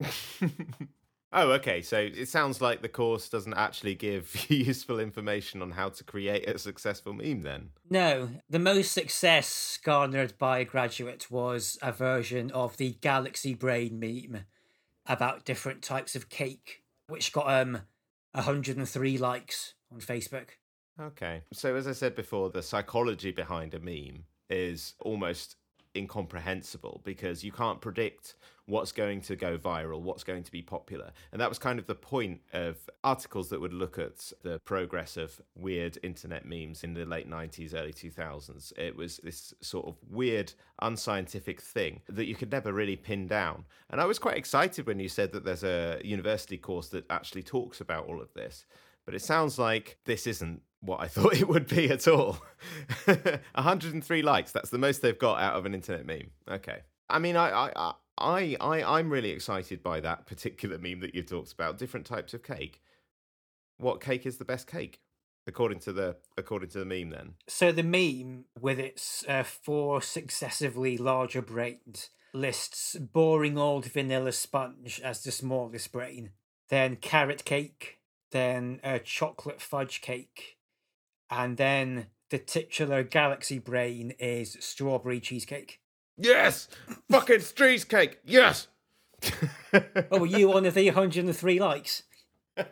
Oh, 1.32 1.52
okay. 1.52 1.80
So 1.80 1.98
it 1.98 2.28
sounds 2.28 2.60
like 2.60 2.82
the 2.82 2.88
course 2.88 3.28
doesn't 3.28 3.54
actually 3.54 3.94
give 3.94 4.46
useful 4.50 4.98
information 4.98 5.62
on 5.62 5.72
how 5.72 5.90
to 5.90 6.04
create 6.04 6.48
a 6.48 6.58
successful 6.58 7.12
meme, 7.12 7.42
then. 7.42 7.70
No, 7.88 8.30
the 8.48 8.58
most 8.58 8.92
success 8.92 9.78
garnered 9.82 10.36
by 10.38 10.58
a 10.58 10.64
graduate 10.64 11.30
was 11.30 11.78
a 11.82 11.92
version 11.92 12.50
of 12.50 12.76
the 12.78 12.96
Galaxy 13.00 13.54
Brain 13.54 14.00
meme 14.00 14.44
about 15.06 15.44
different 15.44 15.82
types 15.82 16.16
of 16.16 16.28
cake, 16.28 16.82
which 17.06 17.32
got 17.32 17.48
um 17.48 17.82
103 18.32 19.18
likes 19.18 19.74
on 19.92 20.00
Facebook. 20.00 20.50
Okay. 20.98 21.42
So, 21.52 21.76
as 21.76 21.86
I 21.86 21.92
said 21.92 22.14
before, 22.14 22.50
the 22.50 22.62
psychology 22.62 23.30
behind 23.30 23.74
a 23.74 23.80
meme 23.80 24.24
is 24.48 24.94
almost 25.00 25.56
incomprehensible 25.96 27.00
because 27.04 27.42
you 27.42 27.52
can't 27.52 27.80
predict 27.80 28.36
what's 28.66 28.92
going 28.92 29.20
to 29.20 29.34
go 29.34 29.58
viral, 29.58 30.00
what's 30.00 30.22
going 30.22 30.44
to 30.44 30.52
be 30.52 30.62
popular. 30.62 31.10
And 31.32 31.40
that 31.40 31.48
was 31.48 31.58
kind 31.58 31.78
of 31.78 31.86
the 31.86 31.94
point 31.94 32.40
of 32.52 32.76
articles 33.02 33.48
that 33.48 33.60
would 33.60 33.72
look 33.72 33.98
at 33.98 34.32
the 34.42 34.60
progress 34.60 35.16
of 35.16 35.40
weird 35.56 35.98
internet 36.04 36.46
memes 36.46 36.84
in 36.84 36.94
the 36.94 37.04
late 37.04 37.28
90s, 37.28 37.74
early 37.74 37.92
2000s. 37.92 38.72
It 38.78 38.94
was 38.94 39.18
this 39.24 39.52
sort 39.60 39.86
of 39.86 39.96
weird, 40.08 40.52
unscientific 40.80 41.60
thing 41.60 42.00
that 42.08 42.26
you 42.26 42.36
could 42.36 42.52
never 42.52 42.72
really 42.72 42.96
pin 42.96 43.26
down. 43.26 43.64
And 43.90 44.00
I 44.00 44.04
was 44.04 44.20
quite 44.20 44.36
excited 44.36 44.86
when 44.86 45.00
you 45.00 45.08
said 45.08 45.32
that 45.32 45.44
there's 45.44 45.64
a 45.64 46.00
university 46.04 46.56
course 46.56 46.88
that 46.88 47.10
actually 47.10 47.42
talks 47.42 47.80
about 47.80 48.06
all 48.06 48.20
of 48.20 48.32
this. 48.34 48.66
But 49.04 49.14
it 49.16 49.22
sounds 49.22 49.58
like 49.58 49.98
this 50.04 50.28
isn't 50.28 50.62
what 50.80 51.00
I 51.00 51.08
thought 51.08 51.34
it 51.34 51.48
would 51.48 51.68
be 51.68 51.90
at 51.90 52.06
all. 52.08 52.38
103 53.04 54.22
likes. 54.22 54.52
That's 54.52 54.70
the 54.70 54.78
most 54.78 55.02
they've 55.02 55.18
got 55.18 55.40
out 55.40 55.56
of 55.56 55.66
an 55.66 55.74
internet 55.74 56.06
meme. 56.06 56.30
Okay. 56.48 56.80
I 57.08 57.18
mean, 57.18 57.36
I, 57.36 57.50
I, 57.50 57.94
I, 58.18 58.56
I, 58.60 58.98
I'm 58.98 59.10
really 59.10 59.30
excited 59.30 59.82
by 59.82 60.00
that 60.00 60.26
particular 60.26 60.78
meme 60.82 61.00
that 61.00 61.14
you've 61.14 61.26
talked 61.26 61.52
about. 61.52 61.78
Different 61.78 62.06
types 62.06 62.34
of 62.34 62.42
cake. 62.42 62.80
What 63.78 64.00
cake 64.00 64.26
is 64.26 64.36
the 64.36 64.44
best 64.44 64.66
cake, 64.66 65.00
according 65.46 65.78
to 65.80 65.92
the 65.92 66.16
according 66.36 66.68
to 66.70 66.78
the 66.80 66.84
meme? 66.84 67.08
Then. 67.08 67.34
So 67.48 67.72
the 67.72 67.82
meme, 67.82 68.44
with 68.60 68.78
its 68.78 69.24
uh, 69.26 69.42
four 69.42 70.02
successively 70.02 70.98
larger 70.98 71.40
brains, 71.40 72.10
lists 72.34 72.96
boring 72.96 73.56
old 73.56 73.86
vanilla 73.86 74.32
sponge 74.32 75.00
as 75.02 75.22
the 75.22 75.32
smallest 75.32 75.92
brain, 75.92 76.32
then 76.68 76.96
carrot 76.96 77.46
cake, 77.46 78.00
then 78.32 78.80
a 78.84 78.98
chocolate 78.98 79.62
fudge 79.62 80.02
cake, 80.02 80.58
and 81.30 81.56
then 81.56 82.06
the 82.30 82.38
titular 82.38 83.02
galaxy 83.02 83.58
brain 83.58 84.14
is 84.18 84.56
strawberry 84.60 85.20
cheesecake. 85.20 85.80
Yes, 86.16 86.68
fucking 87.10 87.40
cheesecake. 87.40 88.18
Yes. 88.24 88.68
oh, 89.72 90.18
were 90.18 90.26
you 90.26 90.48
one 90.48 90.66
of 90.66 90.74
the 90.74 90.86
103 90.86 91.60
likes? 91.60 92.02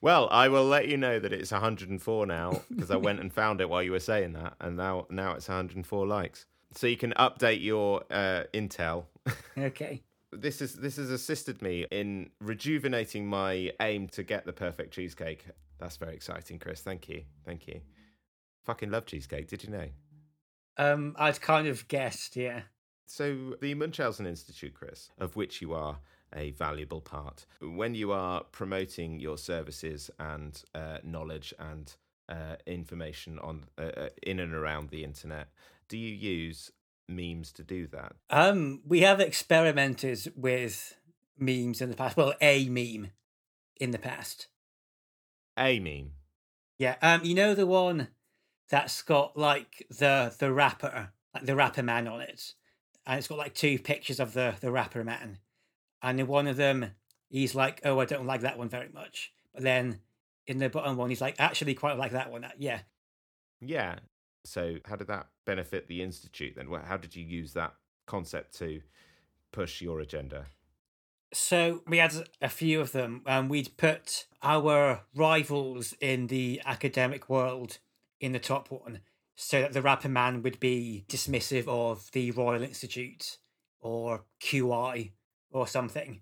well, 0.00 0.28
I 0.30 0.48
will 0.48 0.64
let 0.64 0.88
you 0.88 0.96
know 0.96 1.18
that 1.18 1.32
it's 1.32 1.52
104 1.52 2.26
now 2.26 2.62
because 2.68 2.90
I 2.90 2.96
went 2.96 3.20
and 3.20 3.32
found 3.32 3.60
it 3.60 3.68
while 3.68 3.82
you 3.82 3.92
were 3.92 4.00
saying 4.00 4.32
that, 4.32 4.54
and 4.60 4.76
now 4.76 5.06
now 5.10 5.32
it's 5.32 5.48
104 5.48 6.06
likes. 6.06 6.46
So 6.74 6.86
you 6.86 6.96
can 6.96 7.12
update 7.12 7.62
your 7.62 8.04
uh, 8.10 8.44
intel. 8.54 9.04
okay. 9.58 10.02
This 10.32 10.62
is 10.62 10.74
this 10.74 10.96
has 10.96 11.10
assisted 11.10 11.60
me 11.60 11.86
in 11.90 12.30
rejuvenating 12.40 13.26
my 13.26 13.72
aim 13.80 14.08
to 14.08 14.22
get 14.22 14.46
the 14.46 14.52
perfect 14.52 14.94
cheesecake. 14.94 15.44
That's 15.78 15.96
very 15.96 16.14
exciting, 16.14 16.58
Chris. 16.58 16.80
Thank 16.80 17.08
you, 17.08 17.24
thank 17.44 17.66
you. 17.66 17.80
Fucking 18.64 18.90
love 18.90 19.06
cheesecake. 19.06 19.48
Did 19.48 19.64
you 19.64 19.70
know? 19.70 19.88
Um, 20.78 21.14
I'd 21.18 21.40
kind 21.40 21.66
of 21.66 21.86
guessed, 21.88 22.36
yeah. 22.36 22.62
So 23.06 23.56
the 23.60 23.74
Munchausen 23.74 24.26
Institute, 24.26 24.74
Chris, 24.74 25.10
of 25.18 25.36
which 25.36 25.60
you 25.60 25.74
are 25.74 25.98
a 26.34 26.52
valuable 26.52 27.00
part, 27.00 27.44
when 27.60 27.94
you 27.94 28.10
are 28.12 28.42
promoting 28.44 29.20
your 29.20 29.36
services 29.36 30.10
and 30.18 30.62
uh, 30.74 30.98
knowledge 31.02 31.52
and 31.58 31.94
uh, 32.28 32.56
information 32.66 33.38
on 33.40 33.64
uh, 33.76 33.82
uh 33.82 34.08
in 34.22 34.40
and 34.40 34.54
around 34.54 34.88
the 34.88 35.04
internet, 35.04 35.48
do 35.88 35.98
you 35.98 36.14
use 36.14 36.70
memes 37.08 37.52
to 37.52 37.62
do 37.62 37.86
that? 37.88 38.14
Um, 38.30 38.82
we 38.86 39.00
have 39.00 39.20
experimented 39.20 40.32
with 40.36 40.96
memes 41.38 41.80
in 41.80 41.90
the 41.90 41.96
past. 41.96 42.16
Well, 42.16 42.34
a 42.40 42.68
meme 42.68 43.10
in 43.80 43.90
the 43.90 43.98
past. 43.98 44.48
A 45.58 45.78
meme. 45.80 46.12
Yeah. 46.78 46.96
Um, 47.02 47.24
you 47.24 47.34
know 47.34 47.54
the 47.54 47.66
one 47.66 48.08
that's 48.68 49.02
got 49.02 49.36
like 49.36 49.86
the 49.90 50.34
the 50.38 50.52
rapper, 50.52 51.10
like 51.34 51.44
the 51.44 51.56
rapper 51.56 51.82
man 51.82 52.08
on 52.08 52.20
it, 52.20 52.54
and 53.06 53.18
it's 53.18 53.28
got 53.28 53.38
like 53.38 53.54
two 53.54 53.78
pictures 53.78 54.18
of 54.18 54.32
the 54.32 54.54
the 54.60 54.70
rapper 54.70 55.04
man, 55.04 55.38
and 56.02 56.18
in 56.18 56.26
one 56.26 56.46
of 56.46 56.56
them 56.56 56.92
he's 57.28 57.54
like, 57.54 57.80
"Oh, 57.84 58.00
I 58.00 58.04
don't 58.04 58.26
like 58.26 58.40
that 58.40 58.58
one 58.58 58.68
very 58.68 58.88
much," 58.88 59.32
but 59.52 59.62
then 59.62 60.00
in 60.46 60.58
the 60.58 60.68
bottom 60.68 60.96
one 60.96 61.10
he's 61.10 61.20
like, 61.20 61.36
"Actually, 61.38 61.74
quite 61.74 61.98
like 61.98 62.12
that 62.12 62.30
one." 62.30 62.46
Yeah. 62.58 62.80
Yeah. 63.60 63.96
So, 64.44 64.76
how 64.84 64.96
did 64.96 65.06
that 65.08 65.28
benefit 65.44 65.88
the 65.88 66.02
institute 66.02 66.54
then? 66.56 66.68
How 66.84 66.96
did 66.96 67.14
you 67.14 67.24
use 67.24 67.52
that 67.52 67.74
concept 68.06 68.58
to 68.58 68.80
push 69.52 69.80
your 69.80 70.00
agenda? 70.00 70.46
So 71.32 71.82
we 71.86 71.96
had 71.98 72.12
a 72.42 72.48
few 72.48 72.80
of 72.80 72.92
them, 72.92 73.22
and 73.26 73.48
we'd 73.48 73.76
put 73.76 74.26
our 74.42 75.02
rivals 75.14 75.94
in 76.00 76.26
the 76.26 76.60
academic 76.66 77.30
world 77.30 77.78
in 78.20 78.32
the 78.32 78.38
top 78.38 78.70
one 78.70 79.00
so 79.34 79.62
that 79.62 79.72
the 79.72 79.82
rapper 79.82 80.10
man 80.10 80.42
would 80.42 80.60
be 80.60 81.04
dismissive 81.08 81.66
of 81.66 82.10
the 82.12 82.30
Royal 82.32 82.62
Institute 82.62 83.38
or 83.80 84.24
QI 84.42 85.12
or 85.50 85.66
something. 85.66 86.20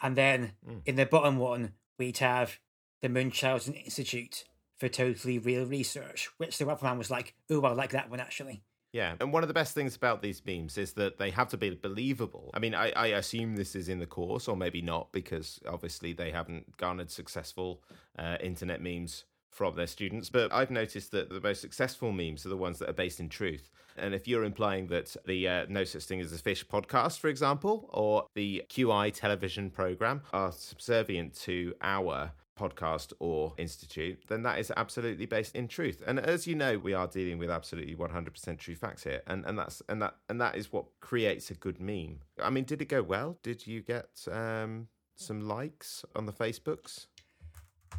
And 0.00 0.16
then 0.16 0.52
mm. 0.66 0.80
in 0.86 0.96
the 0.96 1.06
bottom 1.06 1.36
one, 1.36 1.72
we'd 1.98 2.18
have 2.18 2.58
the 3.02 3.08
Munchausen 3.08 3.74
Institute 3.74 4.44
for 4.78 4.88
totally 4.88 5.38
real 5.38 5.66
research, 5.66 6.30
which 6.38 6.58
the 6.58 6.66
rapper 6.66 6.84
man 6.84 6.98
was 6.98 7.10
like, 7.10 7.34
oh, 7.50 7.62
I 7.62 7.72
like 7.72 7.90
that 7.90 8.10
one 8.10 8.20
actually. 8.20 8.62
Yeah, 8.92 9.14
and 9.20 9.32
one 9.32 9.42
of 9.42 9.48
the 9.48 9.54
best 9.54 9.74
things 9.74 9.94
about 9.94 10.22
these 10.22 10.40
memes 10.46 10.78
is 10.78 10.94
that 10.94 11.18
they 11.18 11.30
have 11.30 11.48
to 11.48 11.58
be 11.58 11.70
believable. 11.70 12.50
I 12.54 12.60
mean, 12.60 12.74
I, 12.74 12.92
I 12.92 13.06
assume 13.08 13.56
this 13.56 13.76
is 13.76 13.90
in 13.90 13.98
the 13.98 14.06
course, 14.06 14.48
or 14.48 14.56
maybe 14.56 14.80
not, 14.80 15.12
because 15.12 15.60
obviously 15.68 16.14
they 16.14 16.30
haven't 16.30 16.76
garnered 16.78 17.10
successful 17.10 17.82
uh, 18.18 18.38
internet 18.40 18.80
memes 18.80 19.24
from 19.50 19.74
their 19.76 19.86
students. 19.86 20.30
But 20.30 20.52
I've 20.52 20.70
noticed 20.70 21.10
that 21.12 21.28
the 21.28 21.40
most 21.40 21.60
successful 21.60 22.12
memes 22.12 22.46
are 22.46 22.50
the 22.50 22.56
ones 22.56 22.78
that 22.78 22.88
are 22.88 22.94
based 22.94 23.20
in 23.20 23.28
truth. 23.28 23.70
And 23.98 24.14
if 24.14 24.28
you're 24.28 24.44
implying 24.44 24.86
that 24.88 25.16
the 25.26 25.48
uh, 25.48 25.66
No 25.68 25.84
Such 25.84 26.04
Thing 26.04 26.20
as 26.20 26.32
a 26.32 26.38
Fish 26.38 26.66
podcast, 26.66 27.18
for 27.18 27.28
example, 27.28 27.88
or 27.92 28.26
the 28.34 28.64
QI 28.68 29.12
television 29.12 29.70
program 29.70 30.22
are 30.32 30.52
subservient 30.52 31.34
to 31.40 31.74
our 31.82 32.32
podcast 32.58 33.12
or 33.20 33.54
institute, 33.58 34.22
then 34.28 34.42
that 34.42 34.58
is 34.58 34.72
absolutely 34.76 35.26
based 35.26 35.54
in 35.54 35.68
truth. 35.68 36.02
And 36.06 36.18
as 36.18 36.46
you 36.46 36.54
know, 36.54 36.78
we 36.78 36.94
are 36.94 37.06
dealing 37.06 37.38
with 37.38 37.50
absolutely 37.50 37.94
100% 37.94 38.58
true 38.58 38.74
facts 38.74 39.04
here, 39.04 39.22
and 39.26 39.44
and 39.44 39.58
that's 39.58 39.82
and 39.88 40.00
that 40.02 40.16
and 40.28 40.40
that 40.40 40.56
is 40.56 40.72
what 40.72 40.86
creates 41.00 41.50
a 41.50 41.54
good 41.54 41.80
meme. 41.80 42.20
I 42.42 42.50
mean, 42.50 42.64
did 42.64 42.82
it 42.82 42.88
go 42.88 43.02
well? 43.02 43.38
Did 43.42 43.66
you 43.66 43.82
get 43.82 44.26
um, 44.30 44.88
some 45.14 45.40
likes 45.46 46.04
on 46.14 46.26
the 46.26 46.32
Facebooks? 46.32 47.06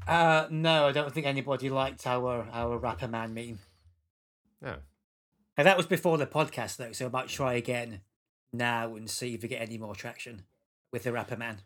Uh, 0.07 0.47
no, 0.49 0.87
I 0.87 0.91
don't 0.91 1.13
think 1.13 1.25
anybody 1.25 1.69
liked 1.69 2.05
our 2.07 2.47
our 2.51 2.77
rapper 2.77 3.07
man 3.07 3.33
meme. 3.33 3.59
No. 4.61 4.77
And 5.55 5.65
that 5.65 5.77
was 5.77 5.87
before 5.87 6.17
the 6.17 6.27
podcast, 6.27 6.77
though, 6.77 6.91
so 6.91 7.07
I 7.07 7.09
might 7.09 7.27
try 7.29 7.53
again 7.53 8.01
now 8.53 8.95
and 8.95 9.09
see 9.09 9.33
if 9.33 9.41
we 9.41 9.49
get 9.49 9.61
any 9.61 9.77
more 9.77 9.95
traction 9.95 10.43
with 10.91 11.03
the 11.03 11.11
rapper 11.11 11.35
man. 11.35 11.61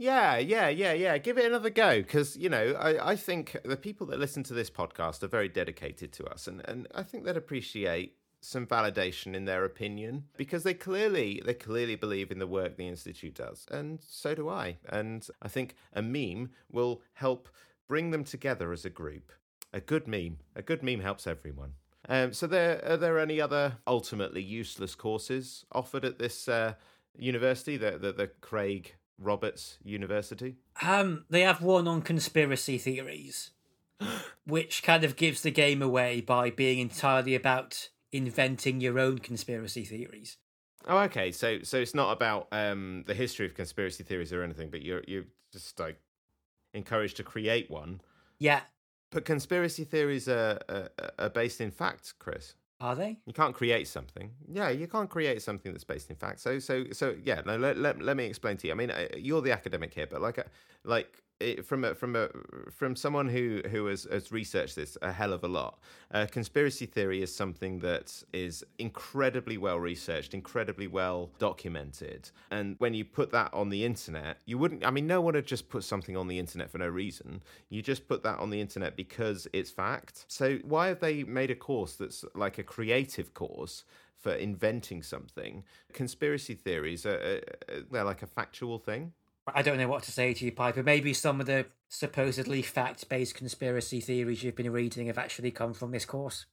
Yeah, 0.00 0.38
yeah, 0.38 0.70
yeah, 0.70 0.94
yeah. 0.94 1.18
Give 1.18 1.36
it 1.36 1.44
another 1.44 1.68
go 1.68 1.98
because 1.98 2.34
you 2.34 2.48
know 2.48 2.74
I, 2.80 3.10
I 3.10 3.16
think 3.16 3.54
the 3.66 3.76
people 3.76 4.06
that 4.06 4.18
listen 4.18 4.42
to 4.44 4.54
this 4.54 4.70
podcast 4.70 5.22
are 5.22 5.28
very 5.28 5.50
dedicated 5.50 6.10
to 6.12 6.24
us, 6.24 6.48
and, 6.48 6.62
and 6.66 6.88
I 6.94 7.02
think 7.02 7.24
they'd 7.24 7.36
appreciate 7.36 8.16
some 8.40 8.66
validation 8.66 9.34
in 9.34 9.44
their 9.44 9.62
opinion 9.66 10.24
because 10.38 10.62
they 10.62 10.72
clearly 10.72 11.42
they 11.44 11.52
clearly 11.52 11.96
believe 11.96 12.30
in 12.30 12.38
the 12.38 12.46
work 12.46 12.78
the 12.78 12.88
institute 12.88 13.34
does, 13.34 13.66
and 13.70 14.00
so 14.00 14.34
do 14.34 14.48
I. 14.48 14.78
And 14.88 15.28
I 15.42 15.48
think 15.48 15.74
a 15.92 16.00
meme 16.00 16.48
will 16.72 17.02
help 17.12 17.50
bring 17.86 18.10
them 18.10 18.24
together 18.24 18.72
as 18.72 18.86
a 18.86 18.90
group. 18.90 19.32
A 19.74 19.82
good 19.82 20.08
meme. 20.08 20.38
A 20.56 20.62
good 20.62 20.82
meme 20.82 21.00
helps 21.00 21.26
everyone. 21.26 21.74
Um, 22.08 22.32
so, 22.32 22.46
there 22.46 22.82
are 22.86 22.96
there 22.96 23.18
any 23.18 23.38
other 23.38 23.76
ultimately 23.86 24.42
useless 24.42 24.94
courses 24.94 25.66
offered 25.72 26.06
at 26.06 26.18
this 26.18 26.48
uh, 26.48 26.72
university, 27.18 27.76
the, 27.76 27.98
the 27.98 28.12
the 28.12 28.28
Craig 28.40 28.94
Roberts 29.20 29.78
University? 29.84 30.56
Um, 30.82 31.26
they 31.30 31.42
have 31.42 31.62
one 31.62 31.86
on 31.86 32.02
conspiracy 32.02 32.78
theories. 32.78 33.50
which 34.46 34.82
kind 34.82 35.04
of 35.04 35.16
gives 35.16 35.42
the 35.42 35.50
game 35.50 35.82
away 35.82 36.20
by 36.20 36.50
being 36.50 36.78
entirely 36.78 37.34
about 37.34 37.90
inventing 38.12 38.80
your 38.80 38.98
own 38.98 39.18
conspiracy 39.18 39.84
theories. 39.84 40.38
Oh, 40.88 40.98
okay. 41.00 41.30
So, 41.30 41.62
so 41.62 41.78
it's 41.78 41.94
not 41.94 42.12
about 42.12 42.48
um, 42.52 43.04
the 43.06 43.14
history 43.14 43.46
of 43.46 43.54
conspiracy 43.54 44.02
theories 44.02 44.32
or 44.32 44.42
anything, 44.42 44.70
but 44.70 44.82
you're 44.82 45.02
you're 45.06 45.26
just 45.52 45.78
like 45.78 46.00
encouraged 46.72 47.16
to 47.18 47.22
create 47.22 47.70
one. 47.70 48.00
Yeah. 48.38 48.60
But 49.10 49.24
conspiracy 49.24 49.84
theories 49.84 50.28
are, 50.28 50.60
are, 50.68 50.88
are 51.18 51.28
based 51.28 51.60
in 51.60 51.70
fact, 51.70 52.14
Chris. 52.18 52.54
Are 52.80 52.96
they? 52.96 53.18
You 53.26 53.34
can't 53.34 53.54
create 53.54 53.86
something. 53.88 54.30
Yeah, 54.50 54.70
you 54.70 54.88
can't 54.88 55.10
create 55.10 55.42
something 55.42 55.72
that's 55.72 55.84
based 55.84 56.08
in 56.08 56.16
fact. 56.16 56.40
So, 56.40 56.58
so, 56.58 56.84
so, 56.92 57.14
yeah. 57.22 57.42
No, 57.44 57.56
let, 57.56 57.76
let, 57.76 58.00
let 58.00 58.16
me 58.16 58.24
explain 58.24 58.56
to 58.58 58.66
you. 58.66 58.72
I 58.72 58.76
mean, 58.76 58.90
you're 59.16 59.42
the 59.42 59.52
academic 59.52 59.92
here, 59.92 60.06
but 60.06 60.22
like, 60.22 60.38
uh, 60.38 60.44
like 60.84 61.22
from 61.64 61.84
a, 61.84 61.94
from 61.94 62.16
a 62.16 62.28
from 62.70 62.94
someone 62.94 63.28
who 63.28 63.62
who 63.70 63.86
has, 63.86 64.06
has 64.10 64.30
researched 64.30 64.76
this 64.76 64.96
a 65.02 65.12
hell 65.12 65.32
of 65.32 65.44
a 65.44 65.48
lot. 65.48 65.78
Uh, 66.12 66.26
conspiracy 66.30 66.86
theory 66.86 67.22
is 67.22 67.34
something 67.34 67.78
that 67.80 68.22
is 68.32 68.64
incredibly 68.78 69.56
well 69.56 69.78
researched, 69.78 70.34
incredibly 70.34 70.86
well 70.86 71.30
documented, 71.38 72.30
and 72.50 72.76
when 72.78 72.94
you 72.94 73.04
put 73.04 73.30
that 73.30 73.52
on 73.54 73.68
the 73.68 73.84
internet, 73.84 74.38
you 74.46 74.58
wouldn't. 74.58 74.84
I 74.86 74.90
mean, 74.90 75.06
no 75.06 75.20
one 75.20 75.34
would 75.34 75.46
just 75.46 75.68
put 75.68 75.84
something 75.84 76.16
on 76.16 76.28
the 76.28 76.38
internet 76.38 76.70
for 76.70 76.78
no 76.78 76.88
reason. 76.88 77.42
You 77.68 77.82
just 77.82 78.08
put 78.08 78.22
that 78.22 78.38
on 78.38 78.50
the 78.50 78.60
internet 78.60 78.96
because 78.96 79.46
it's 79.52 79.70
fact. 79.70 80.24
So 80.28 80.58
why 80.64 80.88
have 80.88 81.00
they 81.00 81.24
made 81.24 81.50
a 81.50 81.54
course 81.54 81.94
that's 81.94 82.24
like 82.34 82.58
a 82.58 82.62
creative 82.62 83.34
course? 83.34 83.84
For 84.18 84.34
inventing 84.34 85.02
something, 85.02 85.64
conspiracy 85.94 86.52
theories 86.52 87.06
are, 87.06 87.16
are 87.16 87.40
they're 87.90 88.04
like 88.04 88.22
a 88.22 88.26
factual 88.26 88.78
thing. 88.78 89.14
I 89.54 89.62
don't 89.62 89.78
know 89.78 89.88
what 89.88 90.02
to 90.04 90.12
say 90.12 90.34
to 90.34 90.44
you, 90.44 90.52
Piper. 90.52 90.82
Maybe 90.82 91.12
some 91.12 91.40
of 91.40 91.46
the 91.46 91.66
supposedly 91.88 92.62
fact 92.62 93.08
based 93.08 93.34
conspiracy 93.34 94.00
theories 94.00 94.42
you've 94.42 94.56
been 94.56 94.70
reading 94.70 95.08
have 95.08 95.18
actually 95.18 95.50
come 95.50 95.72
from 95.74 95.90
this 95.90 96.04
course. 96.04 96.46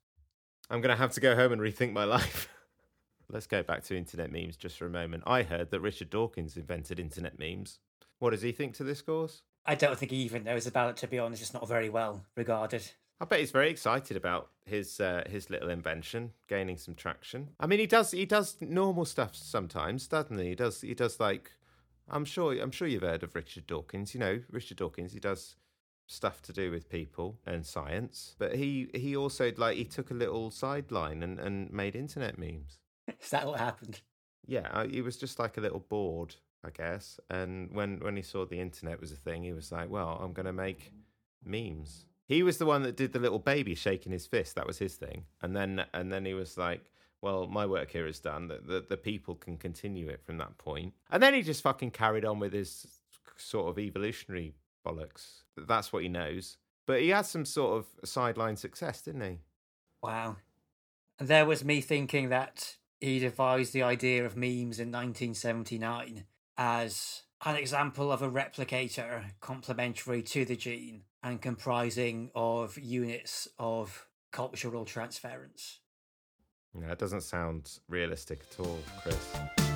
I'm 0.70 0.82
going 0.82 0.96
to 0.96 1.02
have 1.02 1.14
to 1.14 1.22
go 1.22 1.36
home 1.36 1.52
and 1.52 1.62
rethink 1.62 1.94
my 1.94 2.04
life. 2.04 2.50
Let's 3.30 3.48
go 3.48 3.64
back 3.64 3.84
to 3.86 3.98
internet 3.98 4.32
memes 4.32 4.58
just 4.58 4.78
for 4.78 4.86
a 4.86 4.90
moment. 4.90 5.24
I 5.26 5.44
heard 5.44 5.72
that 5.72 5.82
Richard 5.82 6.10
Dawkins 6.10 6.56
invented 6.56 7.00
internet 7.00 7.38
memes. 7.38 7.80
What 8.20 8.32
does 8.32 8.42
he 8.42 8.52
think 8.52 8.74
to 8.76 8.84
this 8.84 9.02
course? 9.02 9.44
I 9.66 9.76
don't 9.76 9.98
think 9.98 10.12
he 10.12 10.18
even 10.20 10.44
knows 10.44 10.66
about 10.66 10.92
it, 10.92 10.98
to 10.98 11.08
be 11.08 11.20
honest. 11.20 11.42
It's 11.42 11.54
not 11.54 11.68
very 11.68 11.90
well 11.90 12.24
regarded. 12.36 12.90
I 13.20 13.26
bet 13.26 13.40
he's 13.40 13.52
very 13.52 13.70
excited 13.70 14.16
about 14.16 14.50
his 14.66 15.00
uh, 15.00 15.24
his 15.28 15.50
little 15.50 15.70
invention 15.70 16.32
gaining 16.48 16.78
some 16.78 16.94
traction. 16.94 17.50
I 17.60 17.66
mean, 17.66 17.80
he 17.80 17.88
does 17.88 18.12
he 18.12 18.26
does 18.26 18.56
normal 18.62 19.06
stuff 19.06 19.36
sometimes, 19.36 20.08
doesn't 20.08 20.38
he? 20.38 20.50
He 20.50 20.56
does 20.56 20.82
he 20.82 20.94
does 20.94 21.20
like 21.20 21.52
I'm 22.10 22.26
sure 22.26 22.54
I'm 22.60 22.72
sure 22.72 22.88
you've 22.88 23.04
heard 23.04 23.24
of 23.24 23.36
Richard 23.36 23.68
Dawkins. 23.68 24.14
You 24.14 24.20
know, 24.20 24.40
Richard 24.52 24.78
Dawkins, 24.78 25.14
he 25.14 25.20
does 25.20 25.56
stuff 26.08 26.42
to 26.42 26.54
do 26.54 26.72
with 26.72 26.90
people 26.90 27.38
and 27.46 27.66
science, 27.66 28.36
but 28.40 28.56
he 28.56 28.90
he 28.94 29.16
also 29.16 29.52
like 29.58 29.78
he 29.78 29.84
took 29.84 30.12
a 30.12 30.14
little 30.14 30.52
sideline 30.52 31.24
and 31.24 31.40
and 31.40 31.72
made 31.72 31.96
internet 31.96 32.38
memes. 32.38 32.80
Is 33.22 33.30
that 33.32 33.46
what 33.46 33.60
happened? 33.60 34.02
Yeah, 34.46 34.70
uh, 34.72 34.88
he 34.88 35.02
was 35.02 35.18
just 35.18 35.40
like 35.40 35.58
a 35.58 35.62
little 35.62 35.86
bored, 35.90 36.36
I 36.64 36.70
guess. 36.70 37.20
And 37.30 37.74
when 37.74 38.00
when 38.00 38.16
he 38.16 38.22
saw 38.22 38.46
the 38.46 38.60
internet 38.60 39.02
was 39.02 39.12
a 39.12 39.16
thing, 39.16 39.44
he 39.44 39.54
was 39.54 39.72
like, 39.72 39.90
"Well, 39.90 40.20
I'm 40.22 40.34
going 40.34 40.46
to 40.46 40.54
make 40.54 40.92
memes." 41.44 42.06
He 42.26 42.44
was 42.44 42.58
the 42.58 42.66
one 42.66 42.84
that 42.84 42.98
did 42.98 43.14
the 43.14 43.20
little 43.20 43.40
baby 43.40 43.74
shaking 43.76 44.12
his 44.12 44.26
fist. 44.26 44.56
That 44.56 44.68
was 44.68 44.78
his 44.80 44.96
thing. 44.96 45.26
And 45.42 45.56
then 45.56 45.86
and 45.94 46.12
then 46.12 46.26
he 46.26 46.34
was 46.34 46.58
like, 46.58 46.82
well, 47.22 47.48
my 47.48 47.66
work 47.66 47.92
here 47.92 48.08
is 48.08 48.20
done. 48.20 48.48
That 48.48 48.68
the, 48.68 48.86
the 48.88 48.98
people 48.98 49.36
can 49.36 49.58
continue 49.58 50.08
it 50.08 50.22
from 50.24 50.38
that 50.38 50.58
point. 50.58 50.94
And 51.10 51.22
then 51.22 51.34
he 51.34 51.42
just 51.42 51.64
fucking 51.64 51.92
carried 51.92 52.26
on 52.26 52.40
with 52.40 52.54
his 52.54 52.88
sort 53.38 53.70
of 53.70 53.80
evolutionary 53.80 54.56
bollocks. 54.86 55.42
That's 55.56 55.92
what 55.92 56.04
he 56.04 56.10
knows. 56.10 56.58
But 56.86 57.02
he 57.02 57.10
had 57.10 57.26
some 57.26 57.46
sort 57.46 57.78
of 57.80 58.10
sideline 58.10 58.56
success, 58.56 59.02
didn't 59.02 59.22
he? 59.22 59.40
Wow. 60.02 60.38
And 61.20 61.28
there 61.28 61.46
was 61.46 61.66
me 61.66 61.82
thinking 61.82 62.30
that 62.30 62.78
he 63.00 63.20
devised 63.20 63.74
the 63.74 63.84
idea 63.84 64.26
of 64.26 64.38
memes 64.38 64.80
in 64.80 64.92
1979 64.92 66.26
as 66.58 67.24
an 67.46 67.56
example 67.56 68.12
of 68.12 68.22
a 68.22 68.30
replicator 68.30 69.24
complementary 69.40 70.24
to 70.24 70.46
the 70.46 70.56
gene 70.56 71.04
and 71.22 71.42
comprising 71.42 72.32
of 72.34 72.78
units 72.78 73.48
of 73.60 74.08
cultural 74.32 74.86
transference. 74.86 75.80
Yeah, 76.82 76.92
it 76.92 77.00
doesn't 77.00 77.22
sound 77.22 77.80
realistic 77.90 78.42
at 78.52 78.60
all, 78.66 78.80
Chris. 79.02 79.67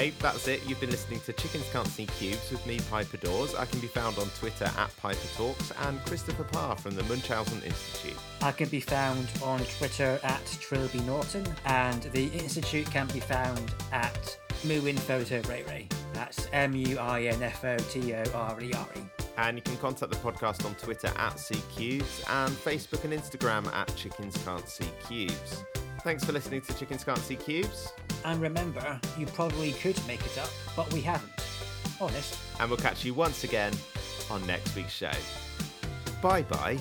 Okay, 0.00 0.14
that's 0.18 0.48
it. 0.48 0.66
You've 0.66 0.80
been 0.80 0.88
listening 0.88 1.20
to 1.26 1.34
Chickens 1.34 1.68
Can't 1.72 1.86
See 1.86 2.06
Cubes 2.06 2.50
with 2.50 2.64
me, 2.66 2.80
Piper 2.90 3.18
Dawes. 3.18 3.54
I 3.54 3.66
can 3.66 3.80
be 3.80 3.86
found 3.86 4.16
on 4.16 4.30
Twitter 4.30 4.64
at 4.64 4.96
Piper 4.96 5.28
Talks 5.36 5.72
and 5.82 6.02
Christopher 6.06 6.44
Parr 6.44 6.74
from 6.74 6.94
the 6.94 7.02
Munchausen 7.02 7.62
Institute. 7.62 8.16
I 8.40 8.50
can 8.52 8.70
be 8.70 8.80
found 8.80 9.28
on 9.44 9.60
Twitter 9.76 10.18
at 10.22 10.42
Trilby 10.58 11.00
Norton, 11.00 11.46
and 11.66 12.04
the 12.14 12.28
Institute 12.28 12.90
can 12.90 13.08
be 13.08 13.20
found 13.20 13.74
at 13.92 14.38
Muinfoto 14.62 15.46
Ray 15.46 15.64
Ray. 15.64 15.88
That's 16.14 16.48
M 16.54 16.74
U 16.74 16.98
I 16.98 17.24
N 17.24 17.42
F 17.42 17.62
O 17.62 17.76
T 17.76 18.14
O 18.14 18.24
R 18.32 18.58
E 18.58 18.72
R 18.72 18.88
E. 18.96 19.00
And 19.36 19.58
you 19.58 19.62
can 19.62 19.76
contact 19.76 20.10
the 20.10 20.18
podcast 20.18 20.64
on 20.64 20.74
Twitter 20.76 21.08
at 21.08 21.34
CCubes 21.34 22.24
and 22.30 22.54
Facebook 22.56 23.04
and 23.04 23.12
Instagram 23.12 23.70
at 23.74 23.94
Chickens 23.96 24.42
Can't 24.46 24.66
See 24.66 24.90
Cubes. 25.06 25.62
Thanks 26.02 26.24
for 26.24 26.32
listening 26.32 26.62
to 26.62 26.74
Chicken 26.74 26.98
Can't 26.98 27.38
Cubes. 27.40 27.92
And 28.24 28.40
remember, 28.40 28.98
you 29.18 29.26
probably 29.26 29.72
could 29.72 30.00
make 30.06 30.24
it 30.24 30.38
up, 30.38 30.50
but 30.74 30.90
we 30.92 31.00
haven't. 31.02 31.30
Honest. 32.00 32.38
And 32.58 32.70
we'll 32.70 32.78
catch 32.78 33.04
you 33.04 33.12
once 33.12 33.44
again 33.44 33.72
on 34.30 34.44
next 34.46 34.74
week's 34.74 34.92
show. 34.92 35.10
Bye-bye. 36.22 36.78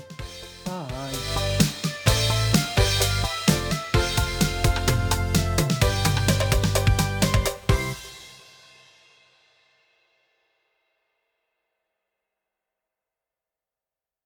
Bye. 0.66 1.39